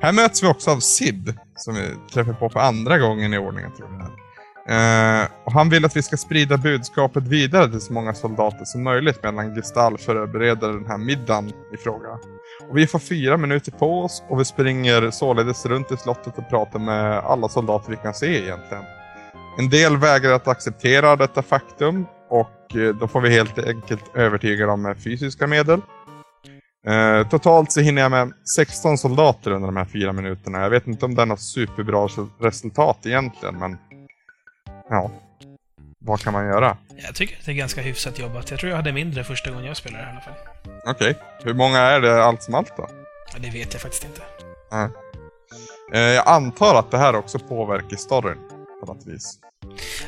[0.00, 3.72] Här möts vi också av Sid, som vi träffar på för andra gången i ordningen
[3.76, 4.23] tror jag.
[4.68, 8.82] Eh, och han vill att vi ska sprida budskapet vidare till så många soldater som
[8.82, 12.08] möjligt medan Gestall förbereder den här middagen i fråga.
[12.70, 16.48] Och vi får fyra minuter på oss och vi springer således runt i slottet och
[16.48, 18.84] pratar med alla soldater vi kan se egentligen.
[19.58, 24.66] En del vägrar att acceptera detta faktum och eh, då får vi helt enkelt övertyga
[24.66, 25.80] dem med fysiska medel.
[26.86, 30.60] Eh, totalt så hinner jag med 16 soldater under de här fyra minuterna.
[30.60, 32.08] Jag vet inte om det är något superbra
[32.40, 33.78] resultat egentligen men
[34.88, 35.10] ja,
[35.98, 36.76] vad kan man göra?
[36.96, 38.50] Jag tycker att det är ganska hyfsat jobbat.
[38.50, 40.34] Jag tror jag hade mindre första gången jag spelade i alla fall.
[40.86, 41.10] Okej.
[41.10, 41.14] Okay.
[41.42, 42.88] Hur många är det allt som allt då?
[43.32, 44.22] Ja, det vet jag faktiskt inte.
[44.72, 44.88] Nej.
[45.92, 48.38] Eh, jag antar att det här också påverkar storyn
[48.80, 49.38] på något vis.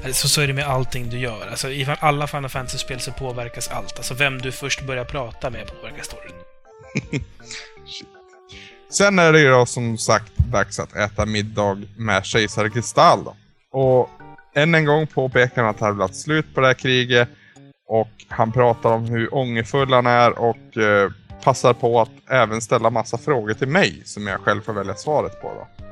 [0.05, 1.47] Alltså, så är det med allting du gör.
[1.51, 3.97] Alltså, I alla Final Fantasy-spel så påverkas allt.
[3.97, 6.32] Alltså vem du först börjar prata med påverkar storyn.
[8.90, 13.36] Sen är det ju då som sagt dags att äta middag med kejsare Kristall då.
[13.70, 14.11] Och
[14.57, 17.28] än en gång påpekar han att han vill ha slut på det här kriget.
[17.89, 21.11] Och han pratar om hur ångerfull han är och eh,
[21.45, 25.41] passar på att även ställa massa frågor till mig som jag själv får välja svaret
[25.43, 25.53] på.
[25.55, 25.87] Då.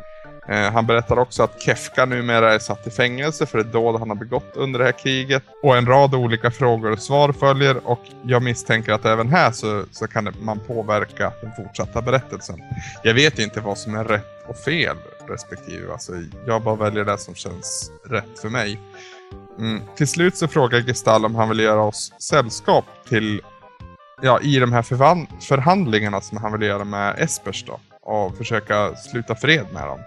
[0.48, 4.08] Eh, han berättar också att Kefka numera är satt i fängelse för ett dåd han
[4.08, 5.42] har begått under det här kriget.
[5.62, 9.84] Och en rad olika frågor och svar följer och jag misstänker att även här så,
[9.90, 12.58] så kan man påverka den fortsatta berättelsen.
[13.02, 14.96] Jag vet inte vad som är rätt och fel
[15.28, 15.92] respektive.
[15.92, 16.12] Alltså,
[16.46, 18.80] jag bara väljer det som känns rätt för mig.
[19.58, 19.82] Mm.
[19.96, 23.42] Till slut så frågar Gestall om han vill göra oss sällskap till
[24.22, 24.82] ja, i de här
[25.40, 27.80] förhandlingarna som han vill göra med Espers då.
[28.02, 30.00] Och försöka sluta fred med dem.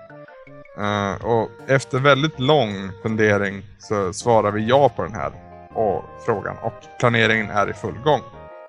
[0.80, 5.32] Uh, och efter väldigt lång fundering så svarar vi ja på den här
[5.74, 8.22] och frågan och planeringen är i full gång.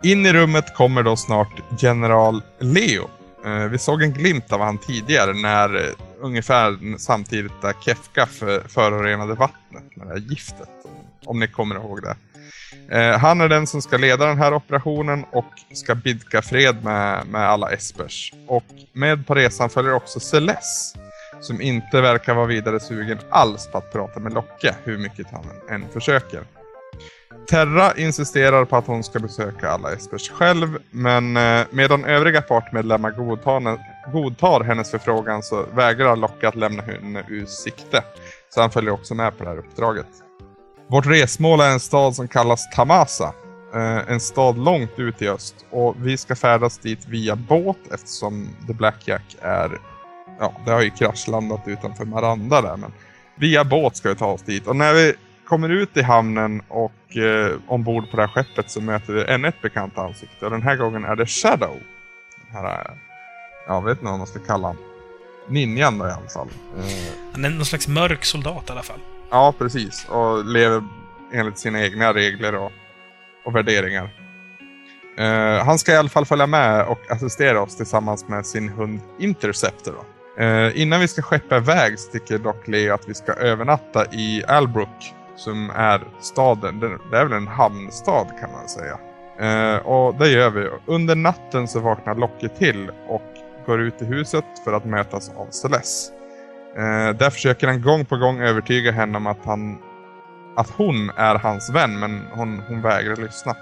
[0.02, 3.10] In i rummet kommer då snart general Leo.
[3.46, 9.34] Uh, vi såg en glimt av han tidigare när ungefär samtidigt där Kefka för, förorenade
[9.34, 10.68] vattnet med det här giftet.
[11.24, 12.16] Om ni kommer ihåg det.
[12.90, 17.26] Eh, han är den som ska leda den här operationen och ska bidka fred med,
[17.26, 18.32] med alla espers.
[18.46, 20.98] Och med på resan följer också Celeste
[21.40, 25.44] som inte verkar vara vidare sugen alls på att prata med Locke, hur mycket han
[25.70, 26.42] än försöker.
[27.48, 33.10] Terra insisterar på att hon ska besöka alla Espers själv, men eh, medan övriga partmedlemmar
[33.10, 33.60] godtar,
[34.12, 38.02] godtar hennes förfrågan så vägrar Locke att lämna henne ur sikte.
[38.48, 40.06] Så han följer också med på det här uppdraget.
[40.90, 43.34] Vårt resmål är en stad som kallas Tamasa.
[43.74, 48.48] Eh, en stad långt ut i öst och vi ska färdas dit via båt eftersom
[48.66, 49.80] The Blackjack är,
[50.40, 52.92] ja, det har ju kraschlandat utanför Maranda där men
[53.34, 55.14] via båt ska vi ta oss dit och när vi
[55.44, 59.48] kommer ut i hamnen och eh, ombord på det här skeppet så möter vi ännu
[59.48, 61.76] ett bekant ansikte och den här gången är det Shadow.
[62.36, 63.07] Den här, eh,
[63.68, 64.82] jag vet inte vad man ska kalla honom.
[65.48, 66.48] Ninjan då i alla fall.
[66.78, 66.84] Eh,
[67.32, 69.00] Han är någon slags mörk soldat i alla fall.
[69.30, 70.06] Ja, precis.
[70.08, 70.84] Och lever
[71.32, 72.72] enligt sina egna regler och,
[73.44, 74.10] och värderingar.
[75.18, 79.00] Eh, han ska i alla fall följa med och assistera oss tillsammans med sin hund
[79.18, 79.94] Interceptor.
[80.38, 84.44] Eh, innan vi ska skeppa iväg så tycker dock Leo att vi ska övernatta i
[84.48, 86.80] Albrook som är staden.
[87.10, 88.98] Det är väl en hamnstad kan man säga.
[89.40, 90.68] Eh, och det gör vi.
[90.86, 93.37] Under natten så vaknar Locke till och
[93.68, 96.14] går ut i huset för att mötas av Celeste.
[96.76, 99.78] Eh, där försöker han gång på gång övertyga henne om att, han,
[100.56, 103.56] att hon är hans vän, men hon, hon vägrar lyssna.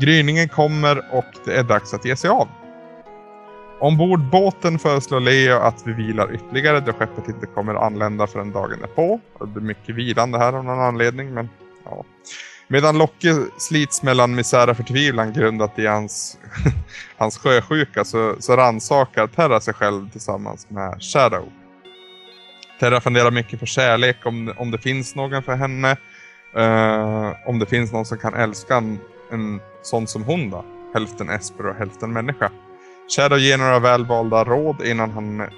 [0.00, 2.48] Gryningen kommer och det är dags att ge sig av.
[3.80, 8.82] Ombord båten föreslår Leo att vi vilar ytterligare då skeppet inte kommer anlända förrän dagen
[8.82, 9.20] är på.
[9.40, 11.48] Det blir mycket vilande här av någon anledning, men
[11.84, 12.04] ja.
[12.72, 16.38] Medan Locke slits mellan misär och förtvivlan grundat i hans,
[17.16, 21.52] hans sjösjuka så, så rannsakar Terra sig själv tillsammans med Shadow.
[22.80, 25.96] Terra funderar mycket på kärlek, om, om det finns någon för henne.
[26.56, 28.98] Uh, om det finns någon som kan älska en,
[29.32, 30.64] en sån som hon då.
[30.94, 32.50] Hälften Esper och hälften människa.
[33.16, 35.48] Shadow ger några välvalda råd innan, han,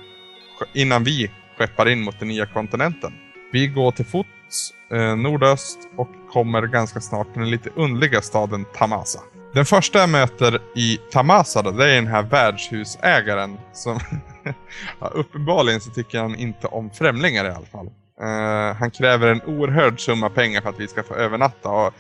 [0.73, 3.12] innan vi skeppar in mot den nya kontinenten.
[3.53, 8.64] Vi går till fots eh, nordöst och kommer ganska snart till den lite underliga staden
[8.74, 9.20] Tamasa.
[9.54, 14.00] Den första jag möter i Tamasa då, det är den här värdshusägaren som
[15.00, 17.86] ja, uppenbarligen så tycker han inte om främlingar i alla fall.
[18.20, 21.94] Eh, han kräver en oerhörd summa pengar för att vi ska få övernatta och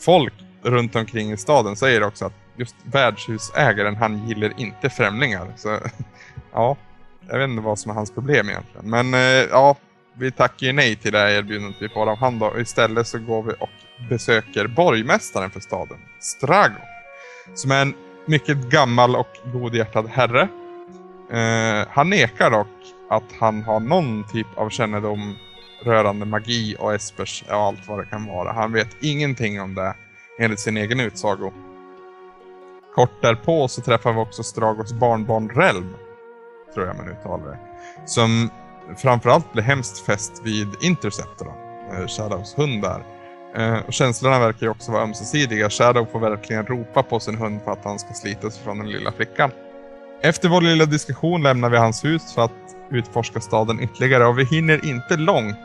[0.00, 5.52] folk runt omkring i staden säger också att just värdshusägaren, han gillar inte främlingar.
[5.56, 5.68] Så
[6.52, 6.76] ja,
[7.28, 8.90] jag vet inte vad som är hans problem egentligen.
[8.90, 9.76] Men eh, ja,
[10.20, 12.46] vi tackar ju nej till det här erbjudandet vi får av han då.
[12.46, 16.80] Och istället så går vi och besöker borgmästaren för staden, Strago.
[17.54, 17.94] Som är en
[18.26, 20.48] mycket gammal och godhjärtad herre.
[21.32, 22.68] Eh, han nekar dock
[23.10, 25.36] att han har någon typ av kännedom
[25.84, 28.52] rörande magi och espers och allt vad det kan vara.
[28.52, 29.94] Han vet ingenting om det
[30.38, 31.52] enligt sin egen utsago.
[32.94, 35.94] Kort därpå så träffar vi också Stragos barnbarn Relm,
[36.74, 37.58] tror jag man uttalar det.
[38.06, 38.50] Som
[38.96, 41.52] framförallt blir hemskt fäst vid Interceptor, då,
[41.96, 43.02] eh, Shadows hund där.
[43.56, 45.70] Eh, och känslorna verkar ju också vara ömsesidiga.
[45.70, 48.90] Shadow får verkligen ropa på sin hund för att han ska slita sig från den
[48.90, 49.50] lilla flickan.
[50.22, 52.52] Efter vår lilla diskussion lämnar vi hans hus för att
[52.90, 55.56] utforska staden ytterligare och vi hinner inte långt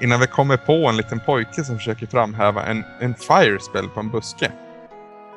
[0.00, 4.00] innan vi kommer på en liten pojke som försöker framhäva en, en fire spell på
[4.00, 4.52] en buske.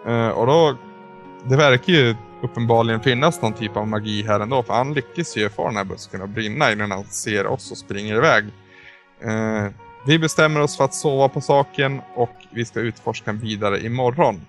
[0.08, 0.78] Eh, och då,
[1.46, 5.50] det verkar ju uppenbarligen finnas någon typ av magi här ändå för han lyckas ju
[5.50, 8.46] få den här busken att brinna innan han ser oss och springer iväg.
[9.22, 9.68] Eh,
[10.06, 14.42] vi bestämmer oss för att sova på saken och vi ska utforska vidare imorgon.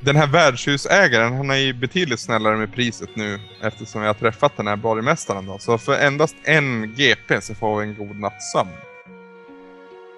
[0.00, 4.56] Den här värdshusägaren, han är ju betydligt snällare med priset nu eftersom vi har träffat
[4.56, 5.58] den här borgmästaren då.
[5.58, 8.70] Så för endast en GP så får vi en god natts sömn.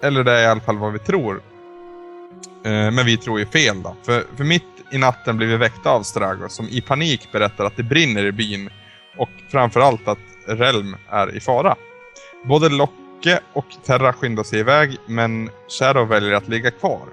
[0.03, 1.41] Eller det är i alla fall vad vi tror.
[2.63, 3.95] Eh, men vi tror ju fel då.
[4.03, 7.83] För, för mitt i natten blivit väckta av Strago som i panik berättar att det
[7.83, 8.69] brinner i byn.
[9.17, 11.75] Och framförallt att Relm är i fara.
[12.45, 15.49] Både Locke och Terra skyndar sig iväg men
[15.79, 17.07] Shadow väljer att ligga kvar.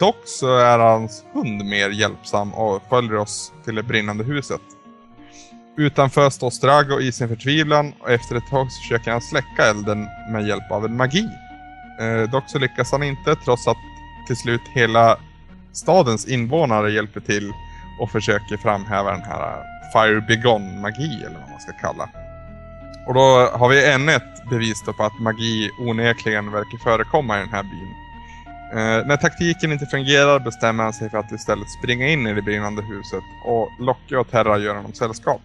[0.00, 4.60] Dock så är hans hund mer hjälpsam och följer oss till det brinnande huset.
[5.78, 10.06] Utanför står Strago i sin förtvivlan och efter ett tag så försöker han släcka elden
[10.32, 11.28] med hjälp av en magi.
[12.00, 13.76] Eh, dock så lyckas han inte trots att
[14.26, 15.18] till slut hela
[15.76, 17.52] stadens invånare hjälper till
[18.00, 19.62] och försöker framhäva den här
[19.92, 22.08] Fire Begone-magi eller vad man ska kalla.
[23.06, 27.48] Och då har vi ännu ett bevis på att magi onekligen verkar förekomma i den
[27.48, 27.94] här byn.
[28.72, 32.42] Eh, när taktiken inte fungerar bestämmer han sig för att istället springa in i det
[32.42, 35.40] brinnande huset och Locke och Terra gör honom sällskap.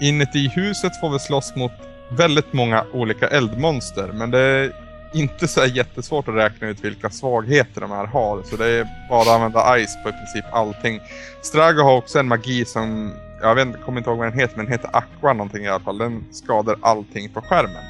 [0.00, 1.72] Inuti huset får vi slåss mot
[2.10, 4.72] väldigt många olika eldmonster men det
[5.14, 9.20] inte så jättesvårt att räkna ut vilka svagheter de här har så det är bara
[9.20, 11.00] att använda ice på i princip allting.
[11.42, 14.64] Strago har också en magi som, jag vet kommer inte ihåg vad den heter men
[14.64, 15.98] den heter Aqua någonting i alla fall.
[15.98, 17.84] Den skadar allting på skärmen.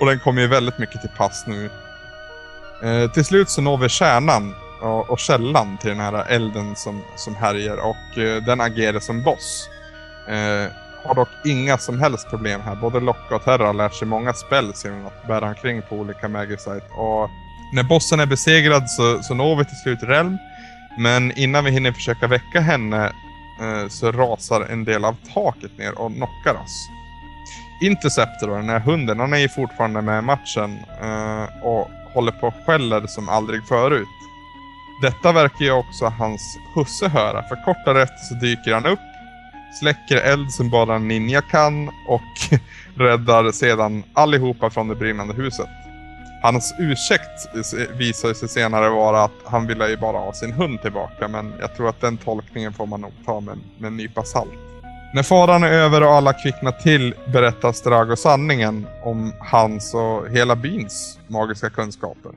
[0.00, 1.70] Och den kommer ju väldigt mycket till pass nu
[2.82, 7.02] Eh, till slut så når vi kärnan och, och källan till den här elden som,
[7.16, 9.68] som härjar och eh, den agerar som boss.
[10.28, 10.66] Eh,
[11.04, 12.74] har dock inga som helst problem här.
[12.74, 16.86] Både Locke och Terra lärt sig många spells genom att bära omkring på olika Magisite.
[16.96, 17.30] Och
[17.72, 20.38] när bossen är besegrad så, så når vi till slut Relm.
[20.98, 23.12] Men innan vi hinner försöka väcka henne
[23.60, 26.88] eh, så rasar en del av taket ner och knockar oss.
[27.82, 32.32] Interceptor, då, den här hunden, han är ju fortfarande med i matchen eh, och håller
[32.32, 34.08] på och skäller som aldrig förut.
[35.02, 38.98] Detta verkar ju också hans husse höra, för kort därefter så dyker han upp,
[39.80, 42.58] släcker eld som bara en ninja kan och
[42.96, 45.68] räddar sedan allihopa från det brinnande huset.
[46.42, 47.48] Hans ursäkt
[47.98, 51.76] visar sig senare vara att han ville ju bara ha sin hund tillbaka, men jag
[51.76, 54.52] tror att den tolkningen får man nog ta med, med en nypa salt.
[55.14, 60.56] När faran är över och alla kvicknar till berättar Strago sanningen om hans och hela
[60.56, 62.32] byns magiska kunskaper.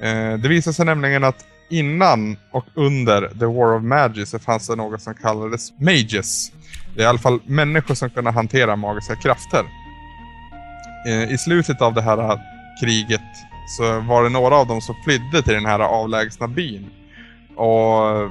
[0.00, 4.66] Eh, det visar sig nämligen att innan och under The War of Magic så fanns
[4.66, 6.52] det något som kallades Mages.
[6.94, 9.64] Det är i alla fall människor som kunde hantera magiska krafter.
[11.06, 12.40] Eh, I slutet av det här
[12.80, 13.20] kriget
[13.66, 16.90] så var det några av dem som flydde till den här avlägsna byn.
[17.56, 18.30] Och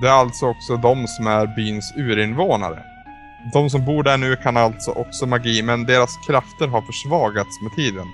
[0.00, 2.82] det är alltså också de som är byns urinvånare.
[3.52, 7.72] De som bor där nu kan alltså också magi, men deras krafter har försvagats med
[7.76, 8.06] tiden.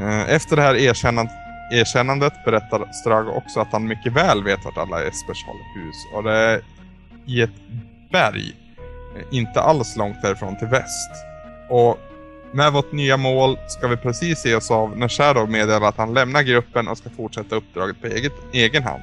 [0.00, 1.34] Eh, efter det här erkännandet,
[1.72, 5.96] erkännandet berättar Strago också att han mycket väl vet vart alla Espers håller hus.
[6.14, 6.60] Och det är
[7.26, 7.50] i ett
[8.10, 8.52] berg,
[9.30, 11.10] inte alls långt därifrån till väst.
[11.68, 11.98] Och
[12.52, 16.14] med vårt nya mål ska vi precis se oss av när Shadow meddelar att han
[16.14, 19.02] lämnar gruppen och ska fortsätta uppdraget på eget, egen hand.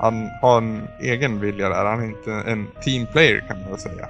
[0.00, 3.78] Han har en egen vilja där, han är inte en team player kan man väl
[3.78, 4.08] säga.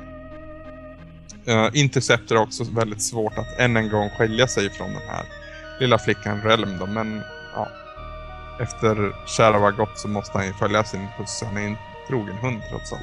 [1.49, 5.25] Uh, Interceptor är också väldigt svårt att än en gång skilja sig från den här
[5.81, 7.23] lilla flickan Relm då, men
[7.57, 7.69] ja.
[8.61, 11.77] Efter Shadow har gått så måste han ju följa sin husse, han är en
[12.09, 13.03] trogen hund trots allt.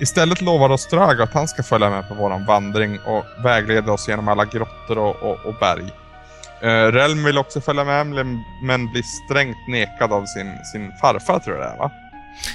[0.00, 4.08] Istället lovar oss Strago att han ska följa med på våran vandring och vägleda oss
[4.08, 5.92] genom alla grottor och, och, och berg.
[6.64, 8.06] Uh, Relm vill också följa med
[8.62, 11.90] men blir strängt nekad av sin, sin farfar tror jag det är va?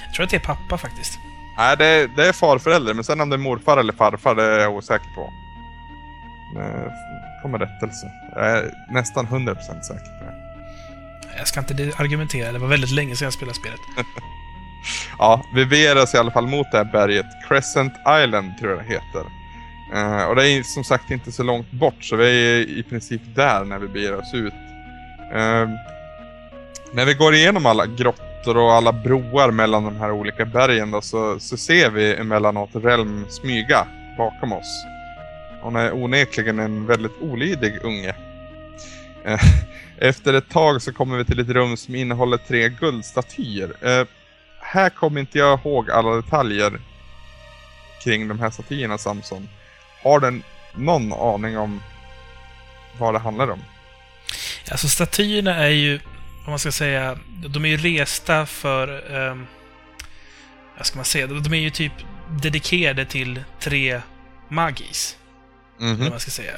[0.05, 1.19] Jag tror att det är pappa faktiskt.
[1.57, 4.43] Nej, det är, det är farförälder men sen om det är morfar eller farfar det
[4.43, 5.33] är jag osäker på.
[6.55, 6.91] Det
[7.41, 8.11] kommer rättelse.
[8.35, 10.32] Jag är nästan 100% säker på det.
[11.37, 13.79] Jag ska inte argumentera, det var väldigt länge sedan jag spelade spelet.
[15.17, 17.25] ja, vi beger oss i alla fall mot det här berget.
[17.47, 17.93] Crescent
[18.23, 19.25] Island tror jag det heter.
[19.95, 23.21] Uh, och det är som sagt inte så långt bort så vi är i princip
[23.35, 24.53] där när vi beger oss ut.
[25.33, 25.69] Uh,
[26.93, 31.01] när vi går igenom alla grottor och alla broar mellan de här olika bergen då,
[31.01, 33.87] så, så ser vi emellanåt Relm smyga
[34.17, 34.85] bakom oss.
[35.61, 38.15] Hon är onekligen en väldigt olydig unge.
[39.25, 39.39] Eh,
[39.97, 43.73] efter ett tag så kommer vi till ett rum som innehåller tre guldstatyer.
[44.61, 46.79] här kommer inte jag ihåg alla detaljer
[48.03, 49.49] kring de här statyerna Samson.
[50.03, 50.43] Har den
[50.75, 51.81] någon aning om
[52.97, 53.59] vad det handlar om?
[54.71, 55.99] Alltså statyerna är ju,
[56.45, 59.15] om man ska säga, de är ju resta för...
[59.15, 59.47] Um,
[60.77, 61.27] vad ska man säga?
[61.27, 61.93] De är ju typ
[62.41, 64.01] dedikerade till tre
[64.49, 65.17] magis.
[65.81, 66.09] Mm -hmm.
[66.09, 66.53] man ska säga.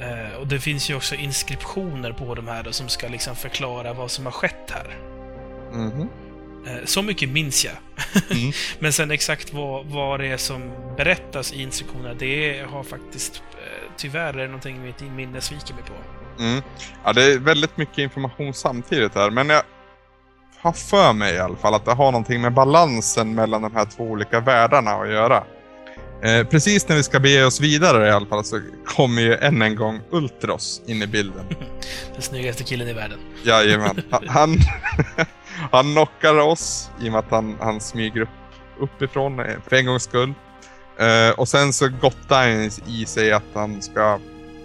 [0.00, 3.92] Uh, och det finns ju också inskriptioner på de här då, som ska liksom förklara
[3.92, 4.96] vad som har skett här.
[5.72, 6.08] Mm.
[6.66, 7.74] Eh, så mycket minns jag.
[8.30, 8.52] Mm.
[8.78, 13.92] Men sen exakt vad, vad det är som berättas i instruktionerna, det har faktiskt eh,
[13.96, 15.92] tyvärr är någonting mitt minne sviker mig på.
[16.42, 16.62] Mm.
[17.04, 19.62] Ja, det är väldigt mycket information samtidigt här, men jag
[20.60, 23.84] har för mig i alla fall att det har någonting med balansen mellan de här
[23.84, 25.44] två olika världarna att göra.
[26.22, 29.62] Eh, precis när vi ska bege oss vidare i alla fall så kommer ju än
[29.62, 31.44] en gång Ultros in i bilden.
[32.12, 33.18] Den snyggaste killen i världen.
[33.44, 34.02] Jajamän.
[34.26, 34.58] Han,
[35.72, 38.28] han knockar oss i och med att han, han smyger upp
[38.78, 40.34] uppifrån eh, för en gångs skull.
[41.00, 44.18] Uh, och sen så gottar han i sig att han ska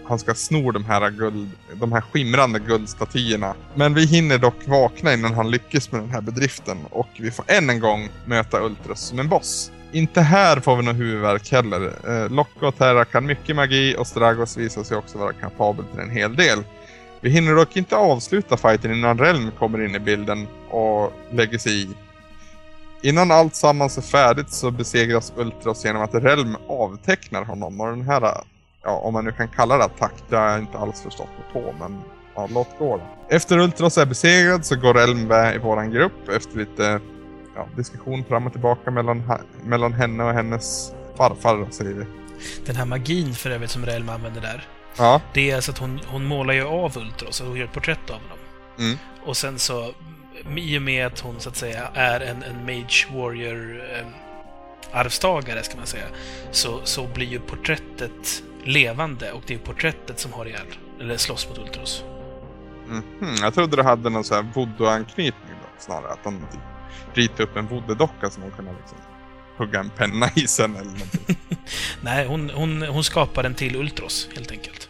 [0.08, 3.56] han ska sno de här, guld, de här skimrande guldstatyerna.
[3.76, 7.46] Men vi hinner dock vakna innan han lyckas med den här bedriften och vi får
[7.48, 9.72] än en gång möta Ultras som en boss.
[9.92, 11.92] Inte här får vi någon huvudvärk heller.
[12.08, 16.00] Eh, Locke och Terra kan mycket magi och Stragos visar sig också vara kapabel till
[16.00, 16.64] en hel del.
[17.22, 21.82] Vi hinner dock inte avsluta fighten innan Relm kommer in i bilden och lägger sig
[21.82, 21.88] i.
[23.02, 28.02] Innan allt sammans är färdigt så besegras Ultros genom att Relm avtecknar honom och den
[28.02, 28.22] här,
[28.84, 31.64] ja om man nu kan kalla det attack, det har jag inte alls förstått mig
[31.64, 32.02] på men
[32.36, 33.36] ja, låt gå då.
[33.36, 37.00] Efter Ultros är besegrad så går Relm med i våran grupp efter lite
[37.58, 39.24] ja, diskussion fram och tillbaka mellan,
[39.64, 42.06] mellan henne och hennes farfar säger vi.
[42.66, 44.68] Den här magin för övrigt som Relm använder där
[44.98, 45.22] Ja.
[45.34, 48.16] Det är alltså att hon, hon målar ju av Ultros, hon gör ett porträtt av
[48.16, 48.38] honom.
[48.80, 48.98] Mm.
[49.26, 49.94] Och sen så,
[50.58, 54.08] i och med att hon så att säga är en, en Mage Warrior eh,
[54.92, 56.06] arvstagare, ska man säga,
[56.52, 60.68] så, så blir ju porträttet levande och det är porträttet som har ihjäl,
[61.02, 62.04] eller slåss mot Ultros.
[62.88, 66.12] Mhm, Jag trodde det hade någon sån här voodoo-anknytning då, snarare.
[66.12, 66.60] Att de typ
[67.14, 68.98] ritade upp en voodoo-docka som hon kunde liksom
[69.58, 71.38] hugga en penna i sen eller någonting.
[72.02, 74.90] Nej, hon, hon, hon skapar den till Ultros, helt enkelt.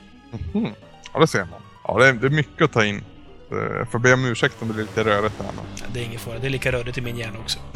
[0.54, 0.68] Mhm.
[1.14, 1.62] Ja, det ser man.
[1.84, 3.04] Ja, det är, det är mycket att ta in.
[3.52, 5.60] Eh, Jag får be om ursäkt om det blir lite rörigt här nu.
[5.76, 7.60] Ja, Det är ingen fara, det är lika rörigt i min hjärna också.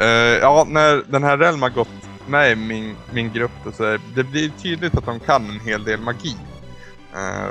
[0.00, 0.06] Eh,
[0.40, 1.88] ja, när den här Relm har gått
[2.26, 5.60] med i min, min grupp då, så är det blir tydligt att de kan en
[5.60, 6.36] hel del magi.
[7.14, 7.50] Eh,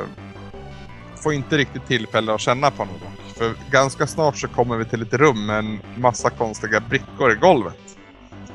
[1.23, 3.01] får inte riktigt tillfälle att känna på något.
[3.37, 7.35] För ganska snart så kommer vi till ett rum med en massa konstiga brickor i
[7.35, 7.97] golvet.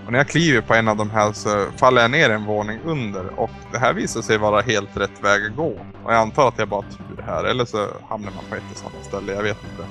[0.07, 2.79] Och när jag kliver på en av de här så faller jag ner en våning
[2.85, 5.71] under och det här visar sig vara helt rätt väg att gå.
[6.05, 8.63] Och jag antar att jag bara har tur här eller så hamnar man på ett
[8.71, 9.89] och samma ställe, jag vet inte.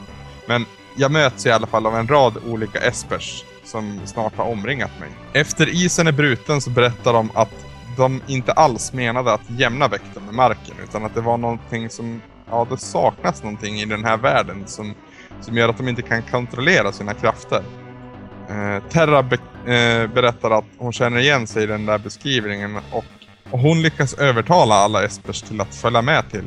[0.48, 0.66] Men
[0.96, 5.10] jag möts i alla fall av en rad olika espers som snart har omringat mig.
[5.34, 7.66] Efter isen är bruten så berättar de att
[7.98, 12.22] de inte alls menade att jämna väkten med marken utan att det var någonting som,
[12.52, 14.94] ja det saknas någonting i den här världen som,
[15.42, 17.64] som gör att de inte kan kontrollera sina krafter.
[18.50, 23.06] Eh, Terra be- eh, berättar att hon känner igen sig i den där beskrivningen och,
[23.52, 26.46] och hon lyckas övertala alla espers till att följa med till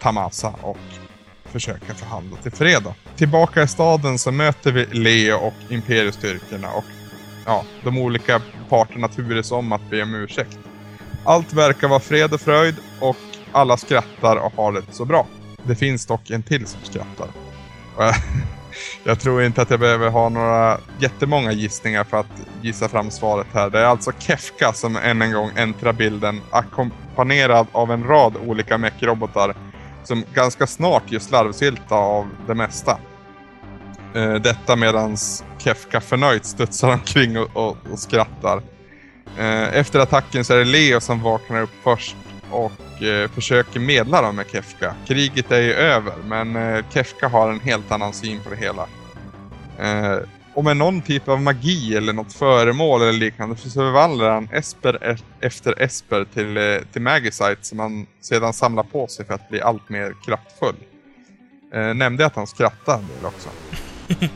[0.00, 0.78] Tamasa och
[1.44, 2.82] försöka förhandla till fred.
[3.16, 6.84] Tillbaka i staden så möter vi Leo och Imperiestyrkorna och
[7.46, 10.58] ja, de olika parterna turas om att be om ursäkt.
[11.24, 13.16] Allt verkar vara fred och fröjd och
[13.52, 15.26] alla skrattar och har det så bra.
[15.66, 17.28] Det finns dock en till som skrattar.
[17.98, 18.14] Jag,
[19.04, 22.32] jag tror inte att jag behöver ha några jättemånga gissningar för att
[22.62, 23.70] gissa fram svaret här.
[23.70, 28.78] Det är alltså Kefka som än en gång äntrar bilden ackompanjerad av en rad olika
[28.78, 29.54] mech-robotar
[30.04, 32.98] som ganska snart gör slarvsylta av det mesta.
[34.14, 38.62] Eh, detta medans Kefka förnöjt studsar omkring och, och, och skrattar.
[39.38, 42.16] Eh, efter attacken så är det Leo som vaknar upp först
[42.50, 44.94] och eh, försöker medla dem med Kefka.
[45.06, 48.86] Kriget är ju över, men eh, Kefka har en helt annan syn på det hela.
[49.78, 50.18] Eh,
[50.54, 54.98] och med någon typ av magi eller något föremål eller liknande så förvandlar han Esper
[55.04, 59.60] e- efter Esper till, till Magicite som han sedan samlar på sig för att bli
[59.60, 60.76] allt mer kraftfull.
[61.74, 63.48] Eh, nämnde jag att han skrattade en del också?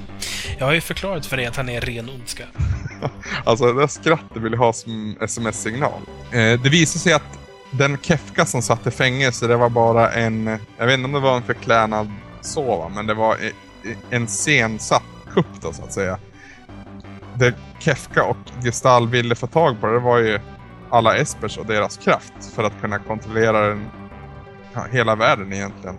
[0.58, 2.44] Jag har ju förklarat för dig att han är ren ondska.
[3.44, 6.00] Alltså det där skrattet vill jag ha som sms-signal.
[6.32, 7.38] Eh, det visar sig att
[7.78, 11.20] den Kefka som satt i fängelse, det var bara en, jag vet inte om det
[11.20, 12.10] var en förklädnad
[12.40, 13.36] sova, men det var
[14.10, 16.18] en scensatt kupp då så att säga.
[17.34, 20.40] Det Kefka och Gestal ville få tag på det var ju
[20.90, 23.86] alla Espers och deras kraft för att kunna kontrollera den,
[24.74, 25.96] ja, hela världen egentligen.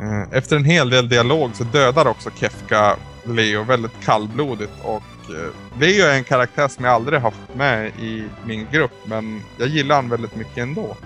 [0.00, 5.80] Eh, efter en hel del dialog så dödar också Kefka Leo väldigt kallblodigt och eh,
[5.80, 9.96] Leo är en karaktär som jag aldrig haft med i min grupp men jag gillar
[9.96, 10.96] han väldigt mycket ändå.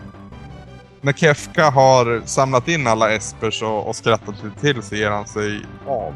[1.01, 5.27] När Kefka har samlat in alla espers och, och skrattat lite till så ger han
[5.27, 6.15] sig av.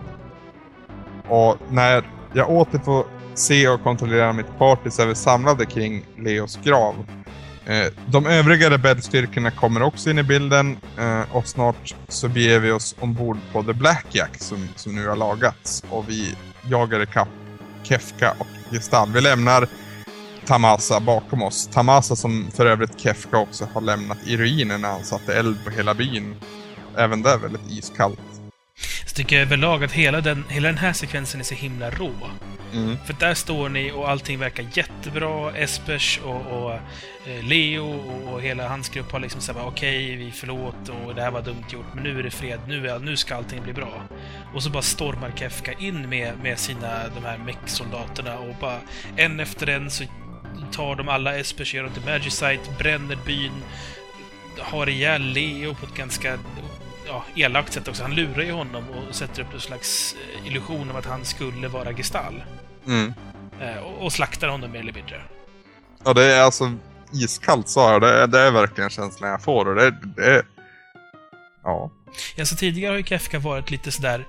[1.29, 6.05] Och när jag åter får se och kontrollera mitt party så är vi samlade kring
[6.17, 7.07] Leos grav.
[7.67, 12.71] Eh, de övriga rebellstyrkorna kommer också in i bilden eh, och snart så beger vi
[12.71, 16.35] oss ombord på The Blackjack som, som nu har lagats och vi
[16.71, 17.29] jagar ikapp
[17.89, 19.13] Kefka och Gestal.
[19.13, 19.69] Vi lämnar
[20.47, 21.69] Tamasa bakom oss.
[21.73, 25.71] Tamasa som för övrigt Kefka också har lämnat i ruinen när han satte eld på
[25.71, 26.35] hela byn.
[26.97, 28.21] Även där väldigt iskallt.
[29.07, 32.13] Så tycker jag överlag att hela den, hela den här sekvensen är så himla rå.
[32.73, 32.97] Mm.
[33.07, 35.57] För där står ni och allting verkar jättebra.
[35.57, 36.73] Espers och, och
[37.27, 41.23] eh, Leo och, och hela hans grupp har liksom sagt okej, vi förlåt och det
[41.23, 43.73] här var dumt gjort, men nu är det fred, nu, är, nu ska allting bli
[43.73, 44.03] bra.
[44.55, 48.81] Och så bara stormar Kefka in med, med sina, de här mech-soldaterna och bara
[49.17, 50.05] en efter en så
[50.73, 53.63] tar de alla Espers, ger dem till Magicite, bränner byn,
[54.59, 56.39] har ihjäl Leo på ett ganska
[57.07, 58.03] ja, elakt sätt också.
[58.03, 61.69] Han lurar ju honom och sätter upp en slags eh, illusion om att han skulle
[61.69, 62.43] vara Gestal.
[62.87, 63.15] Mm.
[63.61, 65.23] Eh, och, och slaktar honom mer eller mindre.
[66.05, 66.73] Ja, det är alltså
[67.13, 68.01] iskallt sa jag.
[68.01, 70.43] Det är, det är verkligen känslan jag får och det, det.
[71.65, 71.91] Ja.
[72.37, 74.27] Ja, så tidigare har ju Kefka varit lite sådär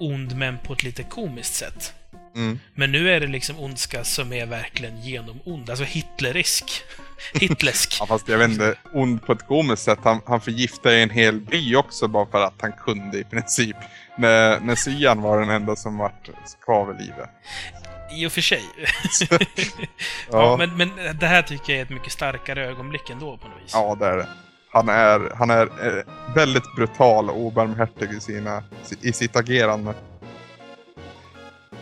[0.00, 1.92] ond, men på ett lite komiskt sätt.
[2.34, 2.58] Mm.
[2.74, 5.70] Men nu är det liksom ondska som är verkligen genomond.
[5.70, 6.82] Alltså hitlerisk.
[7.34, 7.96] Hitlersk.
[8.00, 9.98] Ja, fast jag vet inte, ond på ett komiskt sätt.
[10.02, 13.76] Han, han förgiftade en hel by också bara för att han kunde i princip.
[14.18, 16.30] När, när Cyan var den enda som vart
[16.64, 17.30] kvar vid livet.
[18.12, 18.62] I och för sig.
[20.30, 23.48] Ja, ja, men, men det här tycker jag är ett mycket starkare ögonblick ändå på
[23.48, 23.70] något vis.
[23.72, 24.28] ja, det är det.
[24.70, 28.62] Han är, han är eh, väldigt brutal och obarmhärtig i, sina,
[29.00, 29.94] i sitt agerande.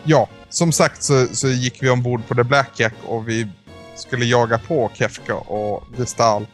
[0.03, 3.47] ja, som sagt så, så gick vi ombord på The Blackjack och vi
[3.95, 6.47] skulle jaga på Kefka och Gestal.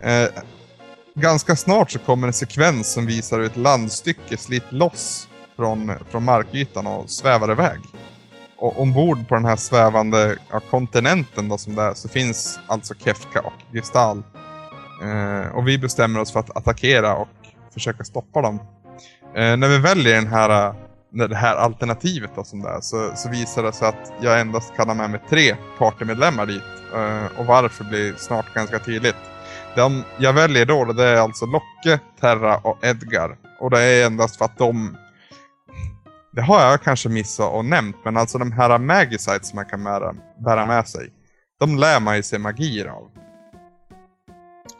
[0.00, 0.28] Eh,
[1.14, 6.24] ganska snart så kommer en sekvens som visar hur ett landstycke slits loss från, från
[6.24, 7.78] markytan och svävar iväg.
[8.56, 12.94] Och ombord på den här svävande ja, kontinenten då som det är, så finns alltså
[12.94, 14.22] Kefka och Gestal.
[15.02, 17.28] Eh, och vi bestämmer oss för att attackera och
[17.74, 18.60] försöka stoppa dem.
[19.36, 20.74] Eh, när vi väljer den här,
[21.14, 24.76] det här alternativet då som det är, så, så visar det sig att jag endast
[24.76, 26.62] kan ha med mig tre partymedlemmar dit.
[26.94, 29.16] Eh, och varför blir snart ganska tydligt.
[29.76, 33.36] De jag väljer då det är alltså Locke, Terra och Edgar.
[33.60, 34.96] Och det är endast för att de...
[36.32, 39.84] Det har jag kanske missat och nämnt, men alltså de här Magicites som man kan
[39.84, 40.14] bära,
[40.44, 41.08] bära med sig.
[41.60, 43.10] De lär man ju sig magier av.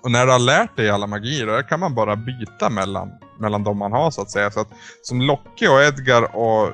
[0.04, 3.64] Och när du har lärt dig alla magier, då kan man bara byta mellan, mellan
[3.64, 4.50] de man har så att säga.
[4.50, 4.68] Så att,
[5.02, 6.72] som Locke och Edgar och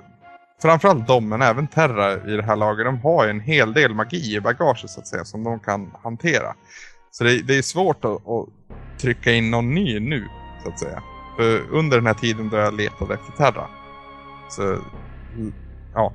[0.63, 4.37] framförallt de, men även Terra i det här laget, de har en hel del magi
[4.37, 6.55] i bagaget så att säga, som de kan hantera.
[7.11, 8.49] Så det, det är svårt att, att,
[9.01, 10.29] trycka in någon ny nu,
[10.63, 11.03] så att säga.
[11.37, 13.67] För under den här tiden då jag letade efter Terra,
[14.49, 14.79] så
[15.95, 16.13] ja,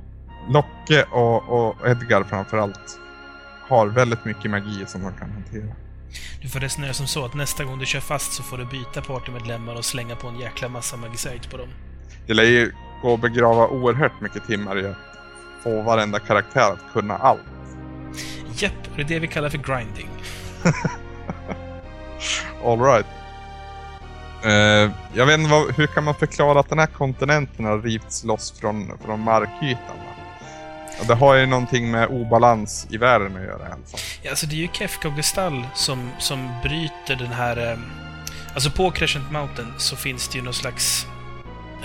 [0.50, 3.00] Locke och, och Edgar framförallt
[3.70, 5.85] har väldigt mycket magi som de kan hantera.
[6.42, 9.02] Du får resonera som så att nästa gång du kör fast så får du byta
[9.02, 11.70] partymedlemmar och slänga på en jäkla massa magisite på dem.
[12.28, 12.72] Det lär ju
[13.02, 14.98] gå och begrava oerhört mycket timmar i att
[15.64, 17.40] få varenda karaktär att kunna allt.
[18.58, 20.10] Japp, det är det vi kallar för grinding.
[22.66, 23.06] Alright.
[24.46, 28.24] Uh, jag vet inte, vad, hur kan man förklara att den här kontinenten har rivits
[28.24, 29.96] loss från, från markytan?
[31.08, 34.00] Det har ju någonting med obalans i världen att göra i alla fall.
[34.22, 37.72] Ja, alltså det är ju Kefka och Gestall som, som bryter den här...
[37.72, 37.78] Eh,
[38.54, 41.08] alltså på Crescent Mountain så finns det ju någon slags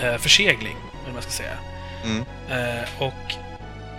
[0.03, 1.59] eh, försegling, eller man ska säga.
[2.05, 2.25] Mm.
[2.51, 3.35] Eh, och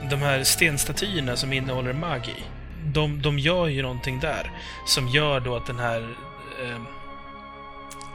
[0.10, 2.44] de här stenstatyerna som innehåller magi,
[2.86, 4.52] de, de gör ju någonting där
[4.86, 6.16] som gör då att den här...
[6.64, 6.82] Eh,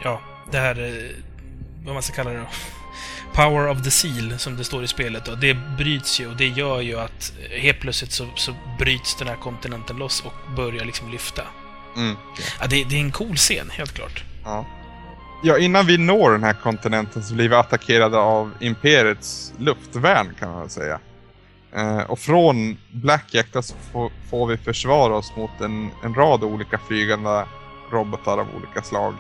[0.02, 0.20] ja,
[0.51, 0.85] det här...
[0.85, 1.16] Eh,
[1.85, 2.47] vad man ska kalla det då?
[3.36, 6.48] Power of the Seal, som det står i spelet, och det bryts ju och det
[6.48, 11.10] gör ju att helt plötsligt så, så bryts den här kontinenten loss och börjar liksom
[11.10, 11.42] lyfta.
[11.96, 12.16] Mm.
[12.60, 14.24] Ja, det, det är en cool scen, helt klart.
[14.44, 14.66] Ja.
[15.44, 20.50] ja, innan vi når den här kontinenten så blir vi attackerade av Imperiets luftvärn kan
[20.50, 21.00] man väl säga.
[21.76, 26.78] Eh, och från Blackjack så får, får, vi försvara oss mot en, en rad olika
[26.88, 27.44] flygande
[27.90, 29.14] robotar av olika slag.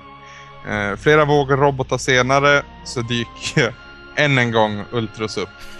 [0.68, 3.85] Eh, flera vågor robotar senare så dyker
[4.16, 5.48] än en gång Ultros upp.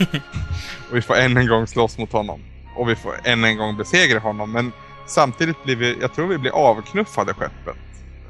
[0.91, 2.41] och vi får än en gång slåss mot honom.
[2.77, 4.53] Och vi får än en gång besegra honom.
[4.53, 4.73] Men
[5.07, 7.77] samtidigt blir vi, jag tror vi blir avknuffade skeppet.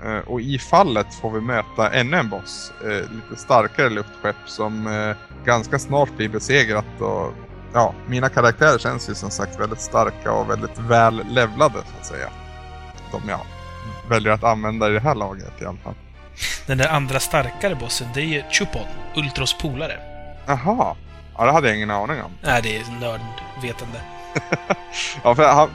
[0.04, 2.72] Uh, och i fallet får vi möta ännu en boss.
[2.84, 7.00] Uh, lite starkare luftskepp som uh, ganska snart blir besegrat.
[7.00, 7.32] Och,
[7.72, 12.06] ja, mina karaktärer känns ju som sagt väldigt starka och väldigt väl levlade så att
[12.06, 12.28] säga.
[13.12, 13.40] De jag
[14.08, 15.94] väljer att använda i det här laget i alla fall.
[16.66, 18.86] Den där andra starkare bossen, det är ju Chupon,
[19.16, 19.98] Ultros polare.
[20.46, 20.96] Jaha.
[21.38, 22.32] Ja, det hade jag ingen aning om.
[22.42, 24.00] Nej, det är nördvetande.
[25.22, 25.70] ja, för han,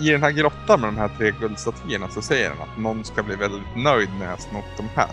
[0.00, 3.22] i den här grottan med de här tre guldstatyerna så säger han att någon ska
[3.22, 5.10] bli väldigt nöjd när jag snott de här.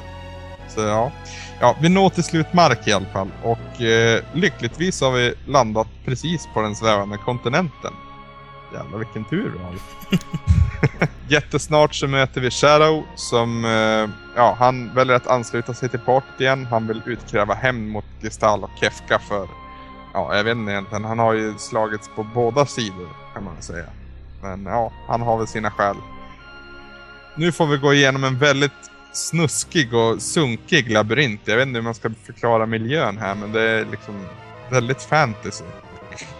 [0.68, 1.12] Så ja.
[1.60, 5.88] ja, vi når till slut mark i alla fall och eh, lyckligtvis har vi landat
[6.06, 7.94] precis på den svävande kontinenten.
[8.74, 9.74] Jävlar vilken tur vi har.
[11.28, 16.42] Jättesnart så möter vi Shadow som, eh, ja, han väljer att ansluta sig till partyt
[16.42, 16.66] igen.
[16.66, 19.48] Han vill utkräva hämnd mot Gestal och Kefka för,
[20.14, 21.06] ja, jag vet inte egentligen.
[21.06, 23.86] Han har ju slagits på båda sidor kan man säga.
[24.42, 25.96] Men ja, han har väl sina skäl.
[27.36, 31.42] Nu får vi gå igenom en väldigt snuskig och sunkig labyrint.
[31.46, 34.26] Jag vet inte hur man ska förklara miljön här, men det är liksom
[34.70, 35.66] väldigt fantasy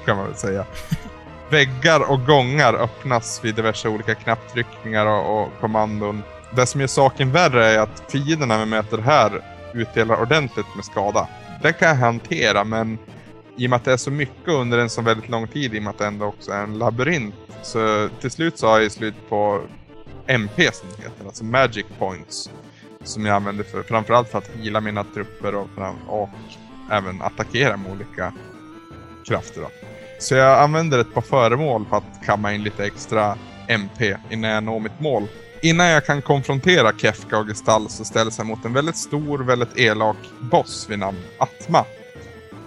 [0.06, 0.66] kan man väl säga.
[1.50, 6.24] Väggar och gångar öppnas vid diverse olika knapptryckningar och, och kommandon.
[6.56, 9.42] Det som gör saken värre är att fienderna vi möter här
[9.74, 11.28] utdelar ordentligt med skada.
[11.62, 12.98] Det kan jag hantera, men
[13.58, 15.80] i och med att det är så mycket under en så väldigt lång tid, i
[15.80, 18.92] och med att det ändå också är en labyrint, så till slut så har jag
[18.92, 19.62] slut på
[20.28, 22.52] MP som det heter, alltså Magic Points.
[23.04, 25.68] Som jag använder för, framförallt för att hila mina trupper och,
[26.08, 26.30] och
[26.92, 28.34] även attackera med olika
[29.28, 29.62] krafter.
[29.62, 29.68] Då.
[30.20, 34.64] Så jag använder ett par föremål för att kamma in lite extra MP innan jag
[34.64, 35.28] når mitt mål.
[35.62, 39.78] Innan jag kan konfrontera Kefka och Gestall så ställs jag mot en väldigt stor, väldigt
[39.78, 41.86] elak boss vid namn Atma.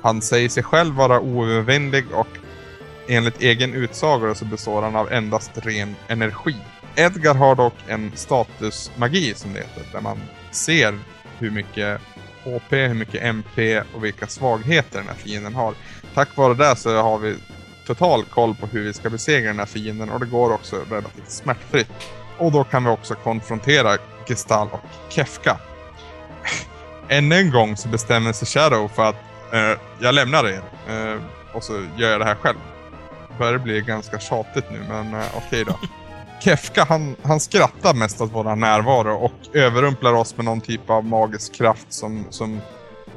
[0.02, 2.28] Han säger sig själv vara oövervinnlig och
[3.08, 6.56] enligt egen utsago så består han av endast ren energi.
[6.96, 10.18] Edgar har dock en statusmagi som det heter, där man
[10.50, 10.98] ser
[11.38, 12.00] hur mycket
[12.44, 15.74] HP, hur mycket MP och vilka svagheter den här fienden har.
[16.14, 17.36] Tack vare det så har vi
[17.86, 21.30] total koll på hur vi ska besegra den här fienden och det går också relativt
[21.30, 22.21] smärtfritt.
[22.42, 23.96] Och då kan vi också konfrontera
[24.26, 25.58] Gestal och Kefka.
[27.08, 29.16] Än en gång så bestämmer sig Shadow för att
[29.52, 31.20] eh, jag lämnar er eh,
[31.54, 32.58] och så gör jag det här själv.
[33.28, 35.78] Det börjar bli ganska tjatigt nu men eh, okej då.
[36.40, 41.04] Kefka han, han skrattar mest åt vår närvaro och överrumplar oss med någon typ av
[41.04, 42.60] magisk kraft som, som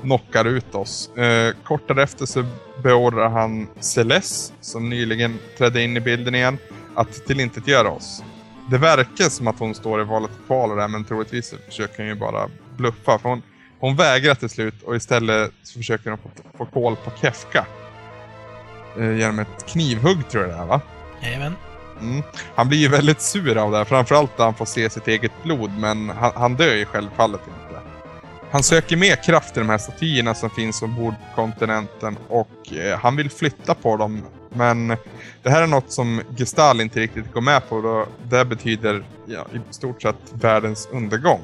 [0.01, 1.15] knockar ut oss.
[1.15, 2.45] Eh, kort därefter så
[2.83, 6.57] beordrar han Celeste, som nyligen trädde in i bilden igen,
[6.95, 8.23] att tillintetgöra oss.
[8.69, 12.07] Det verkar som att hon står i valet och kvalet där, men troligtvis försöker hon
[12.07, 13.19] ju bara bluffa.
[13.19, 13.41] För hon,
[13.79, 17.65] hon vägrar till slut och istället så försöker hon få, få koll på Kefka.
[18.97, 20.81] Eh, genom ett knivhugg tror jag det är va?
[21.21, 21.55] Jajamän.
[22.01, 22.23] Mm.
[22.55, 25.43] Han blir ju väldigt sur av det här, framförallt när han får se sitt eget
[25.43, 27.65] blod, men han, han dör ju självfallet inte.
[28.51, 32.99] Han söker mer kraft i de här statyerna som finns ombord på kontinenten och eh,
[32.99, 34.21] han vill flytta på dem.
[34.55, 34.87] Men
[35.43, 39.47] det här är något som Gestal inte riktigt går med på då det betyder ja,
[39.53, 41.41] i stort sett världens undergång.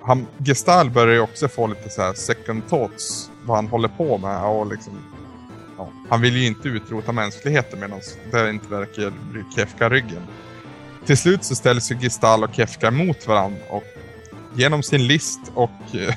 [0.00, 4.18] Han, Gestal börjar ju också få lite så här second thoughts vad han håller på
[4.18, 4.92] med och liksom
[5.78, 8.00] ja, han vill ju inte utrota mänskligheten medan
[8.30, 10.22] det inte verkar bry Kefka ryggen.
[11.06, 13.84] Till slut så ställs ju Gestal och Kefka mot varandra och
[14.54, 16.14] genom sin list och eh,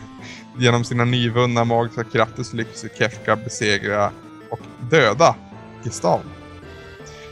[0.57, 4.11] genom sina nyvunna magiska krafter så lyckas Kefka besegra
[4.49, 4.59] och
[4.89, 5.35] döda
[5.83, 6.21] Gestal.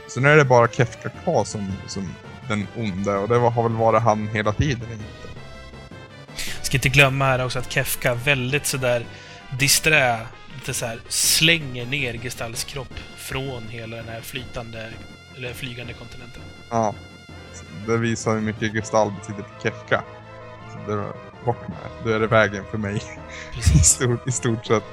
[0.08, 2.14] Så nu är det bara Kefka kvar som, som
[2.48, 4.92] den onde och det har väl varit han hela tiden.
[4.92, 5.04] Inte?
[6.62, 9.06] Ska inte glömma här också att Kefka väldigt sådär
[9.60, 10.20] disträ,
[10.56, 14.90] lite så här slänger ner Gestalts kropp från hela den här flytande,
[15.38, 16.42] eller flygande kontinenten.
[16.70, 16.94] Ja.
[17.88, 20.04] Det visar hur mycket Gestal betyder för Kefka.
[20.72, 21.14] Så det var
[21.46, 22.10] bort med det.
[22.10, 23.02] Då är det vägen för mig.
[23.76, 24.84] I stort, i stort sett.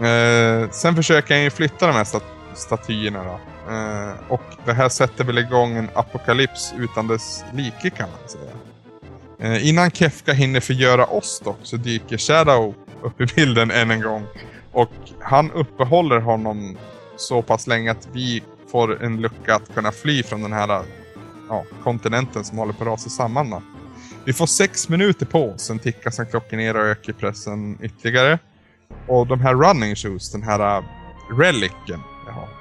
[0.00, 3.40] Eh, sen försöker han ju flytta de här stat statyerna då.
[3.72, 8.52] Eh, och det här sätter väl igång en apokalyps utan dess like kan man säga.
[9.38, 14.00] Eh, innan Kefka hinner förgöra oss dock så dyker Shadow upp i bilden än en
[14.00, 14.26] gång.
[14.72, 16.76] Och han uppehåller honom
[17.16, 20.82] så pass länge att vi får en lucka att kunna fly från den här
[21.48, 23.50] ja, kontinenten som håller på att rasa samman.
[23.50, 23.62] Då.
[24.24, 28.38] Vi får sex minuter på oss, sen tickar sen klockan ner och ökar pressen ytterligare.
[29.06, 30.84] Och de här running shoes, den här eh,
[31.38, 32.00] relicen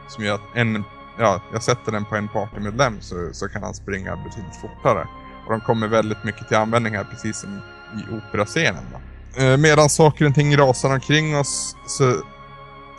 [0.09, 0.83] som gör att en,
[1.19, 5.07] ja, jag sätter den på en partymedlem så, så kan han springa betydligt fortare.
[5.45, 7.61] Och de kommer väldigt mycket till användning här, precis som
[7.99, 8.83] i operascenen.
[8.91, 8.99] Då.
[9.43, 12.15] Eh, medan saker och ting rasar omkring oss så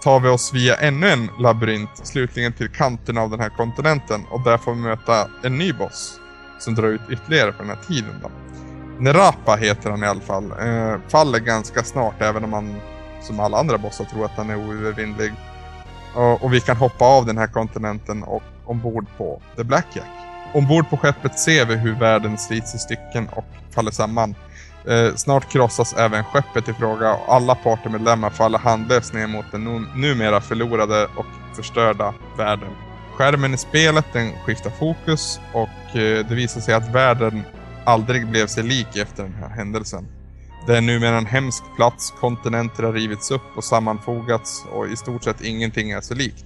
[0.03, 4.41] tar vi oss via ännu en labyrint, slutligen till kanten av den här kontinenten och
[4.41, 6.20] där får vi möta en ny boss
[6.59, 8.15] som drar ut ytterligare på den här tiden.
[8.23, 8.31] Då.
[8.99, 10.53] Nerapa heter han i alla fall.
[10.61, 12.81] Eh, faller ganska snart även om man
[13.23, 15.32] som alla andra bossar tror att han är oövervinnlig.
[16.16, 20.11] Eh, och, vi kan hoppa av den här kontinenten och ombord på The Blackjack.
[20.55, 24.35] Ombord på skeppet ser vi hur världen slits i stycken och faller samman.
[24.89, 29.87] Eh, snart krossas även skeppet i fråga och alla partymedlemmar faller handlöst ner mot den
[29.95, 31.27] numera förlorade och
[31.57, 32.70] förstörda världen.
[33.16, 37.43] Skärmen i spelet den skiftar fokus och eh, det visar sig att världen
[37.85, 40.19] aldrig blev sig lik efter den här händelsen.
[40.66, 45.24] Det är numera en hemsk plats, kontinenter har rivits upp och sammanfogats och i stort
[45.24, 46.45] sett ingenting är så likt.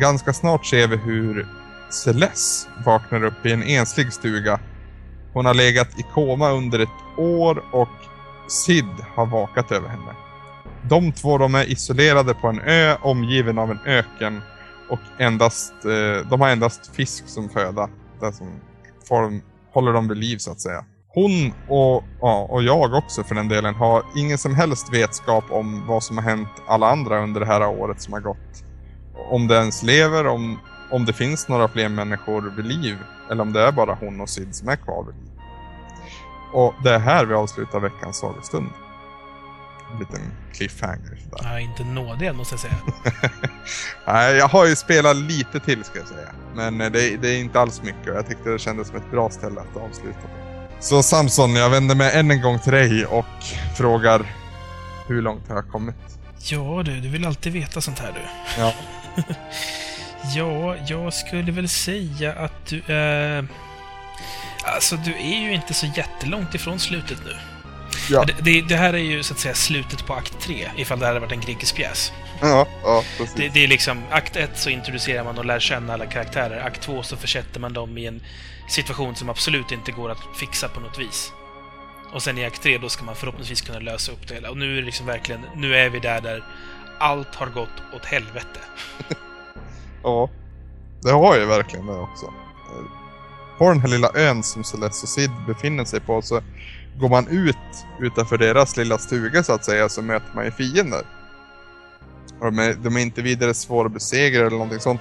[0.00, 1.48] Ganska snart ser vi hur
[1.90, 4.60] Celeste vaknar upp i en enslig stuga.
[5.32, 7.88] Hon har legat i koma under ett år och
[8.48, 10.12] Sid har vakat över henne.
[10.82, 14.42] De två de är isolerade på en ö omgiven av en öken
[14.88, 17.88] och endast, eh, de har endast fisk som föda.
[18.20, 18.46] Det som
[19.08, 19.40] får
[19.72, 20.84] håller dem vid liv så att säga.
[21.14, 25.86] Hon och, ja, och jag också för den delen har ingen som helst vetskap om
[25.86, 28.64] vad som har hänt alla andra under det här året som har gått.
[29.30, 30.58] Om det ens lever, om,
[30.90, 32.96] om det finns några fler människor vid liv
[33.30, 35.32] eller om det är bara hon och Sid som är kvar vid liv.
[36.52, 38.70] Och det är här vi avslutar veckans sagostund.
[39.92, 40.20] En liten
[40.52, 41.38] cliffhanger sådär.
[41.42, 42.76] Ja, inte nådig måste jag säga.
[44.06, 46.28] Nej, jag har ju spelat lite till ska jag säga.
[46.54, 49.10] Men eh, det, det är inte alls mycket och jag tyckte det kändes som ett
[49.10, 50.47] bra ställe att avsluta på.
[50.80, 53.26] Så Samson, jag vänder mig än en gång till dig och
[53.76, 54.26] frågar
[55.08, 55.94] hur långt har jag kommit?
[56.50, 58.20] Ja du, du vill alltid veta sånt här du.
[58.62, 58.74] Ja.
[60.36, 63.46] Ja, jag skulle väl säga att du är...
[64.64, 67.36] Alltså, du är ju inte så jättelångt ifrån slutet nu.
[68.10, 70.98] Ja, Det, det, det här är ju så att säga slutet på akt 3, ifall
[70.98, 72.12] det här hade varit en grekisk pjäs.
[72.40, 73.34] ja, ja precis.
[73.36, 76.66] Det, det är liksom, akt 1 så introducerar man och lär känna alla karaktärer.
[76.66, 78.20] Akt 2 så försätter man dem i en
[78.68, 81.32] situation som absolut inte går att fixa på något vis.
[82.12, 84.50] Och sen i akt 3 då ska man förhoppningsvis kunna lösa upp det hela.
[84.50, 86.44] Och nu är det liksom verkligen, nu är vi där där
[86.98, 88.60] allt har gått åt helvete.
[90.02, 90.30] Ja,
[91.02, 92.32] det har ju verkligen det också.
[93.58, 96.40] På den här lilla ön som Celeste och Sid befinner sig på så
[96.98, 97.56] går man ut
[98.00, 101.02] utanför deras lilla stuga så att säga så möter man ju fiender.
[102.40, 105.00] Och de, är, de är inte vidare svåra att besegra eller någonting sånt.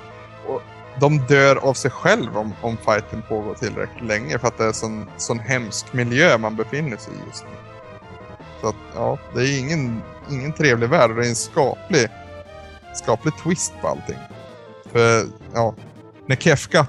[1.00, 4.72] De dör av sig själv om, om fighten pågår tillräckligt länge för att det är
[4.72, 7.58] sån, sån hemsk miljö man befinner sig i just nu.
[8.62, 10.02] Så att, ja, det är ingen,
[10.32, 12.08] ingen trevlig värld och det är en skaplig,
[12.96, 14.18] skaplig twist på allting.
[14.92, 15.76] För, ja,
[16.26, 16.88] när Kefka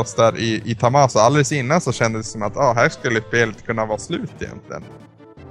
[0.00, 3.20] oss där i, i Tamasa alldeles innan så kändes det som att ah, här skulle
[3.20, 4.84] spelet kunna vara slut egentligen.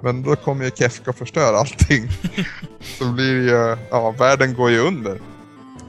[0.02, 2.08] Men då kommer ju Kefka och förstör allting.
[3.00, 5.22] så blir det ju, ja, världen går ju under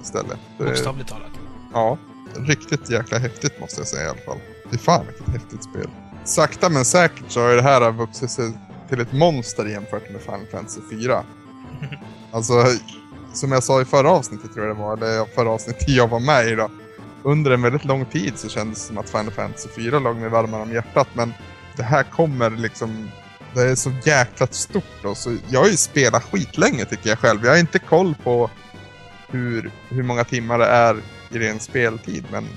[0.03, 0.39] istället.
[0.59, 1.31] Bokstavligt talat.
[1.73, 1.99] Ja,
[2.47, 4.39] riktigt jäkla häftigt måste jag säga i alla fall.
[4.71, 5.91] Fy fan vilket häftigt spel.
[6.25, 8.53] Sakta men säkert så har det här vuxit sig
[8.89, 11.25] till ett monster jämfört med Final Fantasy 4.
[12.33, 12.53] Alltså,
[13.33, 16.21] som jag sa i förra avsnittet tror jag det var, eller förra avsnittet jag var
[16.21, 16.71] med i då.
[17.23, 20.29] Under en väldigt lång tid så kändes det som att Final Fantasy 4 låg mig
[20.29, 21.33] varmare om hjärtat, men
[21.77, 23.11] det här kommer liksom...
[23.55, 27.45] Det är så jäkla stort då, så jag har ju spelat skitlänge tycker jag själv.
[27.45, 28.51] Jag har inte koll på
[29.29, 30.97] hur, hur många timmar det är
[31.31, 32.49] i ren speltid, men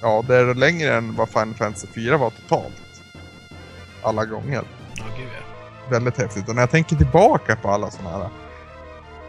[0.00, 3.02] ja, det är längre än vad Final Fantasy 4 var totalt.
[4.02, 4.62] Alla gånger.
[4.94, 5.90] Ja, gud ja.
[5.90, 6.48] Väldigt häftigt.
[6.48, 8.28] Och när jag tänker tillbaka på alla sådana här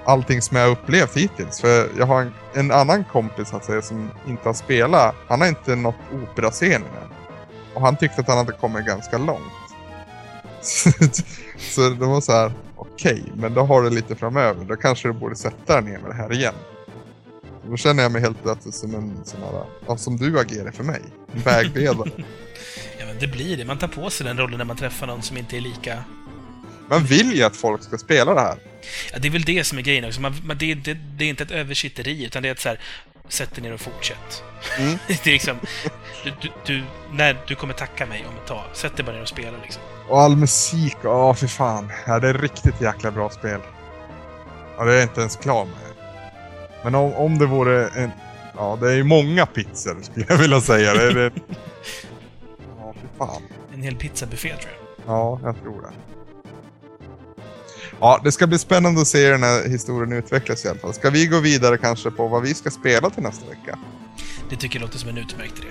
[0.05, 1.61] allting som jag upplevt hittills.
[1.61, 5.15] För jag har en, en annan kompis att säga, som inte har spelat.
[5.27, 7.09] Han har inte nått operascenen än.
[7.73, 9.41] Och han tyckte att han hade kommit ganska långt.
[11.57, 14.65] så det var så här, okej, men då har du lite framöver.
[14.65, 16.53] Då kanske du borde sätta dig ner med det här igen.
[17.69, 20.83] Då känner jag mig helt plötsligt som en sån här, ja, som du agerar för
[20.83, 21.01] mig.
[21.33, 22.11] En vägledare.
[22.99, 23.65] Ja, men det blir det.
[23.65, 26.03] Man tar på sig den rollen när man träffar någon som inte är lika...
[26.89, 28.57] Man vill ju att folk ska spela det här.
[29.13, 30.21] Ja, det är väl det som är grejen också.
[30.21, 32.79] Man, man, det, det, det är inte ett översitteri, utan det är ett så här...
[33.29, 34.43] Sätt dig ner och fortsätt.
[34.79, 34.97] Mm.
[35.07, 35.57] det är liksom...
[36.23, 39.21] Du, du, du, när du kommer tacka mig om ett tag, sätt dig bara ner
[39.21, 39.81] och spela liksom.
[40.09, 41.91] Och all musik, åh för fan.
[42.07, 43.59] Ja, det är riktigt jäkla bra spel.
[44.77, 45.90] Ja, det är jag inte ens klar med.
[46.83, 48.11] Men om, om det vore en...
[48.55, 50.93] Ja, det är ju många pizzor skulle jag vilja säga.
[50.93, 51.31] Det är det...
[52.79, 53.41] Ja, för fan.
[53.73, 55.15] En hel pizzabuffé, tror jag.
[55.15, 55.91] Ja, jag tror det.
[57.99, 60.93] Ja, det ska bli spännande att se hur den här historien utvecklas i alla fall.
[60.93, 63.79] Ska vi gå vidare kanske på vad vi ska spela till nästa vecka?
[64.49, 65.67] Det tycker jag låter som en utmärkt idé.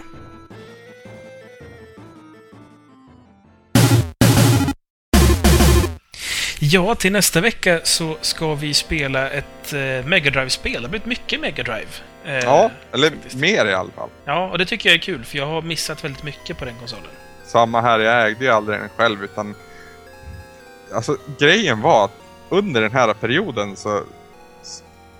[6.72, 10.72] Ja, till nästa vecka så ska vi spela ett eh, Mega Drive-spel.
[10.72, 11.88] Det har blivit mycket Mega Drive.
[12.24, 13.36] Eh, Ja, eller faktiskt.
[13.36, 14.08] mer i alla fall.
[14.24, 16.74] Ja, och det tycker jag är kul, för jag har missat väldigt mycket på den
[16.78, 17.10] konsolen.
[17.46, 19.54] Samma här, jag ägde ju aldrig den själv utan...
[20.94, 22.14] Alltså grejen var att
[22.48, 24.02] under den här perioden så...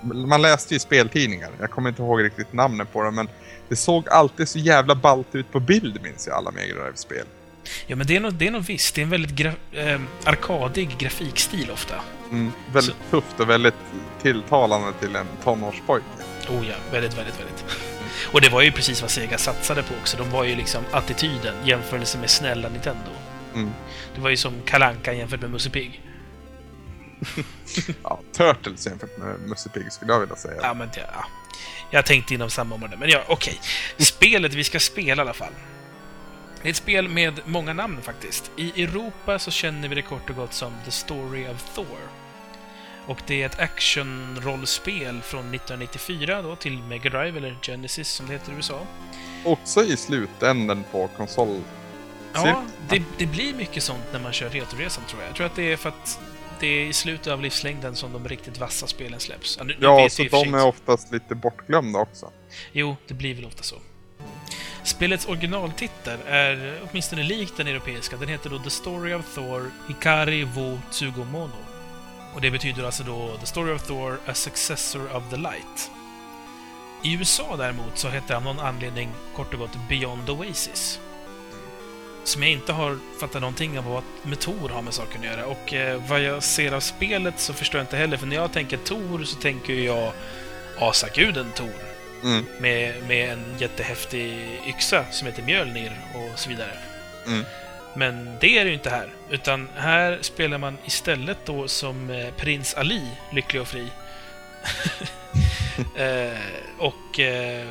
[0.03, 3.29] Man läste ju speltidningar, jag kommer inte ihåg riktigt namnet på dem men
[3.69, 7.27] det såg alltid så jävla ballt ut på bild minns jag alla Mega Drive-spel.
[7.87, 8.95] Ja, men det är nog, det är nog visst.
[8.95, 11.95] Det är en väldigt gra eh, arkadig grafikstil ofta.
[12.31, 13.75] Mm, väldigt tufft och väldigt
[14.23, 16.07] tilltalande till en tonårspojke.
[16.49, 17.65] Oh ja, väldigt, väldigt, väldigt.
[18.33, 20.17] Och det var ju precis vad Sega satsade på också.
[20.17, 23.11] De var ju liksom attityden jämförelse med snälla Nintendo.
[23.55, 23.71] Mm.
[24.15, 26.03] Det var ju som Kalanka jämfört med Musse Pigg.
[28.03, 30.61] Ja, Turtles jämfört med Musse Pigg skulle jag vilja säga.
[30.63, 31.27] Ja, men det, ja.
[31.91, 33.61] Jag tänkte inom samma område, men ja, okej.
[33.99, 35.53] Spelet vi ska spela i alla fall.
[36.63, 38.51] Det är ett spel med många namn faktiskt.
[38.57, 41.99] I Europa så känner vi det kort och gott som The Story of Thor.
[43.07, 48.33] Och det är ett actionrollspel från 1994 då till Mega Drive, eller Genesis som det
[48.33, 48.87] heter i USA.
[49.45, 51.61] Också i slutänden på konsol...
[52.35, 55.29] Ja, det, det blir mycket sånt när man kör Retroresan tror jag.
[55.29, 56.21] Jag tror att det är för att
[56.61, 59.57] det är i slutet av livslängden som de riktigt vassa spelen släpps.
[59.59, 62.31] Ja, nu, nu Ja, så de är oftast lite bortglömda också.
[62.73, 63.77] Jo, det blir väl ofta så.
[64.83, 68.17] Spelets originaltitel är åtminstone lik den europeiska.
[68.17, 71.65] Den heter då The Story of Thor Hikari wo Tsugomono.
[72.35, 75.91] Och det betyder alltså då The Story of Thor, A Successor of the Light.
[77.05, 81.01] I USA däremot så hette han av någon anledning kort och gott Beyond Oasis.
[82.25, 85.47] Som jag inte har fattat någonting av vad med Tor har med saken att göra.
[85.47, 88.53] Och eh, vad jag ser av spelet så förstår jag inte heller, för när jag
[88.53, 90.13] tänker Tor så tänker jag
[90.79, 91.90] asaguden Tor
[92.25, 92.45] Mm.
[92.59, 96.73] med, med en jättehäftig yxa som heter Mjölnir och så vidare.
[97.27, 97.45] Mm.
[97.95, 99.09] Men det är det ju inte här.
[99.31, 103.03] Utan här spelar man istället då som eh, prins Ali,
[103.33, 103.87] lycklig och fri.
[105.97, 106.39] eh,
[106.79, 107.67] och eh,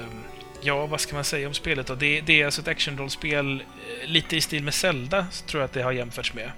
[0.61, 1.95] ja, vad ska man säga om spelet då?
[1.95, 3.63] Det, det är alltså ett actionrollspel
[4.03, 6.51] eh, lite i stil med Zelda, tror jag att det har jämförts med.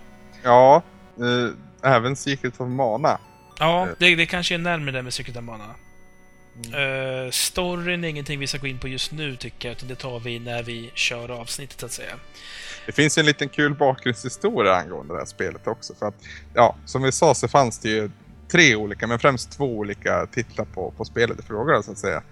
[0.44, 0.82] Ja,
[1.20, 3.18] eh, även Secret of Mana.
[3.60, 3.90] Ja, Eh.
[4.00, 5.76] det, det kanske är närmare det med Secret of Mana.
[6.58, 9.96] Uh, storyn är ingenting vi ska gå in på just nu tycker jag, utan det
[9.96, 12.14] tar vi när vi kör avsnittet så att säga.
[12.86, 15.94] Det finns ju en liten kul bakgrundshistoria angående det här spelet också.
[15.96, 16.16] För att,
[16.54, 18.12] ja, som vi sa så fanns det ju
[18.52, 22.24] tre olika, men främst två olika titlar på, på spelet i fråga så att säga.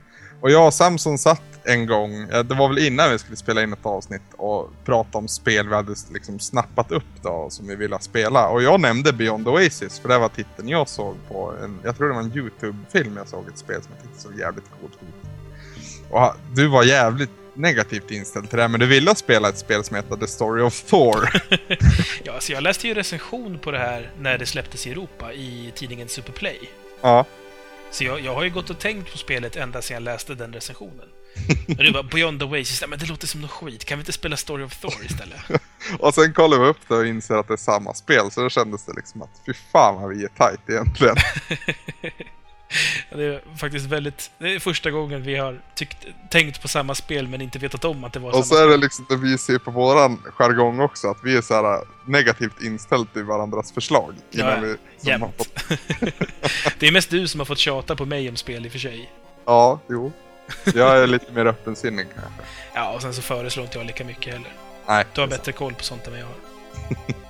[0.41, 3.74] Och jag och Samson satt en gång, det var väl innan vi skulle spela in
[3.74, 7.99] ett avsnitt och prata om spel vi hade liksom snappat upp då som vi ville
[7.99, 8.48] spela.
[8.48, 12.07] Och jag nämnde Beyond Oasis, för det var titeln jag såg på en, jag tror
[12.07, 15.30] det var en YouTube-film jag såg ett spel som jag tyckte såg jävligt coolt ut.
[16.11, 19.84] Och du var jävligt negativt inställd till det här, men du ville spela ett spel
[19.84, 21.30] som heter The Story of Thor.
[22.24, 25.72] Ja, alltså jag läste ju recension på det här när det släpptes i Europa i
[25.76, 26.60] tidningen Superplay.
[27.02, 27.26] ja.
[27.91, 30.53] Så jag, jag har ju gått och tänkt på spelet ända sedan jag läste den
[30.53, 31.06] recensionen.
[31.68, 33.86] Och du bara Beyond the Oasis, men det låter som något skit.
[33.86, 35.40] Kan vi inte spela Story of Thor istället?
[35.99, 38.49] Och sen kollar vi upp det och inser att det är samma spel, så då
[38.49, 41.16] kändes det liksom att fy fan vad vi är tight egentligen.
[43.10, 44.32] Det är faktiskt väldigt...
[44.38, 45.98] Det är första gången vi har tyckt,
[46.30, 48.68] tänkt på samma spel men inte vetat om att det var Och så samma är
[48.68, 51.82] det liksom, det visar ju på våran jargong också, att vi är så här äh,
[52.06, 54.16] negativt inställt till varandras förslag.
[54.32, 54.60] Innan Ja,
[55.02, 55.24] vi, jämt.
[55.38, 55.64] fått,
[56.80, 58.80] det är mest du som har fått tjata på mig om spel i och för
[58.80, 59.12] sig.
[59.46, 60.12] ja, jo.
[60.76, 62.41] Jag är lite mer öppensinnig kanske.
[62.74, 64.54] Ja, och sen så föreslår inte jag lika mycket heller.
[64.88, 66.36] Nej, Du har bättre koll på sånt än vad jag har.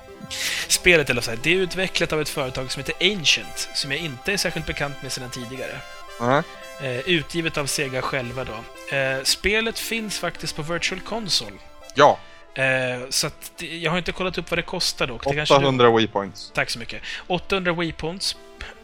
[0.68, 4.00] Spelet, eller så här, det är utvecklat av ett företag som heter Ancient, som jag
[4.00, 5.76] inte är särskilt bekant med sedan tidigare.
[6.20, 6.42] Nej.
[6.82, 8.96] Eh, utgivet av Sega själva då.
[8.96, 11.56] Eh, spelet finns faktiskt på Virtual Console.
[11.94, 12.18] Ja,
[12.54, 15.24] Eh, så att jag har inte kollat upp vad det kostar dock.
[15.24, 16.50] Det kanske du- 800 Wii-points.
[16.54, 17.02] Tack så mycket.
[17.26, 18.36] 800 Wii points,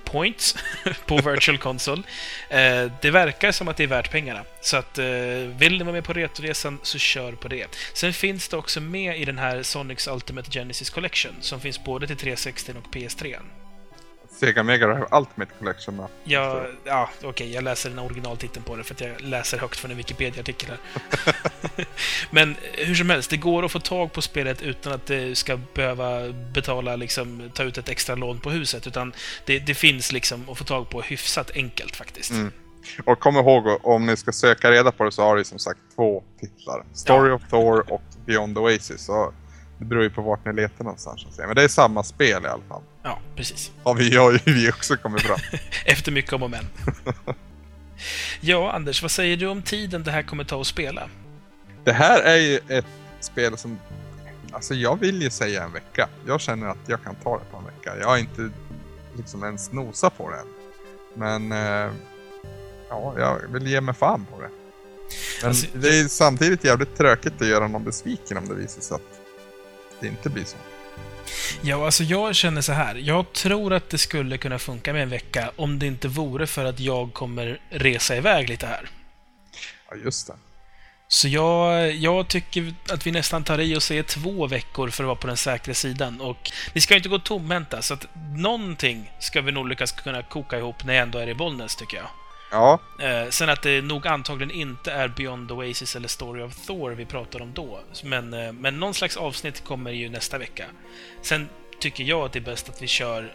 [0.07, 0.57] points
[1.07, 2.03] på Virtual Console.
[2.49, 4.45] Eh, det verkar som att det är värt pengarna.
[4.61, 5.05] Så att eh,
[5.59, 7.67] vill ni vara med på Retoresan så kör på det.
[7.95, 12.07] Sen finns det också med i den här Sonics Ultimate Genesis Collection som finns både
[12.07, 13.37] till 360 och PS3.
[14.37, 16.07] Sega Mega Drive Ultimate Collection med.
[16.25, 19.91] Jag, ja, okej, jag läser den originaltiteln på det för att jag läser högt från
[19.91, 20.79] en Wikipedia-artikel här.
[22.31, 25.39] Men eh, hur som helst, det går att få tag på spelet utan att det
[25.39, 28.87] ska behöva betala, liksom, ta ut ett extra lån på huset.
[28.87, 29.13] Utan
[29.45, 32.31] det, det finns liksom att få tag på hyfsat enkelt faktiskt.
[32.31, 32.53] Mm.
[33.05, 35.81] Och kom ihåg, om ni ska söka reda på det så har det som sagt
[35.95, 36.85] två titlar.
[36.93, 39.05] Story of Thor och Beyond Oasis.
[39.05, 39.33] Så
[39.79, 41.27] det beror ju på vart ni letar någonstans.
[41.39, 42.83] Men det är samma spel i alla fall.
[43.07, 43.73] Ja, precis.
[43.83, 45.39] Har vi, har ju vi också kommit fram.
[45.85, 46.67] Efter mycket om och men.
[48.41, 51.09] ja, Anders, vad säger du om tiden det här kommer ta att spela?
[51.85, 52.87] Det här är ju ett
[53.21, 53.79] spel som...
[54.53, 56.09] Alltså jag vill ju säga en vecka.
[56.27, 57.97] Jag känner att jag kan ta det på en vecka.
[58.01, 58.51] Jag har inte
[59.17, 60.47] liksom ens nosat på det än.
[61.15, 61.53] Men...
[61.53, 61.93] Eh,
[62.89, 64.51] ja, jag vill ge mig fan på det.
[65.41, 68.95] Men Alltså, det är samtidigt jävligt tråkigt att göra någon besviken om det visar sig
[68.95, 69.21] att
[70.01, 70.57] det inte blir så.
[71.63, 72.95] Ja, alltså jag känner så här.
[72.95, 76.65] Jag tror att det skulle kunna funka med en vecka om det inte vore för
[76.65, 78.89] att jag kommer resa iväg lite här.
[79.91, 80.35] Ja, just det.
[81.09, 85.07] Så jag, jag tycker att vi nästan tar i och säger två veckor för att
[85.07, 86.21] vara på den säkra sidan.
[86.21, 90.23] Och vi ska ju inte gå tomhänta, så att någonting ska vi nog lyckas kunna
[90.23, 92.07] koka ihop när jag ändå är i Bollnäs, tycker jag.
[92.51, 96.91] Ja, Eh, sen att det nog antagligen inte är Beyond Oasis eller Story of Thor
[96.91, 97.81] vi pratar om då.
[98.05, 100.65] Men, eh, men någon slags avsnitt kommer ju nästa vecka.
[101.23, 101.49] Sen
[101.81, 103.33] tycker jag att det är bäst att vi kör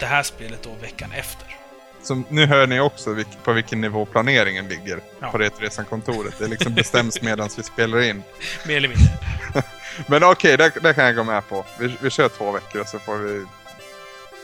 [0.00, 1.56] det här spelet då veckan efter.
[2.02, 5.30] så nu hör ni också på vilken nivå planeringen ligger Ja.
[5.30, 6.38] på Retresan-kontoret.
[6.38, 8.22] Det liksom bestäms medan vi spelar in.
[8.66, 9.12] Mer eller mindre.
[10.06, 11.64] Men okej, det, det kan jag gå med på.
[11.78, 13.44] Vi, vi kör två veckor och så får vi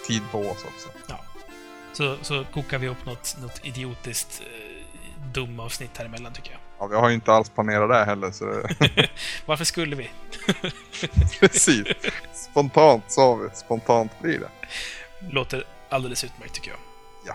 [0.07, 0.89] tid på oss också.
[1.93, 6.61] Så, så kokar vi upp något, något idiotiskt eh, dum avsnitt här emellan tycker jag.
[6.79, 8.45] Ja, vi har ju inte alls planerat det heller, så
[9.47, 10.11] Varför skulle vi?
[11.41, 11.87] precis.
[12.35, 14.51] Spontant sa vi, spontant blir det.
[15.31, 16.79] Låter alldeles utmärkt tycker jag.
[17.27, 17.35] Ja.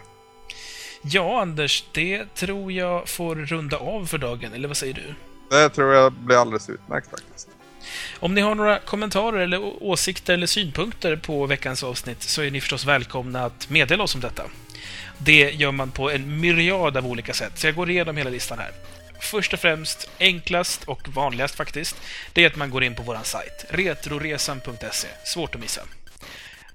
[1.01, 5.15] Ja, Anders, det tror jag får runda av för dagen, eller vad säger du?
[5.49, 7.49] Det tror jag blir alldeles utmärkt faktiskt.
[8.19, 12.61] Om ni har några kommentarer eller åsikter eller synpunkter på veckans avsnitt så är ni
[12.61, 14.43] förstås välkomna att meddela oss om detta.
[15.17, 18.59] Det gör man på en myriad av olika sätt, så jag går igenom hela listan
[18.59, 18.71] här.
[19.19, 21.95] Först och främst, enklast och vanligast faktiskt,
[22.33, 25.07] det är att man går in på vår sajt, retroresan.se.
[25.23, 25.81] Svårt att missa.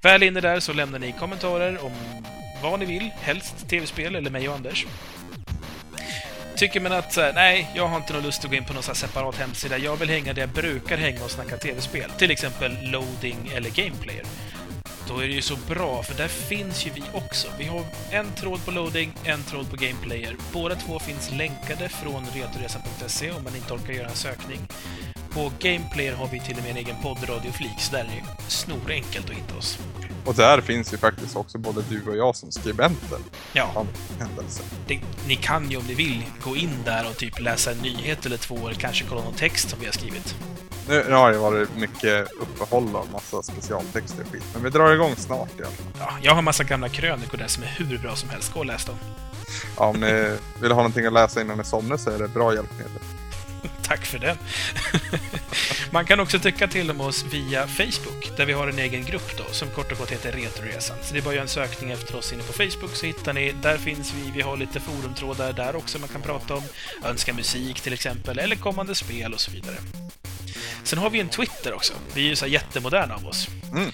[0.03, 1.93] Väl inne där så lämnar ni kommentarer om
[2.63, 4.87] vad ni vill, helst tv-spel eller mig och Anders.
[6.57, 8.83] Tycker man att eh, nej, jag har inte någon lust att gå in på någon
[8.87, 9.79] här separat hemsida.
[9.79, 12.11] Jag vill hänga där jag brukar hänga och snacka tv-spel.
[12.19, 14.25] Till exempel loading eller gameplayer.
[15.09, 17.49] Då är det ju så bra, för där finns ju vi också.
[17.59, 20.37] Vi har en tråd på loading, en tråd på gameplayer.
[20.53, 24.59] Båda två finns länkade från retoresa.se om man inte orkar göra en sökning
[25.31, 29.31] på Gameplayer har vi till och med en egen poddradioflik, så där är det snorenkelt
[29.31, 29.79] att hitta oss.
[30.25, 33.19] Och där finns ju faktiskt också både du och jag som skribenter.
[33.53, 33.87] Ja,
[34.87, 38.27] det, ni kan ju om ni vill gå in där och typ läsa en nyhet
[38.27, 40.35] eller två, eller kanske kolla någon text som vi har skrivit.
[40.89, 44.93] Nu, nu har det varit mycket uppehåll och massa specialtexter och skit, men vi drar
[44.93, 45.87] igång snart i alla fall.
[45.99, 48.53] Ja, jag har massa gamla krönikor där som är hur bra som helst.
[48.53, 48.97] Gå och läs dem.
[49.77, 52.55] Ja, om ni vill ha någonting att läsa innan ni somnar så är det bra
[52.55, 53.20] hjälpmedel.
[53.83, 54.37] Tack för den.
[55.91, 59.39] Man kan också tycka till om oss via Facebook, där vi har en egen grupp
[59.39, 60.97] då, som kort och gott heter Retroresan.
[61.03, 63.33] Så det är bara att göra en sökning efter oss inne på Facebook så hittar
[63.33, 66.63] ni, där finns vi, vi har lite forumtrådar där också man kan prata om,
[67.05, 69.77] önska musik till exempel, eller kommande spel och så vidare.
[70.83, 71.93] Sen har vi en Twitter också.
[72.15, 73.49] Vi är ju så här jättemoderna av oss.
[73.73, 73.91] Mm.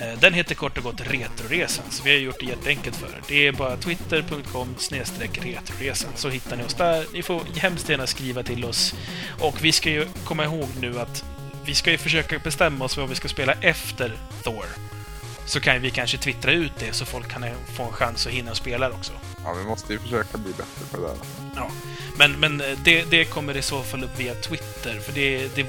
[0.00, 3.22] Eh, Den heter kort och gott Retroresan, så vi har gjort det jätteenkelt för er.
[3.28, 4.74] Det är bara twitter.com
[5.20, 7.06] retroresan, så hittar ni oss där.
[7.12, 8.94] Ni får hemskt gärna skriva till oss.
[9.40, 11.24] Och vi ska ju komma ihåg nu att
[11.64, 14.12] vi ska ju försöka bestämma oss för vad vi ska spela efter
[14.42, 14.64] Thor.
[15.46, 17.44] Så kan vi kanske twittra ut det så folk kan
[17.76, 19.12] få en chans att hinna spela också.
[19.44, 21.16] Ja, vi måste ju försöka bli bättre på det där.
[21.56, 21.70] Ja.
[22.18, 25.66] Men, men eh, det, det kommer i så fall upp via Twitter, för det, det,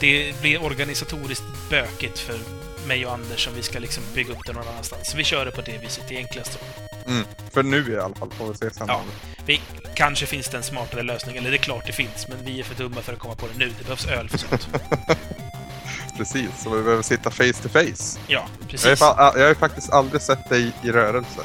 [0.00, 2.38] det blir organisatoriskt bökigt för
[2.86, 5.10] mig och Anders om vi ska liksom bygga upp det någon annanstans.
[5.10, 6.58] Så vi kör det på det viset, det är enklast.
[7.06, 7.24] Mm.
[7.52, 8.86] För nu i alla fall, får vi se sen.
[8.88, 9.02] Ja.
[9.46, 9.60] Vi,
[9.94, 12.64] kanske finns det en smartare lösning, eller det är klart det finns, men vi är
[12.64, 13.72] för dumma för att komma på det nu.
[13.78, 14.68] Det behövs öl för sånt.
[16.16, 18.18] Precis, så vi behöver sitta face to face.
[18.26, 19.00] Ja, Jag har, precis.
[19.00, 21.40] jag har faktiskt aldrig sett dig i rörelse.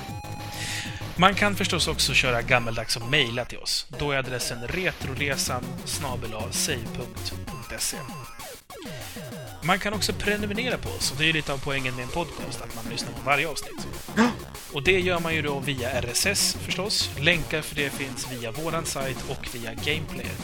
[1.17, 3.87] Man kan förstås också köra gammeldags och mejla till oss.
[3.99, 5.63] Då är adressen retroresan
[6.51, 7.97] save.se.
[9.63, 12.61] Man kan också prenumerera på oss och det är lite av poängen med en podcast,
[12.61, 13.87] att man lyssnar på varje avsnitt.
[14.73, 17.09] Och det gör man ju då via RSS förstås.
[17.19, 20.35] Länkar för det finns via våran sajt och via Gameplayer.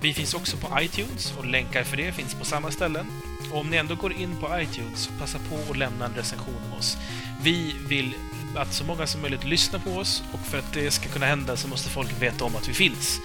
[0.00, 3.06] Vi finns också på iTunes och länkar för det finns på samma ställen.
[3.52, 6.78] Och om ni ändå går in på iTunes, passa på att lämna en recension om
[6.78, 6.96] oss.
[7.42, 8.14] Vi vill
[8.56, 11.56] att så många som möjligt lyssnar på oss och för att det ska kunna hända
[11.56, 13.20] så måste folk veta om att vi finns.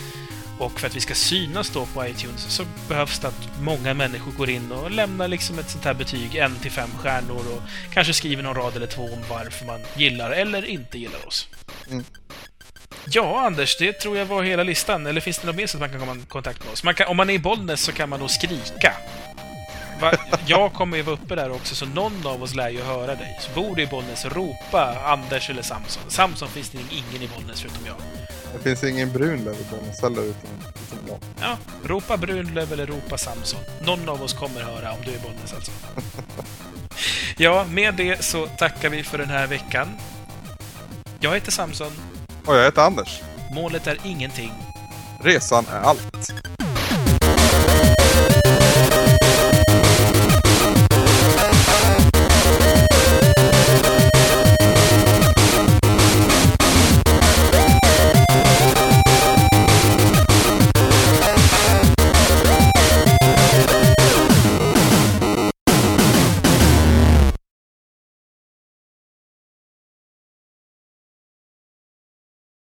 [0.62, 4.32] Och för att vi ska synas då på iTunes så behövs det att många människor
[4.32, 7.62] går in och lämnar liksom ett sånt här betyg, en till fem stjärnor och
[7.94, 11.48] kanske skriver någon rad eller två om varför man gillar eller inte gillar oss.
[11.90, 12.06] Mm.
[13.06, 15.08] Ja, Anders, det tror jag var hela listan.
[15.08, 16.84] Eller finns det något mer så att man kan komma i kontakt med oss?
[16.84, 18.94] Man kan, om man är i Bollnäs så kan man nog skrika.
[20.02, 20.14] Va?
[20.46, 23.40] Jag kommer ju vara uppe där också, så någon av oss lär ju höra dig.
[23.42, 26.04] Så bor du i Bollnäs, ropa Anders eller Samson.
[26.08, 27.96] Samson finns det ingen i Bollnäs förutom jag.
[28.54, 31.18] Det finns ingen brun där vid Bollnäs heller utan, utan jag.
[31.42, 33.60] Ja, ropa Brunlöv eller ropa Samson.
[33.86, 35.72] Någon av oss kommer höra om du är i Bollnäs alltså.
[37.38, 39.88] Ja, med det så tackar vi för den här veckan.
[41.20, 41.92] Jag heter Samson.
[42.46, 43.22] Och jag heter Anders.
[43.56, 44.54] Målet är ingenting.
[45.24, 46.34] Resan är allt.